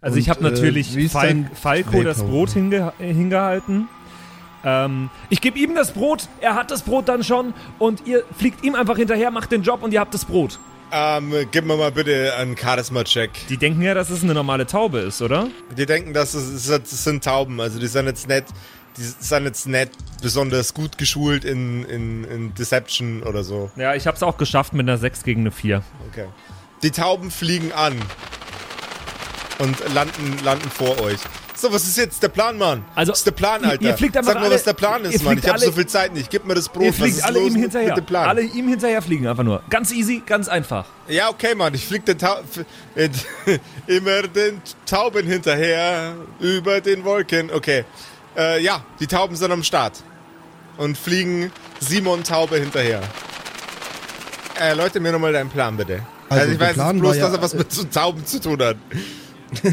Also 0.00 0.16
ich 0.16 0.28
Und, 0.28 0.36
habe 0.36 0.42
natürlich 0.44 0.92
äh, 0.94 0.96
wie 0.96 1.04
ist 1.04 1.12
Fal 1.12 1.50
Falco 1.54 2.02
das 2.04 2.18
Vapor? 2.20 2.30
Brot 2.30 2.50
hinge 2.50 2.92
äh, 3.00 3.12
hingehalten. 3.12 3.88
Ähm, 4.64 5.10
ich 5.30 5.40
gebe 5.40 5.58
ihm 5.58 5.74
das 5.74 5.92
Brot, 5.92 6.28
er 6.40 6.54
hat 6.54 6.70
das 6.70 6.82
Brot 6.82 7.08
dann 7.08 7.22
schon 7.22 7.54
und 7.78 8.06
ihr 8.06 8.24
fliegt 8.36 8.64
ihm 8.64 8.74
einfach 8.74 8.96
hinterher, 8.96 9.30
macht 9.30 9.52
den 9.52 9.62
Job 9.62 9.82
und 9.82 9.92
ihr 9.92 10.00
habt 10.00 10.14
das 10.14 10.24
Brot. 10.24 10.58
Ähm, 10.90 11.34
gib 11.50 11.66
mir 11.66 11.76
mal 11.76 11.92
bitte 11.92 12.34
einen 12.36 12.56
Charisma-Check. 12.56 13.30
Die 13.48 13.58
denken 13.58 13.82
ja, 13.82 13.94
dass 13.94 14.08
es 14.10 14.22
eine 14.22 14.32
normale 14.32 14.66
Taube 14.66 15.00
ist, 15.00 15.20
oder? 15.20 15.48
Die 15.76 15.84
denken, 15.84 16.14
dass 16.14 16.34
es, 16.34 16.66
es 16.66 17.04
sind 17.04 17.22
Tauben. 17.22 17.60
Also 17.60 17.78
die 17.78 17.88
sind 17.88 18.06
jetzt 18.06 18.26
nicht, 18.26 18.46
die 18.96 19.02
sind 19.02 19.44
jetzt 19.44 19.66
nicht 19.66 19.90
besonders 20.22 20.72
gut 20.72 20.96
geschult 20.96 21.44
in, 21.44 21.84
in, 21.84 22.24
in 22.24 22.54
Deception 22.54 23.22
oder 23.22 23.44
so. 23.44 23.70
Ja, 23.76 23.94
ich 23.94 24.06
habe 24.06 24.16
es 24.16 24.22
auch 24.22 24.38
geschafft 24.38 24.72
mit 24.72 24.88
einer 24.88 24.96
6 24.96 25.24
gegen 25.24 25.42
eine 25.42 25.50
4. 25.50 25.82
Okay. 26.10 26.26
Die 26.82 26.90
Tauben 26.90 27.30
fliegen 27.30 27.72
an 27.72 27.94
und 29.58 29.76
landen, 29.92 30.38
landen 30.42 30.70
vor 30.70 31.00
euch. 31.02 31.18
So, 31.60 31.72
was 31.72 31.82
ist 31.88 31.96
jetzt 31.96 32.22
der 32.22 32.28
Plan, 32.28 32.56
Mann? 32.56 32.84
Also, 32.94 33.10
was 33.10 33.18
ist 33.18 33.24
der 33.26 33.32
Plan, 33.32 33.62
ihr- 33.64 33.70
Alter? 33.70 33.82
ihr 33.82 33.96
fliegt 33.96 34.16
einfach 34.16 34.32
Sag 34.32 34.40
mal, 34.40 34.46
alle- 34.46 34.54
was 34.54 34.62
der 34.62 34.74
Plan 34.74 35.02
ihr 35.02 35.10
ist, 35.10 35.24
Mann. 35.24 35.38
Ich 35.38 35.48
habe 35.48 35.58
so 35.58 35.72
viel 35.72 35.86
Zeit 35.88 36.14
nicht. 36.14 36.30
Gib 36.30 36.44
mir 36.46 36.54
das 36.54 36.68
Brot. 36.68 36.84
Ihr 36.84 36.90
was 36.90 36.96
fliegt 36.98 37.16
ist 37.16 37.24
alle 37.24 37.40
los 37.40 37.52
ihm 37.52 37.60
hinterher. 37.62 37.88
Mit 37.88 37.96
dem 37.96 38.06
Plan? 38.06 38.28
Alle 38.28 38.42
ihm 38.42 38.68
hinterher 38.68 39.02
fliegen 39.02 39.26
einfach 39.26 39.42
nur. 39.42 39.62
Ganz 39.68 39.90
easy, 39.90 40.22
ganz 40.24 40.46
einfach. 40.46 40.84
Ja, 41.08 41.28
okay, 41.30 41.56
Mann. 41.56 41.74
Ich 41.74 41.84
flieg 41.84 42.04
den 42.06 42.16
äh, 42.94 43.08
immer 43.88 44.22
den 44.22 44.62
Tauben 44.86 45.26
hinterher 45.26 46.14
über 46.38 46.80
den 46.80 47.02
Wolken. 47.04 47.50
Okay. 47.50 47.84
Äh, 48.36 48.62
ja, 48.62 48.84
die 49.00 49.08
Tauben 49.08 49.34
sind 49.34 49.50
am 49.50 49.64
Start. 49.64 49.94
Und 50.76 50.96
fliegen 50.96 51.50
Simon 51.80 52.22
Taube 52.22 52.56
hinterher. 52.60 53.00
Äh, 54.60 54.74
Leute, 54.74 55.00
mir 55.00 55.10
nochmal 55.10 55.32
deinen 55.32 55.50
Plan, 55.50 55.76
bitte. 55.76 56.02
Also, 56.28 56.42
Also, 56.42 56.52
ich 56.52 56.58
der 56.58 56.68
weiß 56.68 56.76
bloß, 57.00 57.16
ja- 57.16 57.22
dass 57.24 57.32
er 57.34 57.42
was 57.42 57.54
mit 57.54 57.72
so 57.72 57.82
Tauben 57.82 58.24
zu 58.24 58.40
tun 58.40 58.62
hat. 58.62 58.76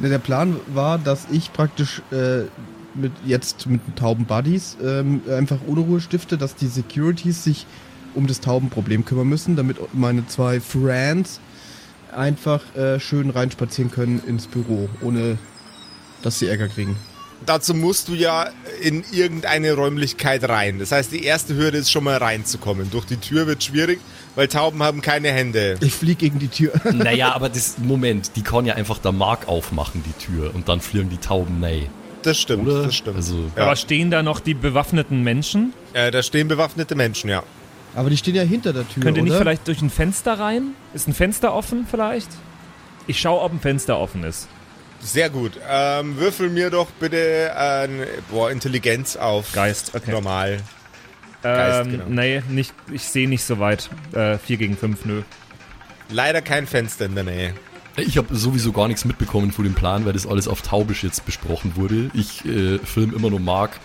Ne, 0.00 0.08
der 0.08 0.18
Plan 0.18 0.56
war, 0.66 0.98
dass 0.98 1.26
ich 1.30 1.52
praktisch 1.52 2.02
äh, 2.10 2.42
mit 2.94 3.12
jetzt 3.24 3.66
mit 3.66 3.86
den 3.86 3.94
Tauben 3.94 4.24
Buddies 4.24 4.76
ähm, 4.82 5.22
einfach 5.30 5.58
Unruhe 5.66 6.00
stifte, 6.00 6.38
dass 6.38 6.54
die 6.54 6.66
Securities 6.66 7.44
sich 7.44 7.66
um 8.14 8.26
das 8.26 8.40
Taubenproblem 8.40 9.04
kümmern 9.04 9.28
müssen, 9.28 9.56
damit 9.56 9.78
meine 9.92 10.26
zwei 10.26 10.60
Friends 10.60 11.40
einfach 12.12 12.62
äh, 12.76 13.00
schön 13.00 13.30
reinspazieren 13.30 13.90
können 13.90 14.22
ins 14.26 14.46
Büro, 14.46 14.88
ohne 15.00 15.38
dass 16.22 16.38
sie 16.38 16.46
Ärger 16.46 16.68
kriegen. 16.68 16.96
Dazu 17.44 17.74
musst 17.74 18.08
du 18.08 18.14
ja 18.14 18.48
in 18.80 19.04
irgendeine 19.12 19.74
Räumlichkeit 19.74 20.48
rein. 20.48 20.78
Das 20.78 20.92
heißt, 20.92 21.12
die 21.12 21.24
erste 21.24 21.54
Hürde 21.56 21.78
ist 21.78 21.90
schon 21.90 22.04
mal 22.04 22.16
reinzukommen. 22.16 22.90
Durch 22.90 23.04
die 23.04 23.18
Tür 23.18 23.46
wird 23.46 23.62
schwierig, 23.62 24.00
weil 24.34 24.48
Tauben 24.48 24.82
haben 24.82 25.00
keine 25.00 25.30
Hände. 25.30 25.76
Ich 25.80 25.94
flieg 25.94 26.18
gegen 26.18 26.38
die 26.38 26.48
Tür. 26.48 26.72
Naja, 26.92 27.34
aber 27.34 27.48
das, 27.48 27.78
Moment, 27.78 28.36
die 28.36 28.42
kann 28.42 28.66
ja 28.66 28.74
einfach 28.74 28.98
der 28.98 29.12
Mark 29.12 29.48
aufmachen, 29.48 30.02
die 30.04 30.24
Tür, 30.24 30.54
und 30.54 30.68
dann 30.68 30.80
fliegen 30.80 31.10
die 31.10 31.18
Tauben 31.18 31.60
nein. 31.60 31.88
Das 32.22 32.38
stimmt, 32.38 32.66
Oder? 32.66 32.84
das 32.84 32.94
stimmt. 32.94 33.16
Also, 33.16 33.50
Ja. 33.56 33.64
Aber 33.64 33.76
stehen 33.76 34.10
da 34.10 34.22
noch 34.22 34.40
die 34.40 34.54
bewaffneten 34.54 35.22
Menschen? 35.22 35.74
Äh, 35.92 36.10
da 36.10 36.22
stehen 36.22 36.48
bewaffnete 36.48 36.94
Menschen, 36.94 37.28
ja. 37.28 37.42
Aber 37.94 38.10
die 38.10 38.16
stehen 38.16 38.34
ja 38.34 38.42
hinter 38.42 38.72
der 38.72 38.88
Tür, 38.88 39.02
Könnt 39.02 39.16
ihr 39.18 39.22
nicht 39.22 39.32
oder? 39.32 39.40
vielleicht 39.40 39.68
durch 39.68 39.82
ein 39.82 39.90
Fenster 39.90 40.38
rein? 40.38 40.68
Ist 40.94 41.06
ein 41.06 41.14
Fenster 41.14 41.54
offen 41.54 41.86
vielleicht? 41.88 42.28
Ich 43.06 43.20
schaue, 43.20 43.40
ob 43.42 43.52
ein 43.52 43.60
Fenster 43.60 43.98
offen 43.98 44.24
ist. 44.24 44.48
Sehr 45.00 45.28
gut. 45.28 45.52
Ähm, 45.68 46.16
würfel 46.16 46.48
mir 46.48 46.70
doch 46.70 46.86
bitte 46.98 47.52
ein, 47.56 48.04
boah, 48.30 48.50
Intelligenz 48.50 49.16
auf. 49.16 49.52
Geist, 49.52 49.92
okay. 49.94 50.10
Normal. 50.10 50.60
Geist, 51.44 51.86
ähm, 51.86 51.92
genau. 51.92 52.04
Nee, 52.08 52.42
nicht, 52.48 52.74
ich 52.92 53.02
sehe 53.02 53.28
nicht 53.28 53.44
so 53.44 53.58
weit. 53.58 53.90
Äh, 54.12 54.38
4 54.38 54.56
gegen 54.56 54.76
5, 54.76 55.04
nö. 55.04 55.22
Leider 56.10 56.42
kein 56.42 56.66
Fenster 56.66 57.04
in 57.06 57.14
der 57.14 57.24
Nähe. 57.24 57.54
ich 57.96 58.16
habe 58.16 58.34
sowieso 58.34 58.72
gar 58.72 58.88
nichts 58.88 59.04
mitbekommen 59.04 59.52
von 59.52 59.64
dem 59.64 59.74
Plan, 59.74 60.04
weil 60.06 60.14
das 60.14 60.26
alles 60.26 60.48
auf 60.48 60.62
Taubisch 60.62 61.04
jetzt 61.04 61.24
besprochen 61.26 61.76
wurde. 61.76 62.10
Ich 62.14 62.44
äh, 62.44 62.78
film 62.78 63.14
immer 63.14 63.30
nur 63.30 63.40
Mark. 63.40 63.78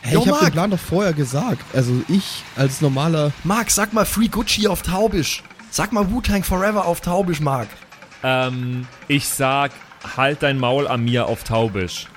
Hey, 0.00 0.18
ich 0.18 0.26
habe 0.26 0.46
den 0.46 0.52
Plan 0.52 0.70
doch 0.70 0.80
vorher 0.80 1.12
gesagt. 1.12 1.62
Also 1.74 1.92
ich 2.08 2.42
als 2.56 2.80
normaler 2.80 3.30
Mark, 3.44 3.70
sag 3.70 3.92
mal 3.92 4.04
Free 4.04 4.28
Gucci 4.28 4.66
auf 4.66 4.82
Taubisch. 4.82 5.42
Sag 5.70 5.92
mal 5.92 6.10
Wu-Tang 6.10 6.42
Forever 6.44 6.86
auf 6.86 7.00
Taubisch, 7.00 7.40
Mark. 7.40 7.68
Ähm, 8.22 8.86
ich 9.08 9.28
sag, 9.28 9.70
halt 10.16 10.42
dein 10.42 10.58
Maul 10.58 10.88
an 10.88 11.04
mir 11.04 11.26
auf 11.26 11.44
Taubisch. 11.44 12.08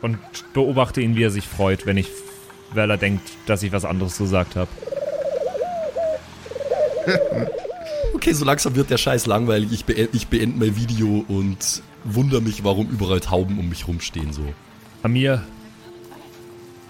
Und 0.00 0.18
beobachte 0.54 1.00
ihn, 1.00 1.14
wie 1.16 1.24
er 1.24 1.30
sich 1.30 1.46
freut, 1.46 1.86
wenn 1.86 1.96
ich 1.96 2.08
weil 2.74 2.90
er 2.90 2.96
denkt, 2.96 3.28
dass 3.46 3.62
ich 3.62 3.72
was 3.72 3.84
anderes 3.84 4.18
gesagt 4.18 4.56
habe. 4.56 4.70
Okay, 8.12 8.32
so 8.34 8.44
langsam 8.44 8.76
wird 8.76 8.90
der 8.90 8.98
Scheiß 8.98 9.24
langweilig. 9.24 9.72
Ich, 9.72 9.84
beend, 9.86 10.10
ich 10.12 10.26
beende 10.26 10.58
mein 10.58 10.76
Video 10.76 11.24
und 11.26 11.82
wundere 12.04 12.42
mich, 12.42 12.64
warum 12.64 12.90
überall 12.90 13.20
Tauben 13.20 13.58
um 13.58 13.70
mich 13.70 13.88
rumstehen 13.88 14.34
so. 14.34 14.42
Amir, 15.02 15.42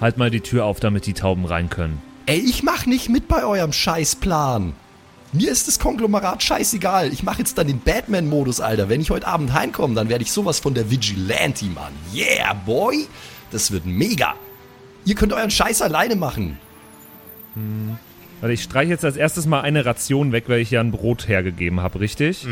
halt 0.00 0.18
mal 0.18 0.30
die 0.30 0.40
Tür 0.40 0.64
auf, 0.64 0.80
damit 0.80 1.06
die 1.06 1.12
Tauben 1.12 1.44
rein 1.44 1.70
können. 1.70 2.02
Ey, 2.26 2.40
ich 2.40 2.64
mach 2.64 2.86
nicht 2.86 3.10
mit 3.10 3.28
bei 3.28 3.44
eurem 3.44 3.72
Scheißplan. 3.72 4.72
Mir 5.32 5.52
ist 5.52 5.68
das 5.68 5.78
Konglomerat 5.78 6.42
scheißegal. 6.42 7.12
Ich 7.12 7.22
mach 7.22 7.38
jetzt 7.38 7.56
dann 7.56 7.68
den 7.68 7.78
Batman-Modus, 7.78 8.60
Alter. 8.60 8.88
Wenn 8.88 9.00
ich 9.00 9.10
heute 9.10 9.28
Abend 9.28 9.52
heimkomme, 9.52 9.94
dann 9.94 10.08
werde 10.08 10.24
ich 10.24 10.32
sowas 10.32 10.58
von 10.58 10.74
der 10.74 10.90
Vigilante, 10.90 11.66
Mann. 11.66 11.92
Yeah, 12.12 12.54
boy. 12.54 13.06
Das 13.52 13.70
wird 13.70 13.86
mega. 13.86 14.34
Ihr 15.04 15.14
könnt 15.14 15.32
euren 15.32 15.50
Scheiß 15.50 15.82
alleine 15.82 16.16
machen. 16.16 16.58
Also 18.40 18.52
ich 18.52 18.62
streiche 18.62 18.90
jetzt 18.90 19.04
als 19.04 19.16
erstes 19.16 19.46
mal 19.46 19.60
eine 19.60 19.84
Ration 19.84 20.32
weg, 20.32 20.44
weil 20.48 20.60
ich 20.60 20.70
ja 20.70 20.80
ein 20.80 20.92
Brot 20.92 21.28
hergegeben 21.28 21.80
habe, 21.80 22.00
richtig? 22.00 22.46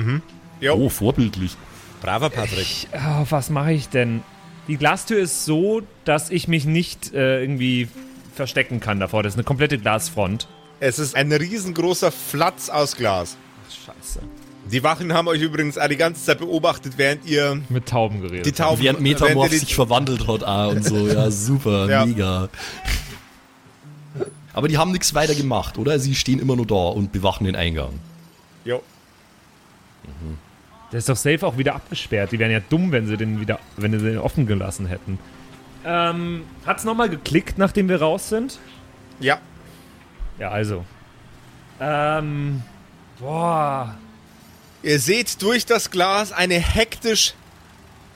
Jo, 0.60 0.74
Oh, 0.74 0.88
vorbildlich. 0.88 1.56
braver 2.02 2.30
Patrick. 2.30 2.60
Ich, 2.60 2.88
oh, 2.92 3.26
was 3.30 3.50
mache 3.50 3.72
ich 3.72 3.88
denn? 3.88 4.22
Die 4.66 4.76
Glastür 4.76 5.18
ist 5.20 5.44
so, 5.44 5.82
dass 6.04 6.30
ich 6.30 6.46
mich 6.48 6.66
nicht 6.66 7.14
äh, 7.14 7.40
irgendwie 7.42 7.88
verstecken 8.34 8.80
kann 8.80 9.00
davor. 9.00 9.22
Das 9.22 9.32
ist 9.34 9.38
eine 9.38 9.44
komplette 9.44 9.78
Glasfront. 9.78 10.46
Es 10.80 10.98
ist 10.98 11.14
ein 11.16 11.32
riesengroßer 11.32 12.12
Flatz 12.12 12.68
aus 12.68 12.96
Glas. 12.96 13.36
Scheiße. 13.70 14.20
Die 14.70 14.82
Wachen 14.82 15.12
haben 15.12 15.28
euch 15.28 15.40
übrigens 15.40 15.78
auch 15.78 15.88
die 15.88 15.96
ganze 15.96 16.22
Zeit 16.24 16.38
beobachtet, 16.38 16.94
während 16.96 17.24
ihr 17.26 17.60
Mit 17.68 17.86
Tauben 17.86 18.20
geredet. 18.20 18.44
die 18.46 18.52
Tauben... 18.52 18.82
Während 18.82 19.00
Metamorph 19.00 19.50
sich 19.52 19.74
verwandelt 19.74 20.26
hat 20.28 20.44
ah, 20.44 20.66
und 20.66 20.84
so. 20.84 21.06
Ja, 21.08 21.30
super, 21.30 21.88
Ja. 21.88 22.04
mega. 22.06 22.48
Aber 24.52 24.68
die 24.68 24.76
haben 24.76 24.92
nichts 24.92 25.14
weiter 25.14 25.34
gemacht, 25.34 25.78
oder? 25.78 25.98
Sie 25.98 26.14
stehen 26.14 26.38
immer 26.40 26.56
nur 26.56 26.66
da 26.66 26.74
und 26.74 27.12
bewachen 27.12 27.44
den 27.44 27.56
Eingang. 27.56 27.98
jo. 28.64 28.82
Der 30.90 30.98
ist 30.98 31.08
doch 31.08 31.16
safe 31.16 31.46
auch 31.46 31.58
wieder 31.58 31.74
abgesperrt. 31.74 32.32
Die 32.32 32.38
wären 32.38 32.50
ja 32.50 32.60
dumm, 32.60 32.92
wenn 32.92 33.06
sie 33.06 33.18
den 33.18 33.40
wieder, 33.40 33.58
wenn 33.76 33.92
sie 33.92 33.98
den 34.06 34.16
offen 34.18 34.46
gelassen 34.46 34.86
hätten. 34.86 35.18
Ähm, 35.84 36.44
hat's 36.64 36.84
nochmal 36.84 37.10
geklickt, 37.10 37.58
nachdem 37.58 37.90
wir 37.90 38.00
raus 38.00 38.30
sind? 38.30 38.58
Ja, 39.20 39.38
Ja, 40.38 40.48
also. 40.50 40.84
Ähm, 41.78 42.62
boah. 43.20 43.94
Ihr 44.82 45.00
seht 45.00 45.42
durch 45.42 45.66
das 45.66 45.90
Glas 45.90 46.30
eine 46.30 46.54
hektisch 46.54 47.34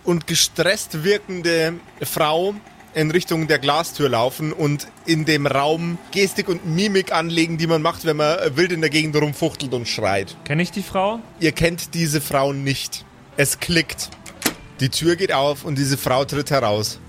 und 0.05 0.29
gestresst 0.29 1.03
wirkende 1.03 1.75
Frau 2.03 2.55
in 2.95 3.11
Richtung 3.11 3.49
der 3.49 3.59
Glastür 3.59 4.09
laufen 4.09 4.53
und 4.53 4.87
in 5.05 5.25
dem 5.25 5.47
Raum 5.47 5.99
Gestik 6.13 6.49
und 6.49 6.65
Mimik 6.65 7.11
anlegen, 7.11 7.59
die 7.59 7.67
man 7.67 7.83
macht, 7.83 8.05
wenn 8.05 8.17
man 8.17 8.57
wild 8.57 8.71
in 8.71 8.81
der 8.81 8.91
Gegend 8.91 9.17
rumfuchtelt 9.17 9.75
und 9.75 9.89
schreit. 9.89 10.37
Kenne 10.45 10.63
ich 10.63 10.71
die 10.71 10.83
Frau? 10.85 11.19
Ihr 11.41 11.51
kennt 11.51 11.95
diese 11.95 12.21
Frau 12.21 12.53
nicht. 12.53 13.05
Es 13.37 13.59
klickt. 13.59 14.11
Die 14.79 14.89
Tür 14.89 15.17
geht 15.17 15.33
auf 15.33 15.65
und 15.65 15.77
diese 15.77 15.99
Frau 15.99 16.25
tritt 16.25 16.51
heraus. 16.53 17.01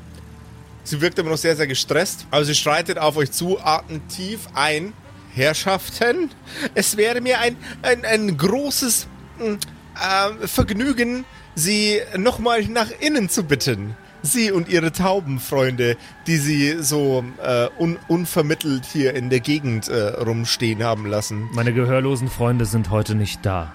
Sie 0.84 1.00
wirkt 1.00 1.20
immer 1.20 1.30
noch 1.30 1.38
sehr, 1.38 1.56
sehr 1.56 1.68
gestresst, 1.68 2.26
aber 2.32 2.44
sie 2.44 2.56
schreitet 2.56 2.98
auf 2.98 3.18
euch 3.18 3.32
zu, 3.32 3.60
atmet 3.60 4.10
tief 4.10 4.48
ein. 4.56 4.94
Herrschaften, 5.36 6.30
es 6.76 6.96
wäre 6.96 7.20
mir 7.20 7.40
ein, 7.40 7.58
ein, 7.82 8.06
ein 8.06 8.38
großes 8.38 9.08
äh, 9.44 10.48
Vergnügen, 10.48 11.26
Sie 11.56 12.02
nochmal 12.18 12.64
nach 12.64 12.90
innen 13.00 13.30
zu 13.30 13.44
bitten. 13.44 13.96
Sie 14.24 14.52
und 14.52 14.70
Ihre 14.70 14.92
Taubenfreunde, 14.92 15.98
die 16.28 16.38
Sie 16.38 16.82
so 16.82 17.24
äh, 17.44 17.68
un 17.78 18.00
unvermittelt 18.08 18.86
hier 18.86 19.14
in 19.16 19.30
der 19.30 19.42
Gegend 19.42 19.90
äh, 19.90 20.10
rumstehen 20.10 20.82
haben 20.82 21.06
lassen. 21.06 21.50
Meine 21.54 21.74
gehörlosen 21.74 22.30
Freunde 22.30 22.66
sind 22.66 22.90
heute 22.90 23.16
nicht 23.16 23.46
da. 23.46 23.74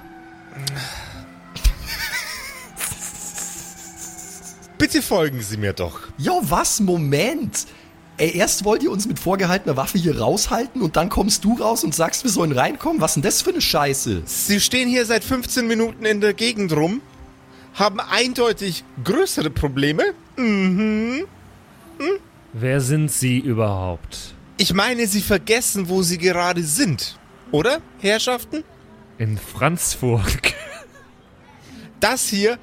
Bitte 4.79 5.03
folgen 5.03 5.43
Sie 5.43 5.59
mir 5.59 5.73
doch. 5.75 6.01
Ja, 6.17 6.33
was? 6.43 6.81
Moment. 6.81 7.67
Ey, 8.19 8.37
erst 8.37 8.65
wollt 8.65 8.83
ihr 8.83 8.91
uns 8.91 9.07
mit 9.07 9.21
vorgehaltener 9.21 9.77
Waffe 9.77 9.97
hier 9.97 10.19
raushalten 10.19 10.83
und 10.83 10.97
dann 10.97 11.09
kommst 11.09 11.45
du 11.45 11.55
raus 11.55 11.85
und 11.85 11.95
sagst, 11.95 12.25
wir 12.25 12.31
sollen 12.33 12.51
reinkommen? 12.51 13.01
Was 13.01 13.15
denn 13.15 13.23
das 13.23 13.43
für 13.43 13.51
eine 13.51 13.61
Scheiße? 13.61 14.23
Sie 14.25 14.61
stehen 14.61 14.89
hier 14.89 15.07
seit 15.07 15.23
15 15.23 15.69
Minuten 15.69 16.05
in 16.05 16.21
der 16.21 16.35
Gegend 16.35 16.73
rum, 16.73 17.01
haben 17.75 18.01
eindeutig 18.01 18.83
größere 19.05 19.51
Probleme. 19.51 20.03
Wer 22.53 22.81
sind 22.81 23.13
Sie 23.13 23.39
überhaupt? 23.39 24.35
Ich 24.57 24.75
meine, 24.75 25.07
Sie 25.07 25.23
vergessen, 25.23 25.89
wo 25.89 26.03
Sie 26.03 26.19
gerade 26.19 26.65
sind. 26.65 27.17
Oder, 27.53 27.81
Herrschaften? 28.01 28.65
In 29.19 29.39
Franzburg. 29.39 30.55
Das 32.01 32.27
hier, 32.27 32.59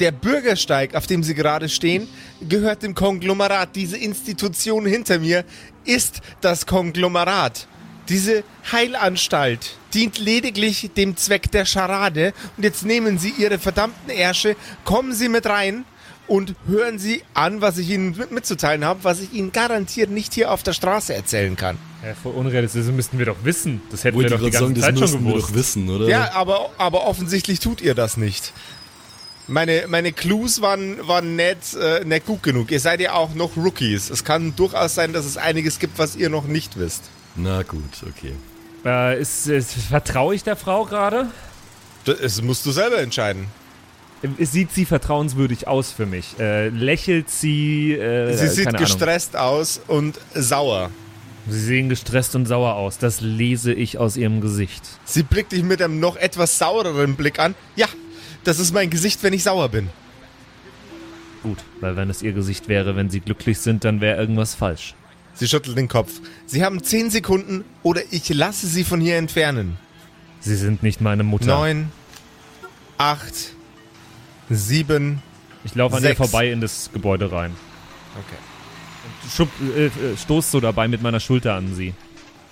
der 0.00 0.12
Bürgersteig, 0.12 0.94
auf 0.94 1.06
dem 1.06 1.22
Sie 1.22 1.34
gerade 1.34 1.68
stehen, 1.68 2.08
gehört 2.48 2.82
dem 2.82 2.94
Konglomerat. 2.94 3.76
Diese 3.76 3.96
Institution 3.96 4.86
hinter 4.86 5.18
mir 5.18 5.44
ist 5.84 6.20
das 6.40 6.66
Konglomerat. 6.66 7.68
Diese 8.08 8.44
Heilanstalt 8.70 9.76
dient 9.94 10.18
lediglich 10.18 10.90
dem 10.96 11.16
Zweck 11.16 11.50
der 11.50 11.64
Scharade. 11.64 12.32
Und 12.56 12.62
jetzt 12.64 12.84
nehmen 12.84 13.18
Sie 13.18 13.32
Ihre 13.38 13.58
verdammten 13.58 14.10
Ärsche, 14.10 14.56
kommen 14.84 15.12
Sie 15.14 15.28
mit 15.28 15.46
rein 15.46 15.84
und 16.26 16.54
hören 16.66 16.98
Sie 16.98 17.22
an, 17.34 17.60
was 17.60 17.78
ich 17.78 17.90
Ihnen 17.90 18.16
mit- 18.16 18.30
mitzuteilen 18.32 18.84
habe, 18.84 19.04
was 19.04 19.20
ich 19.20 19.32
Ihnen 19.32 19.52
garantiert 19.52 20.10
nicht 20.10 20.34
hier 20.34 20.50
auf 20.50 20.62
der 20.62 20.72
Straße 20.72 21.14
erzählen 21.14 21.56
kann. 21.56 21.76
Ja, 22.04 22.14
voll 22.14 22.32
unrealistisch. 22.34 22.84
Das 22.86 22.94
müssten 22.94 23.18
wir 23.18 23.26
doch 23.26 23.36
wissen. 23.44 23.80
Das 23.90 24.04
hätten 24.04 24.16
Wollte 24.16 24.30
wir 24.30 24.36
doch 24.38 24.44
die 24.44 24.50
ganze 24.50 24.64
sagen, 24.64 24.74
das 24.74 24.84
Zeit 24.84 24.92
schon 24.94 25.00
müssten 25.02 25.24
wir 25.24 25.32
gewusst. 25.34 25.50
doch 25.50 25.54
wissen, 25.54 25.88
oder? 25.90 26.08
Ja, 26.08 26.32
aber, 26.34 26.70
aber 26.78 27.06
offensichtlich 27.06 27.60
tut 27.60 27.80
ihr 27.80 27.94
das 27.94 28.16
nicht. 28.18 28.52
Meine, 29.46 29.84
meine 29.88 30.12
Clues 30.12 30.60
waren, 30.62 31.06
waren 31.06 31.36
nicht, 31.36 31.74
äh, 31.74 32.04
nicht 32.04 32.24
gut 32.26 32.42
genug. 32.42 32.70
Ihr 32.70 32.80
seid 32.80 33.00
ja 33.00 33.12
auch 33.12 33.34
noch 33.34 33.56
Rookies. 33.56 34.08
Es 34.10 34.24
kann 34.24 34.56
durchaus 34.56 34.94
sein, 34.94 35.12
dass 35.12 35.26
es 35.26 35.36
einiges 35.36 35.78
gibt, 35.78 35.98
was 35.98 36.16
ihr 36.16 36.30
noch 36.30 36.44
nicht 36.46 36.78
wisst. 36.78 37.02
Na 37.36 37.62
gut, 37.62 37.82
okay. 38.08 38.32
Äh, 38.86 39.20
ist, 39.20 39.46
ist, 39.48 39.72
vertraue 39.74 40.34
ich 40.34 40.44
der 40.44 40.56
Frau 40.56 40.84
gerade? 40.86 41.26
Das 42.06 42.40
musst 42.42 42.64
du 42.64 42.70
selber 42.70 42.98
entscheiden. 42.98 43.46
Äh, 44.22 44.44
Sieht 44.46 44.72
sie 44.72 44.86
vertrauenswürdig 44.86 45.68
aus 45.68 45.90
für 45.92 46.06
mich? 46.06 46.38
Äh, 46.38 46.68
lächelt 46.68 47.28
sie? 47.28 47.92
Äh, 47.92 48.34
Sie 48.36 48.48
sieht 48.48 48.64
keine 48.64 48.78
Ahnung. 48.78 48.88
gestresst 48.88 49.36
aus 49.36 49.80
und 49.88 50.18
sauer. 50.34 50.90
Sie 51.46 51.60
sehen 51.60 51.90
gestresst 51.90 52.34
und 52.34 52.46
sauer 52.46 52.74
aus. 52.76 52.96
Das 52.96 53.20
lese 53.20 53.74
ich 53.74 53.98
aus 53.98 54.16
ihrem 54.16 54.40
Gesicht. 54.40 54.82
Sie 55.04 55.22
blickt 55.22 55.52
dich 55.52 55.62
mit 55.62 55.82
einem 55.82 56.00
noch 56.00 56.16
etwas 56.16 56.56
saureren 56.56 57.16
Blick 57.16 57.38
an. 57.38 57.54
Ja, 57.76 57.86
das 58.44 58.58
ist 58.58 58.72
mein 58.72 58.90
Gesicht, 58.90 59.22
wenn 59.22 59.32
ich 59.32 59.42
sauer 59.42 59.68
bin. 59.68 59.90
Gut, 61.42 61.58
weil 61.80 61.96
wenn 61.96 62.08
es 62.08 62.22
ihr 62.22 62.32
Gesicht 62.32 62.68
wäre, 62.68 62.96
wenn 62.96 63.10
sie 63.10 63.20
glücklich 63.20 63.58
sind, 63.58 63.84
dann 63.84 64.00
wäre 64.00 64.18
irgendwas 64.18 64.54
falsch. 64.54 64.94
Sie 65.34 65.48
schüttelt 65.48 65.76
den 65.76 65.88
Kopf. 65.88 66.20
Sie 66.46 66.64
haben 66.64 66.82
zehn 66.82 67.10
Sekunden 67.10 67.64
oder 67.82 68.00
ich 68.10 68.28
lasse 68.28 68.66
sie 68.66 68.84
von 68.84 69.00
hier 69.00 69.16
entfernen. 69.16 69.76
Sie 70.40 70.56
sind 70.56 70.82
nicht 70.82 71.00
meine 71.00 71.24
Mutter. 71.24 71.46
Neun, 71.46 71.90
acht, 72.98 73.34
sieben. 74.48 75.22
Ich 75.64 75.74
laufe 75.74 75.96
an 75.96 76.02
ihr 76.02 76.10
Sechs. 76.10 76.18
vorbei 76.18 76.50
in 76.50 76.60
das 76.60 76.90
Gebäude 76.92 77.32
rein. 77.32 77.52
Okay. 78.14 79.30
Schub, 79.34 79.48
äh, 79.76 79.86
äh, 79.86 79.90
stoß 80.16 80.50
so 80.50 80.60
dabei 80.60 80.86
mit 80.88 81.02
meiner 81.02 81.20
Schulter 81.20 81.54
an 81.54 81.74
sie. 81.74 81.94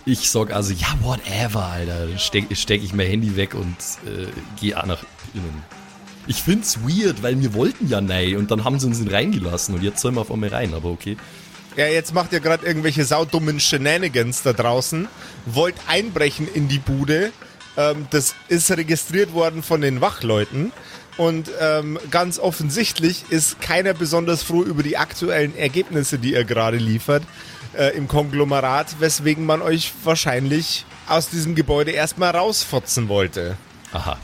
Ich 0.04 0.30
sag 0.30 0.52
also, 0.52 0.72
ja, 0.72 0.88
whatever, 1.00 1.64
Alter. 1.64 2.18
Steck, 2.18 2.56
steck 2.56 2.82
ich 2.82 2.92
mein 2.92 3.06
Handy 3.06 3.36
weg 3.36 3.54
und 3.54 3.76
äh, 4.06 4.26
gehe 4.60 4.74
nach 4.74 5.04
innen. 5.34 5.62
Ich 6.26 6.42
find's 6.42 6.78
weird, 6.82 7.22
weil 7.22 7.40
wir 7.40 7.54
wollten 7.54 7.88
ja 7.88 8.00
nein 8.00 8.36
und 8.36 8.50
dann 8.50 8.64
haben 8.64 8.78
sie 8.78 8.86
uns 8.86 9.00
nicht 9.00 9.12
reingelassen 9.12 9.74
und 9.74 9.82
jetzt 9.82 10.00
sollen 10.00 10.14
wir 10.14 10.20
auf 10.20 10.30
einmal 10.30 10.50
rein, 10.50 10.72
aber 10.74 10.90
okay. 10.90 11.16
Ja, 11.76 11.86
jetzt 11.86 12.12
macht 12.14 12.32
ihr 12.32 12.40
gerade 12.40 12.66
irgendwelche 12.66 13.04
saudummen 13.04 13.58
Shenanigans 13.58 14.42
da 14.42 14.52
draußen. 14.52 15.08
Wollt 15.46 15.74
einbrechen 15.88 16.46
in 16.52 16.68
die 16.68 16.78
Bude. 16.78 17.32
Ähm, 17.76 18.06
das 18.10 18.34
ist 18.48 18.70
registriert 18.70 19.32
worden 19.32 19.62
von 19.62 19.80
den 19.80 20.00
Wachleuten. 20.00 20.72
Und 21.16 21.50
ähm, 21.60 21.98
ganz 22.10 22.38
offensichtlich 22.38 23.24
ist 23.30 23.60
keiner 23.60 23.94
besonders 23.94 24.42
froh 24.42 24.62
über 24.62 24.82
die 24.82 24.96
aktuellen 24.96 25.56
Ergebnisse, 25.56 26.18
die 26.18 26.32
ihr 26.32 26.44
gerade 26.44 26.76
liefert 26.76 27.22
äh, 27.76 27.96
im 27.96 28.08
Konglomerat, 28.08 29.00
weswegen 29.00 29.44
man 29.44 29.62
euch 29.62 29.92
wahrscheinlich 30.04 30.84
aus 31.08 31.28
diesem 31.28 31.54
Gebäude 31.54 31.90
erstmal 31.90 32.34
rausfotzen 32.36 33.08
wollte. 33.08 33.56
Aha. 33.92 34.18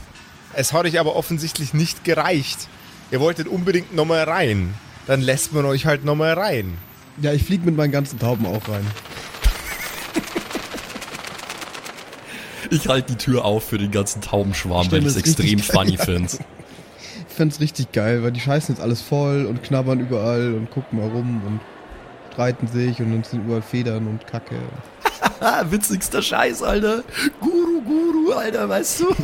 Es 0.55 0.73
hat 0.73 0.87
euch 0.87 0.99
aber 0.99 1.17
offensichtlich 1.17 1.75
nicht 1.75 2.05
gereicht. 2.05 2.69
Ihr 3.11 3.21
wolltet 3.21 3.49
unbedingt 3.49 3.95
nochmal 3.95 4.25
rein. 4.25 4.75
Dann 5.07 5.23
lässt 5.23 5.53
man 5.53 5.65
euch 5.65 5.87
halt 5.87 6.05
nochmal 6.05 6.35
rein. 6.35 6.77
Ja, 7.21 7.33
ich 7.33 7.45
flieg 7.45 7.65
mit 7.65 7.77
meinen 7.77 7.93
ganzen 7.93 8.19
Tauben 8.19 8.47
auch 8.47 8.69
rein. 8.69 8.87
Ich 12.71 12.87
halte 12.89 13.13
die 13.13 13.19
Tür 13.19 13.45
auf 13.45 13.65
für 13.65 13.79
den 13.79 13.91
ganzen 13.91 14.21
Taubenschwarm, 14.21 14.85
Stell 14.85 15.01
weil 15.01 15.09
ich 15.09 15.17
es 15.17 15.17
extrem 15.17 15.59
funny 15.59 15.97
finde. 15.97 16.29
Ich 17.29 17.35
find's 17.35 17.61
richtig 17.61 17.93
geil, 17.93 18.23
weil 18.23 18.33
die 18.33 18.41
scheißen 18.41 18.75
jetzt 18.75 18.83
alles 18.83 19.01
voll 19.01 19.47
und 19.47 19.63
knabbern 19.63 20.01
überall 20.01 20.55
und 20.55 20.71
gucken 20.71 20.99
mal 20.99 21.09
rum 21.09 21.41
und 21.47 21.61
streiten 22.33 22.67
sich 22.67 23.01
und 23.01 23.13
dann 23.13 23.25
sind 23.25 23.45
überall 23.45 23.63
Federn 23.63 24.07
und 24.07 24.27
Kacke. 24.27 24.57
Witzigster 25.71 26.21
Scheiß, 26.21 26.63
Alter. 26.63 27.05
Guru, 27.41 27.68
Guru, 27.81 28.33
Alter, 28.33 28.69
weißt 28.69 29.01
du? 29.01 29.07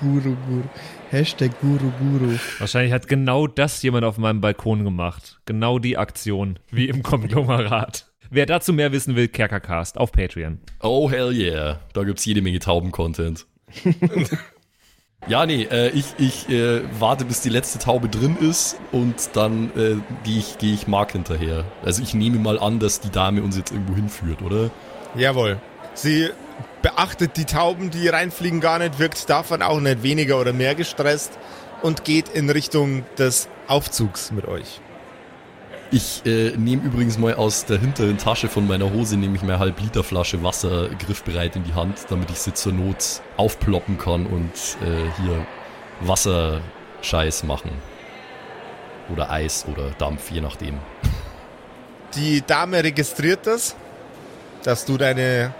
Guru, 0.00 0.36
Guru. 0.46 0.62
Hashtag 1.10 1.60
Guru, 1.60 1.90
Guru. 1.98 2.38
Wahrscheinlich 2.58 2.92
hat 2.92 3.08
genau 3.08 3.46
das 3.46 3.82
jemand 3.82 4.04
auf 4.04 4.16
meinem 4.16 4.40
Balkon 4.40 4.84
gemacht. 4.84 5.40
Genau 5.44 5.78
die 5.78 5.98
Aktion, 5.98 6.58
wie 6.70 6.88
im 6.88 7.02
Konglomerat. 7.02 8.06
Wer 8.30 8.46
dazu 8.46 8.72
mehr 8.72 8.92
wissen 8.92 9.16
will, 9.16 9.26
Kerkercast 9.26 9.98
auf 9.98 10.12
Patreon. 10.12 10.60
Oh, 10.80 11.10
hell 11.10 11.32
yeah. 11.32 11.80
Da 11.94 12.04
gibt's 12.04 12.24
jede 12.24 12.42
Menge 12.42 12.60
Tauben-Content. 12.60 13.44
ja, 15.26 15.46
nee, 15.46 15.64
äh, 15.64 15.90
ich, 15.90 16.14
ich 16.18 16.48
äh, 16.48 16.82
warte, 17.00 17.24
bis 17.24 17.40
die 17.40 17.48
letzte 17.48 17.80
Taube 17.80 18.08
drin 18.08 18.36
ist 18.40 18.76
und 18.92 19.30
dann 19.34 19.70
äh, 19.76 19.96
gehe 20.22 20.38
ich, 20.38 20.58
geh 20.58 20.72
ich 20.72 20.86
Mark 20.86 21.10
hinterher. 21.12 21.64
Also 21.84 22.04
ich 22.04 22.14
nehme 22.14 22.38
mal 22.38 22.60
an, 22.60 22.78
dass 22.78 23.00
die 23.00 23.10
Dame 23.10 23.42
uns 23.42 23.56
jetzt 23.56 23.72
irgendwo 23.72 23.96
hinführt, 23.96 24.42
oder? 24.42 24.70
Jawohl. 25.16 25.60
Sie 25.94 26.30
beachtet 26.82 27.36
die 27.36 27.44
Tauben, 27.44 27.90
die 27.90 28.08
reinfliegen, 28.08 28.60
gar 28.60 28.78
nicht, 28.78 28.98
wirkt 28.98 29.28
davon 29.28 29.62
auch 29.62 29.80
nicht 29.80 30.02
weniger 30.02 30.40
oder 30.40 30.52
mehr 30.52 30.74
gestresst 30.74 31.38
und 31.82 32.04
geht 32.04 32.28
in 32.28 32.50
Richtung 32.50 33.04
des 33.18 33.48
Aufzugs 33.66 34.30
mit 34.32 34.46
euch. 34.46 34.80
Ich 35.92 36.22
äh, 36.24 36.52
nehme 36.56 36.84
übrigens 36.84 37.18
mal 37.18 37.34
aus 37.34 37.64
der 37.64 37.80
hinteren 37.80 38.16
Tasche 38.16 38.48
von 38.48 38.66
meiner 38.66 38.92
Hose 38.92 39.16
nehme 39.16 39.34
ich 39.34 39.42
meine 39.42 39.58
halb 39.58 39.80
Liter 39.80 40.04
Flasche 40.04 40.40
Wasser 40.44 40.88
griffbereit 40.88 41.56
in 41.56 41.64
die 41.64 41.74
Hand, 41.74 42.06
damit 42.10 42.30
ich 42.30 42.38
sie 42.38 42.54
zur 42.54 42.72
Not 42.72 43.20
aufploppen 43.36 43.98
kann 43.98 44.26
und 44.26 44.52
äh, 44.86 45.10
hier 45.20 45.46
Wasserscheiß 46.02 47.42
machen. 47.42 47.72
Oder 49.12 49.30
Eis 49.30 49.66
oder 49.68 49.90
Dampf, 49.98 50.30
je 50.30 50.40
nachdem. 50.40 50.78
Die 52.14 52.42
Dame 52.46 52.84
registriert 52.84 53.48
das, 53.48 53.74
dass 54.62 54.84
du 54.84 54.96
deine 54.96 55.52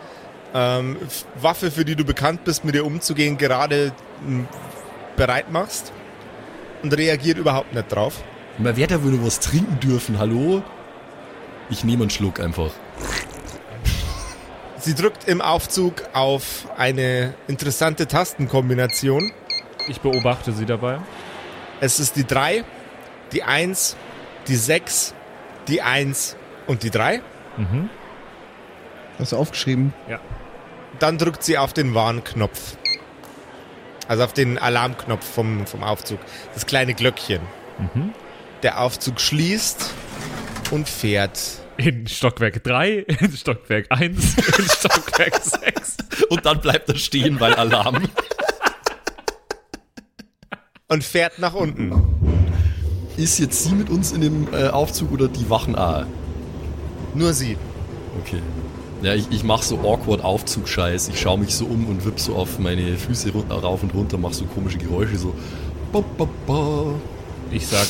ähm, 0.55 0.97
Waffe, 1.41 1.71
für 1.71 1.85
die 1.85 1.97
du 1.97 2.05
bekannt 2.05 2.45
bist, 2.45 2.65
mit 2.65 2.75
ihr 2.75 2.85
umzugehen, 2.85 3.39
gerade 3.39 3.93
m, 4.27 4.49
bereit 5.17 5.51
machst 5.51 5.93
und 6.83 6.97
reagiert 6.97 7.39
überhaupt 7.39 7.75
nicht 7.75 7.91
drauf. 7.93 8.23
Man 8.59 8.77
wird 8.77 8.91
ja 8.91 9.03
wohl 9.03 9.13
nur 9.13 9.27
was 9.27 9.41
trinken 9.41 9.79
dürfen, 9.81 10.19
hallo? 10.19 10.63
Ich 11.71 11.85
nehme 11.85 12.03
einen 12.03 12.11
Schluck 12.11 12.41
einfach. 12.41 12.71
Sie 14.79 14.95
drückt 14.95 15.29
im 15.29 15.41
Aufzug 15.41 16.03
auf 16.15 16.67
eine 16.77 17.35
interessante 17.49 18.07
Tastenkombination. 18.07 19.31
Ich 19.89 20.01
beobachte 20.01 20.53
sie 20.53 20.65
dabei. 20.67 20.99
Es 21.81 22.01
ist 22.01 22.17
die 22.17 22.27
3, 22.27 22.65
die 23.33 23.43
1, 23.43 23.97
die 24.49 24.57
6, 24.57 25.15
die 25.69 25.83
1 25.83 26.37
und 26.67 26.83
die 26.83 26.91
3. 26.91 27.21
Hast 29.19 29.33
du 29.33 29.37
aufgeschrieben? 29.37 29.93
Dann 30.99 31.19
drückt 31.19 31.43
sie 31.45 31.57
auf 31.59 31.73
den 31.73 31.95
Warnknopf. 31.95 32.77
Also 34.09 34.25
auf 34.25 34.33
den 34.33 34.59
Alarmknopf 34.59 35.25
vom, 35.25 35.67
vom 35.67 35.83
Aufzug. 35.85 36.19
Das 36.55 36.67
kleine 36.67 36.95
Glöckchen. 36.95 37.41
Der 38.63 38.81
Aufzug 38.81 39.21
schließt 39.21 39.95
und 40.71 40.89
fährt. 40.89 41.41
In 41.77 42.07
Stockwerk 42.07 42.63
3, 42.63 42.91
in 42.91 43.33
Stockwerk 43.35 43.87
1, 43.89 44.37
in 44.59 44.65
Stockwerk 44.69 45.37
6. 45.43 45.97
Und 46.29 46.45
dann 46.45 46.61
bleibt 46.61 46.91
er 46.91 46.97
stehen, 46.97 47.41
weil 47.41 47.55
Alarm. 47.55 48.07
Und 50.89 51.05
fährt 51.05 51.39
nach 51.39 51.55
unten. 51.55 51.93
Ist 53.17 53.39
jetzt 53.39 53.65
sie 53.65 53.73
mit 53.73 53.89
uns 53.89 54.13
in 54.13 54.21
dem 54.21 54.53
äh, 54.53 54.69
Aufzug 54.69 55.13
oder 55.13 55.29
die 55.29 55.49
Wachen 55.49 55.75
A? 55.77 56.07
Nur 57.15 57.33
sie. 57.33 57.57
Okay. 58.21 58.43
Ja, 59.03 59.15
ich, 59.15 59.27
ich 59.31 59.45
mach 59.45 59.63
so 59.63 59.79
awkward 59.79 60.23
Aufzug-Scheiß. 60.23 61.09
Ich 61.09 61.21
schaue 61.21 61.39
mich 61.39 61.55
so 61.55 61.65
um 61.65 61.87
und 61.87 62.05
wipp 62.05 62.21
so 62.21 62.35
auf 62.35 62.59
meine 62.59 62.97
Füße 62.97 63.31
ru- 63.31 63.51
rauf 63.51 63.83
und 63.83 63.95
runter, 63.95 64.19
mach 64.19 64.33
so 64.35 64.45
komische 64.45 64.77
Geräusche, 64.79 65.17
so. 65.17 65.33
Ba, 65.93 66.03
ba, 66.19 66.27
ba. 66.47 66.85
Ich 67.51 67.67
sag, 67.67 67.87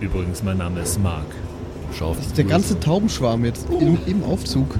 übrigens, 0.00 0.42
mein 0.42 0.58
Name 0.58 0.80
ist 0.80 1.00
Mark. 1.02 1.26
Schau 1.98 2.10
auf 2.10 2.16
Das 2.18 2.26
ist 2.26 2.38
der 2.38 2.44
ganze 2.44 2.78
Taubenschwarm 2.78 3.44
jetzt 3.44 3.66
im, 3.70 3.98
im 4.06 4.22
Aufzug. 4.24 4.78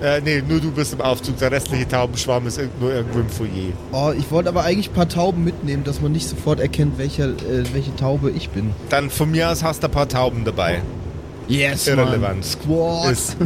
Äh, 0.00 0.20
nee, 0.20 0.42
nur 0.48 0.60
du 0.60 0.70
bist 0.70 0.92
im 0.92 1.00
Aufzug. 1.00 1.38
Der 1.38 1.50
restliche 1.50 1.86
Taubenschwarm 1.88 2.46
ist 2.46 2.58
irg- 2.58 2.68
nur 2.80 2.92
irgendwo 2.92 3.18
im 3.20 3.28
Foyer. 3.28 3.72
Oh, 3.92 4.12
ich 4.16 4.30
wollte 4.30 4.48
aber 4.48 4.62
eigentlich 4.64 4.90
ein 4.90 4.94
paar 4.94 5.08
Tauben 5.08 5.42
mitnehmen, 5.42 5.82
dass 5.84 6.00
man 6.00 6.12
nicht 6.12 6.28
sofort 6.28 6.60
erkennt, 6.60 6.98
welche, 6.98 7.24
äh, 7.24 7.64
welche 7.72 7.94
Taube 7.96 8.30
ich 8.30 8.50
bin. 8.50 8.70
Dann 8.90 9.10
von 9.10 9.30
mir 9.30 9.50
aus 9.50 9.64
hast 9.64 9.82
du 9.82 9.88
ein 9.88 9.92
paar 9.92 10.08
Tauben 10.08 10.44
dabei. 10.44 10.82
Yes, 11.48 11.86
Irrelevant. 11.86 12.44
Squad. 12.44 13.12
Ist 13.12 13.36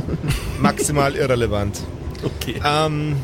maximal 0.61 1.14
irrelevant. 1.14 1.80
Okay. 2.24 2.55
Ähm, 2.64 3.16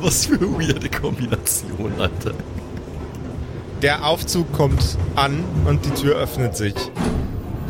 Was 0.00 0.26
für 0.26 0.34
eine 0.34 0.48
weirde 0.58 0.88
Kombination, 0.88 1.92
Alter. 2.00 2.34
Der 3.80 4.04
Aufzug 4.04 4.52
kommt 4.52 4.98
an 5.14 5.44
und 5.66 5.84
die 5.84 5.90
Tür 5.90 6.16
öffnet 6.16 6.56
sich. 6.56 6.74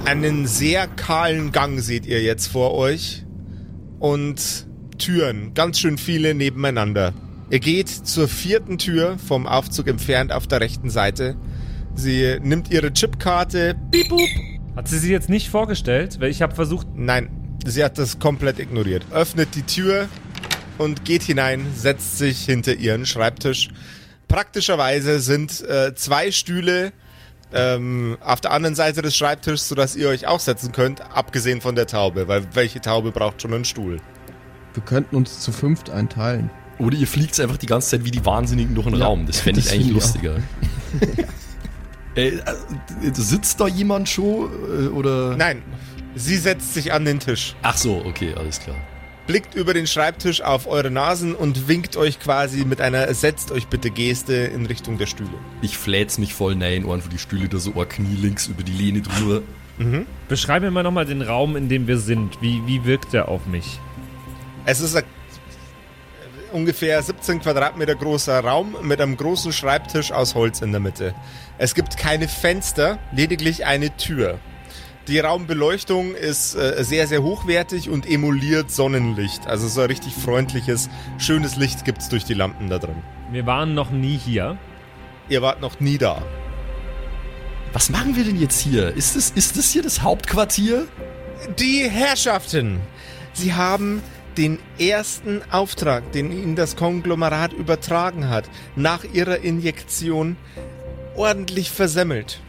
Einen 0.06 0.46
sehr 0.46 0.86
kahlen 0.86 1.52
Gang 1.52 1.80
seht 1.80 2.06
ihr 2.06 2.22
jetzt 2.22 2.46
vor 2.46 2.72
euch 2.72 3.26
und 3.98 4.66
Türen, 4.96 5.52
ganz 5.52 5.80
schön 5.80 5.98
viele 5.98 6.32
nebeneinander. 6.34 7.12
Ihr 7.50 7.60
geht 7.60 7.90
zur 7.90 8.26
vierten 8.26 8.78
Tür 8.78 9.18
vom 9.18 9.46
Aufzug 9.46 9.86
entfernt 9.86 10.32
auf 10.32 10.46
der 10.46 10.62
rechten 10.62 10.88
Seite. 10.88 11.36
Sie 11.94 12.38
nimmt 12.40 12.70
ihre 12.70 12.90
Chipkarte. 12.90 13.76
Piep. 13.90 14.10
Hat 14.78 14.86
sie 14.86 14.98
sich 14.98 15.10
jetzt 15.10 15.28
nicht 15.28 15.48
vorgestellt? 15.48 16.20
Weil 16.20 16.30
ich 16.30 16.40
habe 16.40 16.54
versucht, 16.54 16.86
Nein, 16.94 17.30
sie 17.66 17.82
hat 17.82 17.98
das 17.98 18.20
komplett 18.20 18.60
ignoriert. 18.60 19.04
Öffnet 19.10 19.56
die 19.56 19.62
Tür 19.62 20.08
und 20.78 21.04
geht 21.04 21.24
hinein, 21.24 21.66
setzt 21.74 22.16
sich 22.16 22.44
hinter 22.44 22.74
ihren 22.74 23.04
Schreibtisch. 23.04 23.70
Praktischerweise 24.28 25.18
sind 25.18 25.62
äh, 25.62 25.96
zwei 25.96 26.30
Stühle 26.30 26.92
ähm, 27.52 28.18
auf 28.20 28.40
der 28.40 28.52
anderen 28.52 28.76
Seite 28.76 29.02
des 29.02 29.16
Schreibtischs, 29.16 29.66
sodass 29.66 29.96
ihr 29.96 30.10
euch 30.10 30.28
auch 30.28 30.38
setzen 30.38 30.70
könnt, 30.70 31.00
abgesehen 31.00 31.60
von 31.60 31.74
der 31.74 31.88
Taube, 31.88 32.28
weil 32.28 32.46
welche 32.54 32.80
Taube 32.80 33.10
braucht 33.10 33.42
schon 33.42 33.52
einen 33.52 33.64
Stuhl? 33.64 33.96
Wir 34.74 34.82
könnten 34.84 35.16
uns 35.16 35.40
zu 35.40 35.50
fünft 35.50 35.90
einteilen. 35.90 36.50
Oder 36.78 36.96
ihr 36.96 37.08
fliegt 37.08 37.40
einfach 37.40 37.56
die 37.56 37.66
ganze 37.66 37.88
Zeit 37.88 38.04
wie 38.04 38.12
die 38.12 38.24
Wahnsinnigen 38.24 38.76
durch 38.76 38.86
den 38.86 38.94
Ja, 38.94 39.06
Raum. 39.06 39.26
Das 39.26 39.40
fände 39.40 39.58
ich 39.58 39.72
eigentlich 39.72 39.90
lustiger. 39.90 40.36
äh, 42.18 43.06
äh, 43.06 43.12
sitzt 43.14 43.60
da 43.60 43.66
jemand 43.68 44.08
schon? 44.08 44.50
Äh, 44.86 44.88
oder? 44.88 45.36
Nein, 45.36 45.62
sie 46.14 46.36
setzt 46.36 46.74
sich 46.74 46.92
an 46.92 47.04
den 47.04 47.20
Tisch, 47.20 47.54
Ach 47.62 47.76
so, 47.76 48.02
okay, 48.04 48.34
alles 48.36 48.60
klar. 48.60 48.76
blickt 49.26 49.54
über 49.54 49.74
den 49.74 49.86
Schreibtisch 49.86 50.40
auf 50.42 50.66
eure 50.66 50.90
Nasen 50.90 51.34
und 51.34 51.68
winkt 51.68 51.96
euch 51.96 52.18
quasi 52.18 52.64
mit 52.64 52.80
einer 52.80 53.12
Setzt 53.14 53.50
euch 53.52 53.68
bitte 53.68 53.90
Geste 53.90 54.34
in 54.34 54.66
Richtung 54.66 54.98
der 54.98 55.06
Stühle. 55.06 55.30
Ich 55.62 55.78
flät's 55.78 56.18
mich 56.18 56.34
voll 56.34 56.54
nein, 56.56 56.84
Ohren 56.84 57.02
für 57.02 57.10
die 57.10 57.18
Stühle, 57.18 57.48
da 57.48 57.58
so 57.58 57.74
ein 57.74 57.88
Knie 57.88 58.16
links 58.16 58.46
über 58.46 58.62
die 58.62 58.72
Lehne 58.72 59.02
drüber. 59.02 59.42
beschreibe 60.28 60.66
mir 60.66 60.72
mal 60.72 60.82
nochmal 60.82 61.06
den 61.06 61.22
Raum, 61.22 61.56
in 61.56 61.68
dem 61.68 61.86
wir 61.86 61.98
sind. 61.98 62.40
Wie, 62.40 62.60
wie 62.66 62.84
wirkt 62.84 63.12
der 63.12 63.28
auf 63.28 63.46
mich? 63.46 63.78
Es 64.64 64.80
ist 64.80 64.96
ein 64.96 65.04
ungefähr 66.52 67.02
17 67.02 67.40
Quadratmeter 67.40 67.94
großer 67.94 68.40
Raum 68.40 68.76
mit 68.82 69.00
einem 69.00 69.16
großen 69.16 69.52
Schreibtisch 69.52 70.12
aus 70.12 70.34
Holz 70.34 70.60
in 70.60 70.72
der 70.72 70.80
Mitte. 70.80 71.14
Es 71.58 71.74
gibt 71.74 71.96
keine 71.96 72.28
Fenster, 72.28 72.98
lediglich 73.12 73.66
eine 73.66 73.96
Tür. 73.96 74.38
Die 75.08 75.18
Raumbeleuchtung 75.20 76.14
ist 76.14 76.54
äh, 76.54 76.84
sehr, 76.84 77.06
sehr 77.06 77.22
hochwertig 77.22 77.88
und 77.88 78.06
emuliert 78.06 78.70
Sonnenlicht. 78.70 79.46
Also 79.46 79.66
so 79.66 79.80
ein 79.80 79.86
richtig 79.86 80.12
freundliches, 80.12 80.90
schönes 81.16 81.56
Licht 81.56 81.86
gibt's 81.86 82.10
durch 82.10 82.24
die 82.24 82.34
Lampen 82.34 82.68
da 82.68 82.78
drin. 82.78 83.02
Wir 83.30 83.46
waren 83.46 83.74
noch 83.74 83.90
nie 83.90 84.18
hier. 84.18 84.58
Ihr 85.30 85.40
wart 85.40 85.62
noch 85.62 85.80
nie 85.80 85.96
da. 85.96 86.22
Was 87.72 87.88
machen 87.90 88.16
wir 88.16 88.24
denn 88.24 88.38
jetzt 88.38 88.60
hier? 88.60 88.94
Ist 88.94 89.16
das, 89.16 89.30
ist 89.30 89.56
das 89.56 89.70
hier 89.70 89.82
das 89.82 90.02
Hauptquartier? 90.02 90.86
Die 91.58 91.88
Herrschaften, 91.88 92.80
Sie 93.32 93.54
haben 93.54 94.02
den 94.36 94.58
ersten 94.78 95.40
Auftrag, 95.50 96.12
den 96.12 96.30
Ihnen 96.30 96.56
das 96.56 96.76
Konglomerat 96.76 97.52
übertragen 97.52 98.28
hat, 98.28 98.48
nach 98.76 99.04
Ihrer 99.04 99.38
Injektion 99.38 100.36
ordentlich 101.16 101.70
versemmelt. 101.70 102.40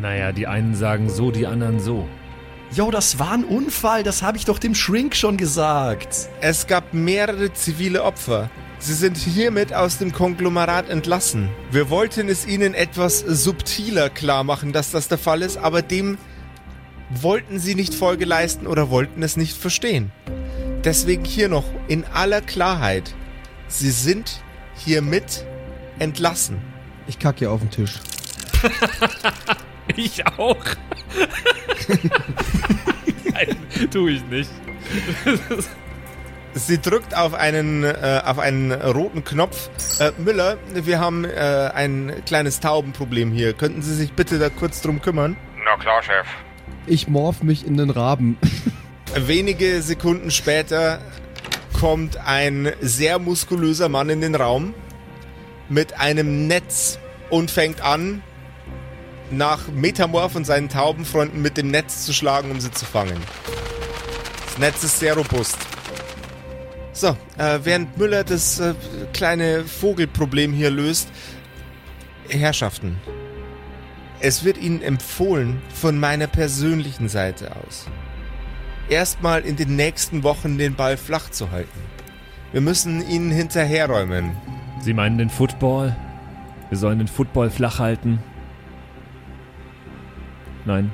Naja, 0.00 0.32
die 0.32 0.46
einen 0.46 0.74
sagen 0.74 1.08
so, 1.10 1.30
die 1.30 1.46
anderen 1.46 1.80
so. 1.80 2.06
Jo, 2.72 2.90
das 2.90 3.18
war 3.18 3.32
ein 3.32 3.44
Unfall, 3.44 4.02
das 4.02 4.22
habe 4.22 4.36
ich 4.36 4.44
doch 4.44 4.58
dem 4.58 4.74
Shrink 4.74 5.16
schon 5.16 5.38
gesagt. 5.38 6.28
Es 6.40 6.66
gab 6.66 6.92
mehrere 6.92 7.52
zivile 7.54 8.04
Opfer. 8.04 8.50
Sie 8.78 8.94
sind 8.94 9.16
hiermit 9.16 9.72
aus 9.72 9.98
dem 9.98 10.12
Konglomerat 10.12 10.88
entlassen. 10.88 11.48
Wir 11.72 11.90
wollten 11.90 12.28
es 12.28 12.46
Ihnen 12.46 12.74
etwas 12.74 13.20
subtiler 13.20 14.10
klar 14.10 14.44
machen, 14.44 14.72
dass 14.72 14.90
das 14.90 15.08
der 15.08 15.18
Fall 15.18 15.42
ist, 15.42 15.56
aber 15.56 15.82
dem 15.82 16.18
wollten 17.10 17.58
Sie 17.58 17.74
nicht 17.74 17.94
Folge 17.94 18.24
leisten 18.24 18.66
oder 18.66 18.90
wollten 18.90 19.22
es 19.22 19.36
nicht 19.36 19.56
verstehen. 19.56 20.12
Deswegen 20.84 21.24
hier 21.24 21.48
noch 21.48 21.64
in 21.88 22.04
aller 22.04 22.40
Klarheit. 22.40 23.14
Sie 23.66 23.90
sind 23.90 24.40
hiermit 24.76 25.44
entlassen. 25.98 26.60
Ich 27.06 27.18
kacke 27.18 27.40
hier 27.40 27.50
auf 27.50 27.60
den 27.60 27.70
Tisch. 27.70 27.94
ich 29.96 30.26
auch. 30.26 30.64
Nein, 33.32 33.56
tue 33.90 34.12
ich 34.12 34.24
nicht. 34.26 34.50
Sie 36.54 36.80
drückt 36.80 37.16
auf 37.16 37.34
einen, 37.34 37.84
äh, 37.84 38.22
auf 38.24 38.38
einen 38.38 38.72
roten 38.72 39.24
Knopf. 39.24 39.70
Äh, 40.00 40.12
Müller, 40.18 40.58
wir 40.72 40.98
haben 40.98 41.24
äh, 41.24 41.70
ein 41.74 42.22
kleines 42.26 42.60
Taubenproblem 42.60 43.32
hier. 43.32 43.52
Könnten 43.52 43.82
Sie 43.82 43.94
sich 43.94 44.12
bitte 44.12 44.38
da 44.38 44.48
kurz 44.48 44.80
drum 44.80 45.00
kümmern? 45.00 45.36
Na 45.64 45.76
klar, 45.76 46.02
Chef. 46.02 46.26
Ich 46.88 47.06
morph 47.06 47.42
mich 47.42 47.66
in 47.66 47.76
den 47.76 47.90
Raben. 47.90 48.38
Wenige 49.14 49.82
Sekunden 49.82 50.30
später 50.30 51.00
kommt 51.78 52.16
ein 52.16 52.72
sehr 52.80 53.18
muskulöser 53.18 53.90
Mann 53.90 54.08
in 54.08 54.22
den 54.22 54.34
Raum 54.34 54.72
mit 55.68 56.00
einem 56.00 56.46
Netz 56.46 56.98
und 57.28 57.50
fängt 57.50 57.82
an, 57.82 58.22
nach 59.30 59.68
Metamorph 59.68 60.34
und 60.34 60.46
seinen 60.46 60.70
Taubenfreunden 60.70 61.42
mit 61.42 61.58
dem 61.58 61.70
Netz 61.70 62.06
zu 62.06 62.14
schlagen, 62.14 62.50
um 62.50 62.58
sie 62.58 62.70
zu 62.70 62.86
fangen. 62.86 63.18
Das 64.46 64.58
Netz 64.58 64.82
ist 64.82 64.98
sehr 64.98 65.14
robust. 65.14 65.58
So, 66.94 67.08
äh, 67.36 67.58
während 67.64 67.98
Müller 67.98 68.24
das 68.24 68.58
äh, 68.60 68.74
kleine 69.12 69.64
Vogelproblem 69.64 70.54
hier 70.54 70.70
löst, 70.70 71.08
Herrschaften, 72.30 72.96
es 74.20 74.44
wird 74.44 74.58
Ihnen 74.58 74.82
empfohlen, 74.82 75.60
von 75.74 75.98
meiner 75.98 76.26
persönlichen 76.26 77.08
Seite 77.08 77.54
aus, 77.56 77.86
erstmal 78.88 79.42
in 79.42 79.56
den 79.56 79.76
nächsten 79.76 80.22
Wochen 80.22 80.58
den 80.58 80.74
Ball 80.74 80.96
flach 80.96 81.30
zu 81.30 81.50
halten. 81.50 81.80
Wir 82.52 82.60
müssen 82.60 83.06
Ihnen 83.08 83.30
hinterherräumen. 83.30 84.32
Sie 84.80 84.94
meinen 84.94 85.18
den 85.18 85.30
Football? 85.30 85.94
Wir 86.70 86.78
sollen 86.78 86.98
den 86.98 87.08
Football 87.08 87.50
flach 87.50 87.78
halten? 87.78 88.18
Nein. 90.64 90.92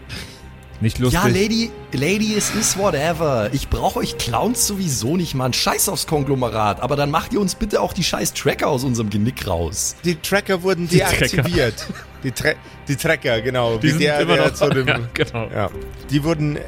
Nicht 0.80 0.98
lustig. 0.98 1.20
Ja, 1.22 1.28
Lady, 1.28 1.70
Lady, 1.92 2.34
es 2.36 2.50
ist 2.50 2.76
whatever. 2.78 3.48
Ich 3.52 3.68
brauche 3.68 4.00
euch 4.00 4.18
Clowns 4.18 4.66
sowieso 4.66 5.16
nicht, 5.16 5.34
Mann. 5.34 5.52
Scheiß 5.52 5.88
aufs 5.88 6.06
Konglomerat. 6.06 6.80
Aber 6.82 6.96
dann 6.96 7.10
macht 7.10 7.32
ihr 7.32 7.40
uns 7.40 7.54
bitte 7.54 7.80
auch 7.80 7.92
die 7.92 8.04
scheiß 8.04 8.34
Tracker 8.34 8.68
aus 8.68 8.84
unserem 8.84 9.08
Genick 9.08 9.46
raus. 9.46 9.96
Die 10.04 10.16
Tracker 10.16 10.62
wurden 10.62 10.88
Die 10.88 10.98
Tracker. 10.98 11.16
deaktiviert. 11.28 11.86
Die, 12.22 12.32
Tra 12.32 12.50
die 12.88 12.96
Tracker, 12.96 13.40
genau. 13.40 13.76
Die 13.78 13.82
wie 13.86 13.90
sind 13.90 14.00
der, 14.02 14.20
immer 14.20 14.34
der 14.34 14.46
noch 14.46 14.54
zu 14.54 14.68
dem, 14.70 14.86
ja, 14.88 14.98
genau. 15.14 15.48
ja. 15.54 15.70
Die 16.10 16.24
wurden 16.24 16.58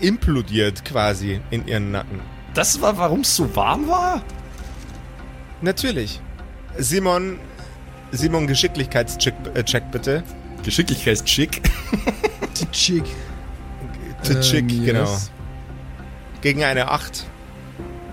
implodiert 0.00 0.84
quasi 0.84 1.40
in 1.50 1.66
ihren 1.68 1.90
Nacken. 1.90 2.20
Das 2.54 2.80
war, 2.80 2.96
warum 2.96 3.20
es 3.20 3.36
so 3.36 3.54
warm 3.54 3.86
war? 3.88 4.22
Natürlich. 5.60 6.20
Simon, 6.78 7.38
Simon, 8.12 8.46
Geschicklichkeitscheck 8.46 9.34
äh, 9.54 9.62
check 9.64 9.90
bitte. 9.90 10.22
Geschicklichkeitsschick. 10.64 11.62
Die 12.58 12.66
Chick. 12.72 13.04
To 14.24 14.32
Ähm, 14.34 14.40
chick, 14.40 14.70
yes. 14.70 14.84
genau. 14.84 15.16
Gegen 16.40 16.64
eine 16.64 16.90
8. 16.90 17.24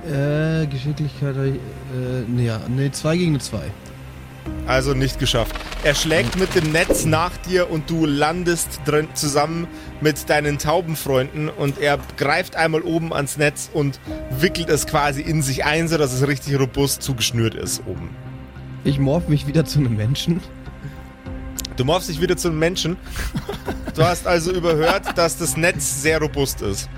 Äh, 0.06 0.66
Geschicklichkeit, 0.68 1.36
äh, 1.36 2.44
ja, 2.44 2.60
nee, 2.70 2.92
2 2.92 3.18
gegen 3.18 3.32
eine 3.32 3.40
2. 3.40 3.60
Also 4.66 4.94
nicht 4.94 5.20
geschafft. 5.20 5.56
Er 5.84 5.96
schlägt 5.96 6.38
mit 6.38 6.56
dem 6.56 6.72
Netz 6.72 7.06
nach 7.06 7.36
dir 7.38 7.70
und 7.70 7.90
du 7.90 8.06
landest 8.06 8.82
drin 8.86 9.08
zusammen 9.14 9.68
mit 10.02 10.30
deinen 10.30 10.58
Taubenfreunden 10.58 11.50
und 11.50 11.80
er 11.80 12.00
greift 12.18 12.56
einmal 12.56 12.82
oben 12.82 13.14
ans 13.14 13.38
Netz 13.38 13.70
und 13.74 14.00
wickelt 14.30 14.70
es 14.70 14.86
quasi 14.88 15.22
in 15.22 15.42
sich 15.42 15.66
ein, 15.66 15.88
sodass 15.88 16.14
es 16.14 16.28
richtig 16.28 16.60
robust 16.60 17.02
zugeschnürt 17.02 17.56
ist 17.56 17.82
oben. 17.86 18.10
Ich 18.84 19.00
morph 19.00 19.28
mich 19.28 19.48
wieder 19.48 19.66
zu 19.66 19.80
einem 19.80 19.96
Menschen. 19.98 20.42
Du 21.78 21.86
morphst 21.86 22.10
dich 22.10 22.20
wieder 22.20 22.36
zu 22.36 22.50
einem 22.50 22.60
Menschen. 22.60 22.98
Du 23.94 24.04
hast 24.04 24.28
also 24.28 24.52
überhört, 24.52 25.16
dass 25.18 25.38
das 25.38 25.56
Netz 25.58 26.02
sehr 26.02 26.20
robust 26.20 26.62
ist. 26.62 26.90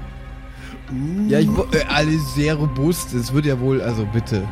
Ja, 1.28 1.40
ich, 1.40 1.48
äh, 1.48 1.84
alles 1.90 2.34
sehr 2.34 2.56
robust. 2.56 3.14
Es 3.14 3.34
wird 3.34 3.46
ja 3.46 3.60
wohl, 3.60 3.82
also 3.82 4.06
bitte. 4.06 4.48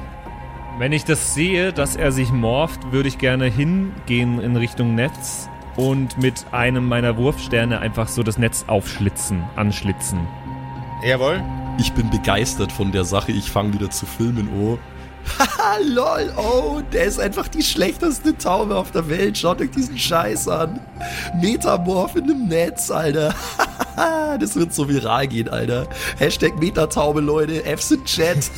Wenn 0.78 0.92
ich 0.92 1.06
das 1.06 1.34
sehe, 1.34 1.72
dass 1.74 1.96
er 1.96 2.12
sich 2.12 2.30
morpht, 2.32 2.92
würde 2.92 3.08
ich 3.08 3.18
gerne 3.18 3.46
hingehen 3.46 4.40
in 4.42 4.56
Richtung 4.58 4.96
Netz 4.96 5.50
und 5.78 6.18
mit 6.22 6.46
einem 6.52 6.88
meiner 6.88 7.18
Wurfsterne 7.18 7.80
einfach 7.80 8.10
so 8.10 8.22
das 8.22 8.38
Netz 8.38 8.66
aufschlitzen, 8.68 9.44
anschlitzen. 9.56 10.20
Jawohl. 11.06 11.42
Ich 11.80 11.94
bin 11.94 12.10
begeistert 12.10 12.72
von 12.72 12.92
der 12.92 13.06
Sache. 13.06 13.32
Ich 13.32 13.50
fange 13.50 13.74
wieder 13.74 13.90
zu 13.90 14.06
filmen, 14.06 14.50
oh. 14.60 14.78
Haha, 15.40 15.78
lol, 15.84 16.34
oh, 16.38 16.82
der 16.94 17.06
ist 17.06 17.20
einfach 17.20 17.48
die 17.48 17.64
schlechteste 17.64 18.38
Taube 18.38 18.76
auf 18.76 18.92
der 18.92 19.10
Welt. 19.10 19.38
Schaut 19.38 19.62
euch 19.62 19.72
diesen 19.72 19.98
Scheiß 19.98 20.48
an. 20.48 20.80
Metamorph 21.42 22.16
in 22.16 22.24
einem 22.24 22.48
Netz, 22.48 22.92
Alter. 22.92 23.34
Das 24.40 24.56
wird 24.56 24.76
so 24.76 24.88
viral 24.88 25.28
gehen, 25.28 25.50
Alter. 25.50 25.88
Hashtag 26.20 26.60
Metataube, 26.60 27.20
Leute. 27.20 27.66
F's 27.66 27.90
in 27.90 28.06
Chat. 28.06 28.38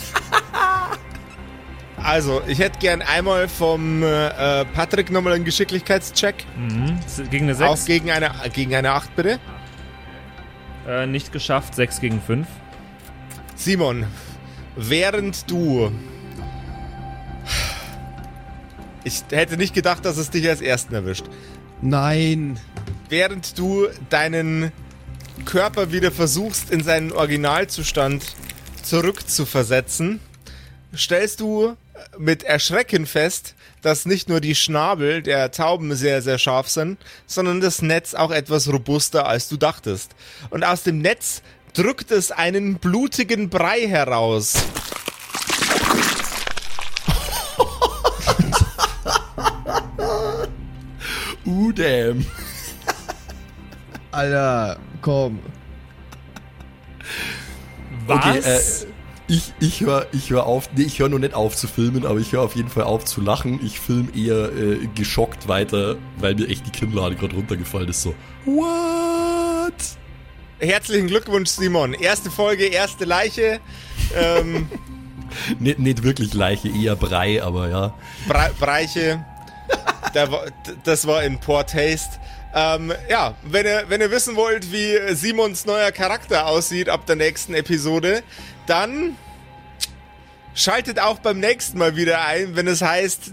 Also, 2.01 2.41
ich 2.47 2.59
hätte 2.59 2.79
gern 2.79 3.01
einmal 3.01 3.47
vom 3.49 4.03
äh, 4.03 4.63
Patrick 4.65 5.11
nochmal 5.11 5.33
einen 5.33 5.43
Geschicklichkeitscheck. 5.45 6.45
Mhm. 6.57 6.97
Gegen 7.29 7.49
eine 7.49 7.67
Auch 7.67 7.75
6. 7.75 7.85
gegen 7.85 8.11
eine, 8.11 8.31
gegen 8.53 8.73
eine 8.73 8.91
8, 8.91 9.15
bitte. 9.15 9.39
Äh, 10.87 11.07
nicht 11.07 11.31
geschafft, 11.31 11.75
6 11.75 11.99
gegen 11.99 12.21
5. 12.21 12.47
Simon, 13.55 14.05
während 14.75 15.49
du. 15.51 15.91
Ich 19.03 19.23
hätte 19.31 19.57
nicht 19.57 19.73
gedacht, 19.73 20.05
dass 20.05 20.17
es 20.17 20.29
dich 20.29 20.47
als 20.49 20.61
Ersten 20.61 20.93
erwischt. 20.93 21.25
Nein. 21.81 22.59
Während 23.07 23.57
du 23.57 23.87
deinen 24.09 24.71
Körper 25.45 25.91
wieder 25.91 26.11
versuchst, 26.11 26.69
in 26.69 26.83
seinen 26.83 27.11
Originalzustand 27.11 28.23
zurückzuversetzen, 28.83 30.19
stellst 30.95 31.39
du 31.39 31.75
mit 32.17 32.43
Erschrecken 32.43 33.05
fest, 33.05 33.55
dass 33.81 34.05
nicht 34.05 34.29
nur 34.29 34.41
die 34.41 34.55
Schnabel 34.55 35.21
der 35.21 35.51
Tauben 35.51 35.95
sehr, 35.95 36.21
sehr 36.21 36.37
scharf 36.37 36.67
sind, 36.67 36.99
sondern 37.25 37.61
das 37.61 37.81
Netz 37.81 38.13
auch 38.13 38.31
etwas 38.31 38.71
robuster, 38.71 39.27
als 39.27 39.47
du 39.49 39.57
dachtest. 39.57 40.11
Und 40.49 40.63
aus 40.63 40.83
dem 40.83 40.99
Netz 40.99 41.41
drückt 41.73 42.11
es 42.11 42.31
einen 42.31 42.75
blutigen 42.75 43.49
Brei 43.49 43.87
heraus. 43.87 44.53
Damn. 51.75 52.25
Alter, 54.11 54.79
komm. 55.01 55.39
Okay, 58.07 58.39
äh, 58.39 58.59
ich, 59.27 59.53
ich 59.59 59.81
höre 59.81 60.07
ich 60.11 60.31
hör 60.31 60.47
auf, 60.47 60.69
nee, 60.75 60.83
ich 60.83 60.99
höre 60.99 61.09
nur 61.09 61.19
nicht 61.19 61.35
auf 61.35 61.55
zu 61.55 61.67
filmen, 61.67 62.05
aber 62.05 62.19
ich 62.19 62.31
höre 62.31 62.41
auf 62.41 62.55
jeden 62.55 62.69
Fall 62.69 62.83
auf 62.83 63.05
zu 63.05 63.21
lachen. 63.21 63.59
Ich 63.63 63.79
film 63.79 64.09
eher 64.15 64.51
äh, 64.51 64.87
geschockt 64.95 65.47
weiter, 65.47 65.97
weil 66.17 66.35
mir 66.35 66.47
echt 66.47 66.65
die 66.65 66.71
Kinnlade 66.71 67.15
gerade 67.15 67.35
runtergefallen 67.35 67.89
ist. 67.89 68.01
So, 68.01 68.15
what? 68.45 69.73
Herzlichen 70.59 71.07
Glückwunsch, 71.07 71.49
Simon. 71.49 71.93
Erste 71.93 72.31
Folge, 72.31 72.65
erste 72.65 73.05
Leiche. 73.05 73.59
Ähm, 74.15 74.67
Nicht, 75.59 75.79
nicht 75.79 76.03
wirklich 76.03 76.33
Leiche, 76.33 76.69
eher 76.69 76.95
Brei, 76.95 77.41
aber 77.43 77.69
ja. 77.69 77.93
Bre 78.27 78.51
Breiche. 78.59 79.25
Das 80.83 81.05
war 81.05 81.23
in 81.23 81.39
Poor 81.39 81.65
Taste. 81.65 82.19
Ähm, 82.53 82.91
ja, 83.09 83.35
wenn 83.43 83.65
ihr, 83.65 83.85
wenn 83.89 84.01
ihr 84.01 84.09
wissen 84.09 84.35
wollt, 84.35 84.71
wie 84.71 84.97
Simons 85.13 85.65
neuer 85.65 85.91
Charakter 85.91 86.47
aussieht 86.47 86.89
ab 86.89 87.05
der 87.05 87.15
nächsten 87.15 87.53
Episode, 87.53 88.23
dann 88.65 89.15
schaltet 90.55 90.99
auch 90.99 91.19
beim 91.19 91.39
nächsten 91.39 91.77
Mal 91.77 91.95
wieder 91.95 92.25
ein, 92.25 92.55
wenn 92.55 92.67
es 92.67 92.81
heißt, 92.81 93.31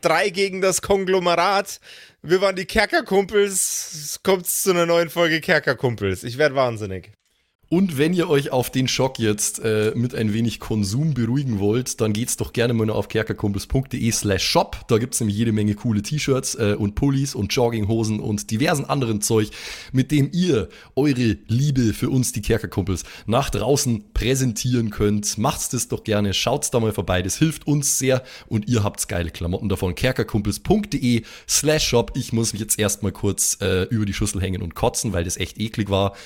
drei 0.00 0.30
gegen 0.30 0.60
das 0.60 0.80
Konglomerat. 0.80 1.80
Wir 2.22 2.40
waren 2.40 2.56
die 2.56 2.66
Kerkerkumpels. 2.66 4.20
Kommt 4.22 4.46
zu 4.46 4.70
einer 4.70 4.86
neuen 4.86 5.10
Folge 5.10 5.40
Kerkerkumpels. 5.40 6.22
Ich 6.22 6.38
werde 6.38 6.54
wahnsinnig. 6.54 7.12
Und 7.72 7.98
wenn 7.98 8.12
ihr 8.14 8.28
euch 8.28 8.50
auf 8.50 8.70
den 8.70 8.88
Schock 8.88 9.20
jetzt 9.20 9.60
äh, 9.60 9.92
mit 9.94 10.12
ein 10.12 10.32
wenig 10.32 10.58
Konsum 10.58 11.14
beruhigen 11.14 11.60
wollt, 11.60 12.00
dann 12.00 12.12
geht's 12.12 12.36
doch 12.36 12.52
gerne 12.52 12.74
mal 12.74 12.90
auf 12.90 13.06
kerkerkumpels.de 13.06 14.10
slash 14.10 14.42
shop. 14.42 14.80
Da 14.88 14.98
gibt's 14.98 15.20
nämlich 15.20 15.36
jede 15.36 15.52
Menge 15.52 15.76
coole 15.76 16.02
T-Shirts 16.02 16.56
äh, 16.56 16.74
und 16.76 16.96
Pullis 16.96 17.36
und 17.36 17.54
Jogginghosen 17.54 18.18
und 18.18 18.50
diversen 18.50 18.86
anderen 18.86 19.20
Zeug, 19.20 19.50
mit 19.92 20.10
dem 20.10 20.30
ihr 20.32 20.68
eure 20.96 21.38
Liebe 21.46 21.94
für 21.94 22.10
uns, 22.10 22.32
die 22.32 22.42
Kerkerkumpels, 22.42 23.04
nach 23.26 23.50
draußen 23.50 24.02
präsentieren 24.14 24.90
könnt. 24.90 25.38
Macht's 25.38 25.68
das 25.68 25.86
doch 25.86 26.02
gerne, 26.02 26.34
schaut's 26.34 26.72
da 26.72 26.80
mal 26.80 26.92
vorbei, 26.92 27.22
das 27.22 27.38
hilft 27.38 27.68
uns 27.68 28.00
sehr 28.00 28.24
und 28.48 28.68
ihr 28.68 28.82
habt's 28.82 29.06
geile 29.06 29.30
Klamotten 29.30 29.68
davon. 29.68 29.94
kerkerkumpels.de 29.94 31.22
slash 31.48 31.86
shop. 31.86 32.10
Ich 32.16 32.32
muss 32.32 32.52
mich 32.52 32.62
jetzt 32.62 32.80
erstmal 32.80 33.12
kurz 33.12 33.58
äh, 33.60 33.84
über 33.84 34.06
die 34.06 34.12
Schüssel 34.12 34.40
hängen 34.42 34.60
und 34.60 34.74
kotzen, 34.74 35.12
weil 35.12 35.22
das 35.22 35.36
echt 35.36 35.60
eklig 35.60 35.88
war. 35.88 36.16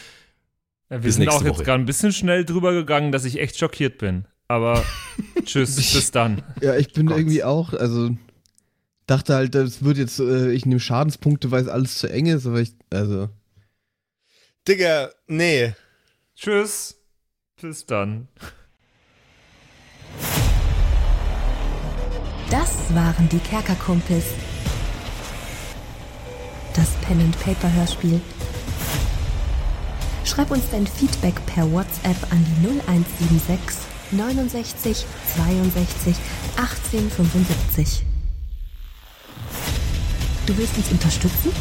Ja, 0.90 0.96
wir 0.96 1.00
Bis 1.00 1.14
sind 1.16 1.28
auch 1.28 1.42
jetzt 1.42 1.64
gerade 1.64 1.82
ein 1.82 1.86
bisschen 1.86 2.12
schnell 2.12 2.44
drüber 2.44 2.72
gegangen, 2.72 3.12
dass 3.12 3.24
ich 3.24 3.40
echt 3.40 3.58
schockiert 3.58 3.98
bin. 3.98 4.26
Aber 4.48 4.84
tschüss, 5.44 5.76
bis 5.76 6.10
dann. 6.10 6.42
Ja, 6.60 6.76
ich 6.76 6.92
bin 6.92 7.06
Gott. 7.06 7.18
irgendwie 7.18 7.42
auch, 7.42 7.72
also 7.72 8.10
Dachte 9.06 9.34
halt, 9.34 9.54
das 9.54 9.84
wird 9.84 9.98
jetzt, 9.98 10.18
äh, 10.18 10.50
ich 10.52 10.64
nehme 10.64 10.80
Schadenspunkte, 10.80 11.50
weil 11.50 11.62
es 11.62 11.68
alles 11.68 11.98
zu 11.98 12.10
eng 12.10 12.26
ist, 12.26 12.46
aber 12.46 12.60
ich, 12.60 12.74
also. 12.90 13.28
Digga, 14.66 15.10
nee. 15.26 15.74
Tschüss. 16.34 16.96
Bis 17.60 17.84
dann. 17.84 18.28
Das 22.50 22.94
waren 22.94 23.28
die 23.28 23.38
Kerkerkumpels. 23.38 24.24
Das 26.74 26.90
Pen 27.02 27.20
and 27.20 27.38
Paper 27.40 27.72
Hörspiel. 27.72 28.20
Schreib 30.24 30.50
uns 30.50 30.64
dein 30.70 30.86
Feedback 30.86 31.34
per 31.46 31.70
WhatsApp 31.70 32.16
an 32.30 32.44
die 32.44 32.66
0176 32.66 33.76
69 34.12 35.04
62 35.36 36.16
18 36.56 37.10
75. 37.10 38.04
Du 40.46 40.56
willst 40.56 40.76
uns 40.76 40.90
unterstützen? 40.90 41.52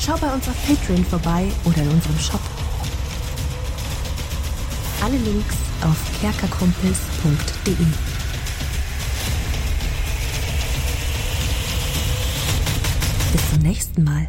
Schau 0.00 0.16
bei 0.16 0.32
uns 0.32 0.48
auf 0.48 0.56
Patreon 0.66 1.04
vorbei 1.04 1.48
oder 1.64 1.82
in 1.82 1.88
unserem 1.88 2.18
Shop. 2.18 2.40
Alle 5.02 5.16
Links 5.18 5.54
auf 5.82 6.20
kerkerkumpels.de. 6.20 7.74
Bis 13.32 13.50
zum 13.50 13.58
nächsten 13.62 14.04
Mal. 14.04 14.28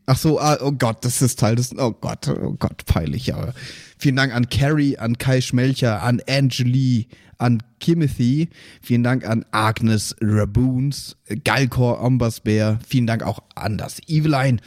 Ach 0.11 0.17
so, 0.17 0.41
ah, 0.41 0.57
oh 0.59 0.73
Gott, 0.73 1.05
das 1.05 1.21
ist 1.21 1.39
Teil 1.39 1.55
des. 1.55 1.73
Oh 1.77 1.93
Gott, 1.93 2.27
oh 2.27 2.57
Gott, 2.59 2.83
peinlich, 2.85 3.33
aber. 3.33 3.53
Vielen 3.97 4.17
Dank 4.17 4.35
an 4.35 4.49
Carrie, 4.49 4.97
an 4.97 5.17
Kai 5.17 5.39
Schmelcher, 5.39 6.03
an 6.03 6.21
Angeli, 6.27 7.07
an 7.37 7.63
Kimothy. 7.79 8.49
Vielen 8.81 9.03
Dank 9.03 9.25
an 9.25 9.45
Agnes 9.51 10.13
Raboons, 10.19 11.15
Galkor 11.45 12.01
Ombasbär. 12.01 12.79
Vielen 12.85 13.07
Dank 13.07 13.23
auch 13.23 13.39
an 13.55 13.77
das 13.77 14.01
Eveline, 14.09 14.57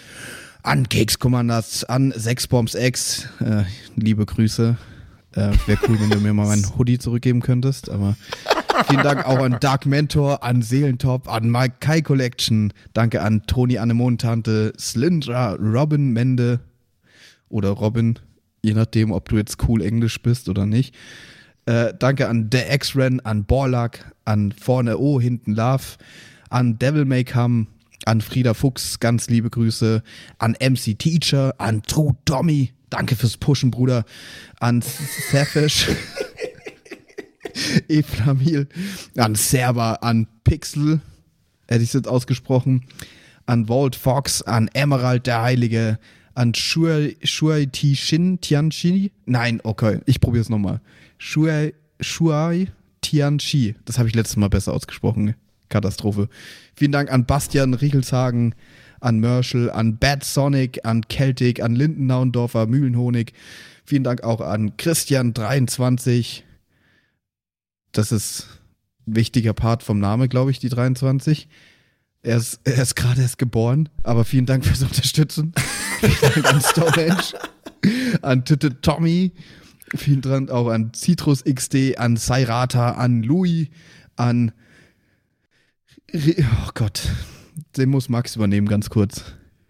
an 0.62 0.88
Keks 0.88 1.18
Commanders, 1.18 1.84
an 1.84 2.14
Sexbombs 2.16 2.74
X. 2.74 3.28
Äh, 3.40 3.64
liebe 3.96 4.24
Grüße. 4.24 4.78
Äh, 5.32 5.50
Wäre 5.66 5.78
cool, 5.86 6.00
wenn 6.00 6.08
du 6.08 6.20
mir 6.20 6.32
mal 6.32 6.46
meinen 6.46 6.78
Hoodie 6.78 6.98
zurückgeben 6.98 7.42
könntest, 7.42 7.90
aber 7.90 8.16
vielen 8.82 9.02
Dank 9.02 9.26
auch 9.26 9.38
an 9.38 9.58
Dark 9.60 9.86
Mentor, 9.86 10.42
an 10.42 10.62
Seelentop, 10.62 11.28
an 11.28 11.50
Mike 11.50 11.76
Kai 11.80 12.00
Collection. 12.00 12.72
Danke 12.92 13.22
an 13.22 13.42
Toni 13.46 13.78
Annemontante, 13.78 14.72
Slyndra, 14.78 15.54
Robin 15.54 16.12
Mende 16.12 16.60
oder 17.48 17.70
Robin, 17.70 18.18
je 18.62 18.74
nachdem, 18.74 19.12
ob 19.12 19.28
du 19.28 19.36
jetzt 19.36 19.58
cool 19.68 19.82
Englisch 19.82 20.20
bist 20.22 20.48
oder 20.48 20.66
nicht. 20.66 20.94
Äh, 21.66 21.94
danke 21.98 22.28
an 22.28 22.50
The 22.52 22.62
X-Ren, 22.70 23.20
an 23.20 23.44
Borlak, 23.44 24.12
an 24.24 24.52
Vorne 24.52 24.98
O, 24.98 25.20
hinten 25.20 25.54
Love, 25.54 25.96
an 26.50 26.78
Devil 26.78 27.04
May 27.04 27.24
Come, 27.24 27.68
an 28.04 28.20
Frieda 28.20 28.54
Fuchs, 28.54 29.00
ganz 29.00 29.28
liebe 29.28 29.50
Grüße, 29.50 30.02
an 30.38 30.56
MC 30.60 30.94
Teacher, 30.98 31.54
an 31.58 31.82
True 31.82 32.16
Tommy, 32.24 32.72
danke 32.90 33.16
fürs 33.16 33.36
Pushen, 33.36 33.70
Bruder, 33.70 34.04
an 34.60 34.82
Safish, 34.82 35.88
Eflamil, 37.88 38.68
an 39.16 39.34
Server, 39.34 40.02
an 40.02 40.26
Pixel, 40.44 41.00
hätte 41.68 41.82
ich 41.82 41.90
es 41.90 41.94
jetzt 41.94 42.08
ausgesprochen, 42.08 42.84
an 43.46 43.68
Walt 43.68 43.96
Fox, 43.96 44.42
an 44.42 44.68
Emerald 44.74 45.26
der 45.26 45.42
Heilige, 45.42 45.98
an 46.34 46.54
Shuai, 46.54 47.16
Shuai 47.22 47.66
Ti. 47.66 49.10
Nein, 49.26 49.60
okay, 49.62 50.00
ich 50.06 50.20
probiere 50.20 50.42
es 50.42 50.50
nochmal. 50.50 50.80
Shuai, 51.18 51.72
Tianchi. 53.00 53.74
Das 53.84 53.98
habe 53.98 54.08
ich 54.08 54.14
letztes 54.14 54.36
Mal 54.36 54.48
besser 54.48 54.72
ausgesprochen. 54.72 55.34
Katastrophe. 55.68 56.28
Vielen 56.74 56.92
Dank 56.92 57.12
an 57.12 57.26
Bastian 57.26 57.74
Riechelshagen, 57.74 58.54
an 59.00 59.18
Merschel, 59.18 59.70
an 59.70 59.98
Bad 59.98 60.24
Sonic, 60.24 60.80
an 60.84 61.02
Celtic, 61.10 61.62
an 61.62 61.74
Lindennaundorfer, 61.74 62.66
Mühlenhonig. 62.66 63.32
Vielen 63.84 64.04
Dank 64.04 64.22
auch 64.22 64.40
an 64.40 64.72
Christian23. 64.76 66.42
Das 67.94 68.12
ist 68.12 68.48
ein 69.06 69.16
wichtiger 69.16 69.54
Part 69.54 69.82
vom 69.82 69.98
Name, 69.98 70.28
glaube 70.28 70.50
ich, 70.50 70.58
die 70.58 70.68
23. 70.68 71.48
Er 72.22 72.36
ist, 72.36 72.60
er 72.64 72.82
ist 72.82 72.96
gerade 72.96 73.22
erst 73.22 73.38
geboren, 73.38 73.88
aber 74.02 74.24
vielen 74.24 74.46
Dank 74.46 74.64
fürs 74.66 74.82
Unterstützen. 74.82 75.52
vielen 76.00 76.32
Dank 76.34 76.52
an 76.52 76.60
Stonehenge, 76.60 77.22
an 78.22 78.44
Titte 78.44 78.80
Tommy, 78.80 79.32
vielen 79.94 80.22
Dank 80.22 80.50
auch 80.50 80.68
an 80.68 80.92
Citrus 80.94 81.44
XD, 81.44 81.98
an 81.98 82.16
Sairata, 82.16 82.92
an 82.92 83.22
Louis, 83.22 83.68
an. 84.16 84.52
Oh 86.12 86.70
Gott, 86.74 87.02
den 87.76 87.90
muss 87.90 88.08
Max 88.08 88.36
übernehmen, 88.36 88.68
ganz 88.68 88.90
kurz. 88.90 89.24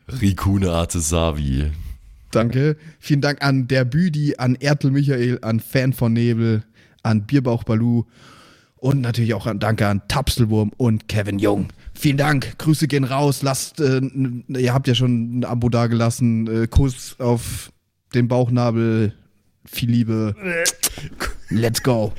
Rikune 0.08 0.70
Artesavi. 0.70 1.72
Danke. 2.30 2.76
Vielen 2.98 3.20
Dank 3.20 3.42
an 3.42 3.68
der 3.68 3.84
Büdi, 3.84 4.36
an 4.36 4.54
Ertel 4.56 4.90
Michael, 4.90 5.38
an 5.42 5.60
Fan 5.60 5.92
von 5.92 6.12
Nebel, 6.12 6.64
an 7.04 7.26
Bierbauch 7.26 7.62
Balu 7.62 8.04
und 8.76 9.00
natürlich 9.00 9.34
auch 9.34 9.46
an 9.46 9.60
Danke 9.60 9.86
an 9.86 10.02
Tapselwurm 10.08 10.72
und 10.76 11.08
Kevin 11.08 11.38
Jung. 11.38 11.68
Vielen 11.94 12.16
Dank. 12.16 12.58
Grüße 12.58 12.88
gehen 12.88 13.04
raus. 13.04 13.42
Lasst, 13.42 13.80
äh, 13.80 14.00
ihr 14.48 14.74
habt 14.74 14.88
ja 14.88 14.94
schon 14.94 15.38
ein 15.38 15.44
Abo 15.44 15.68
dagelassen. 15.68 16.64
Äh, 16.64 16.66
Kuss 16.66 17.16
auf 17.18 17.72
den 18.14 18.28
Bauchnabel. 18.28 19.14
Viel 19.64 19.90
Liebe. 19.90 20.34
Let's 21.48 21.82
go. 21.82 22.12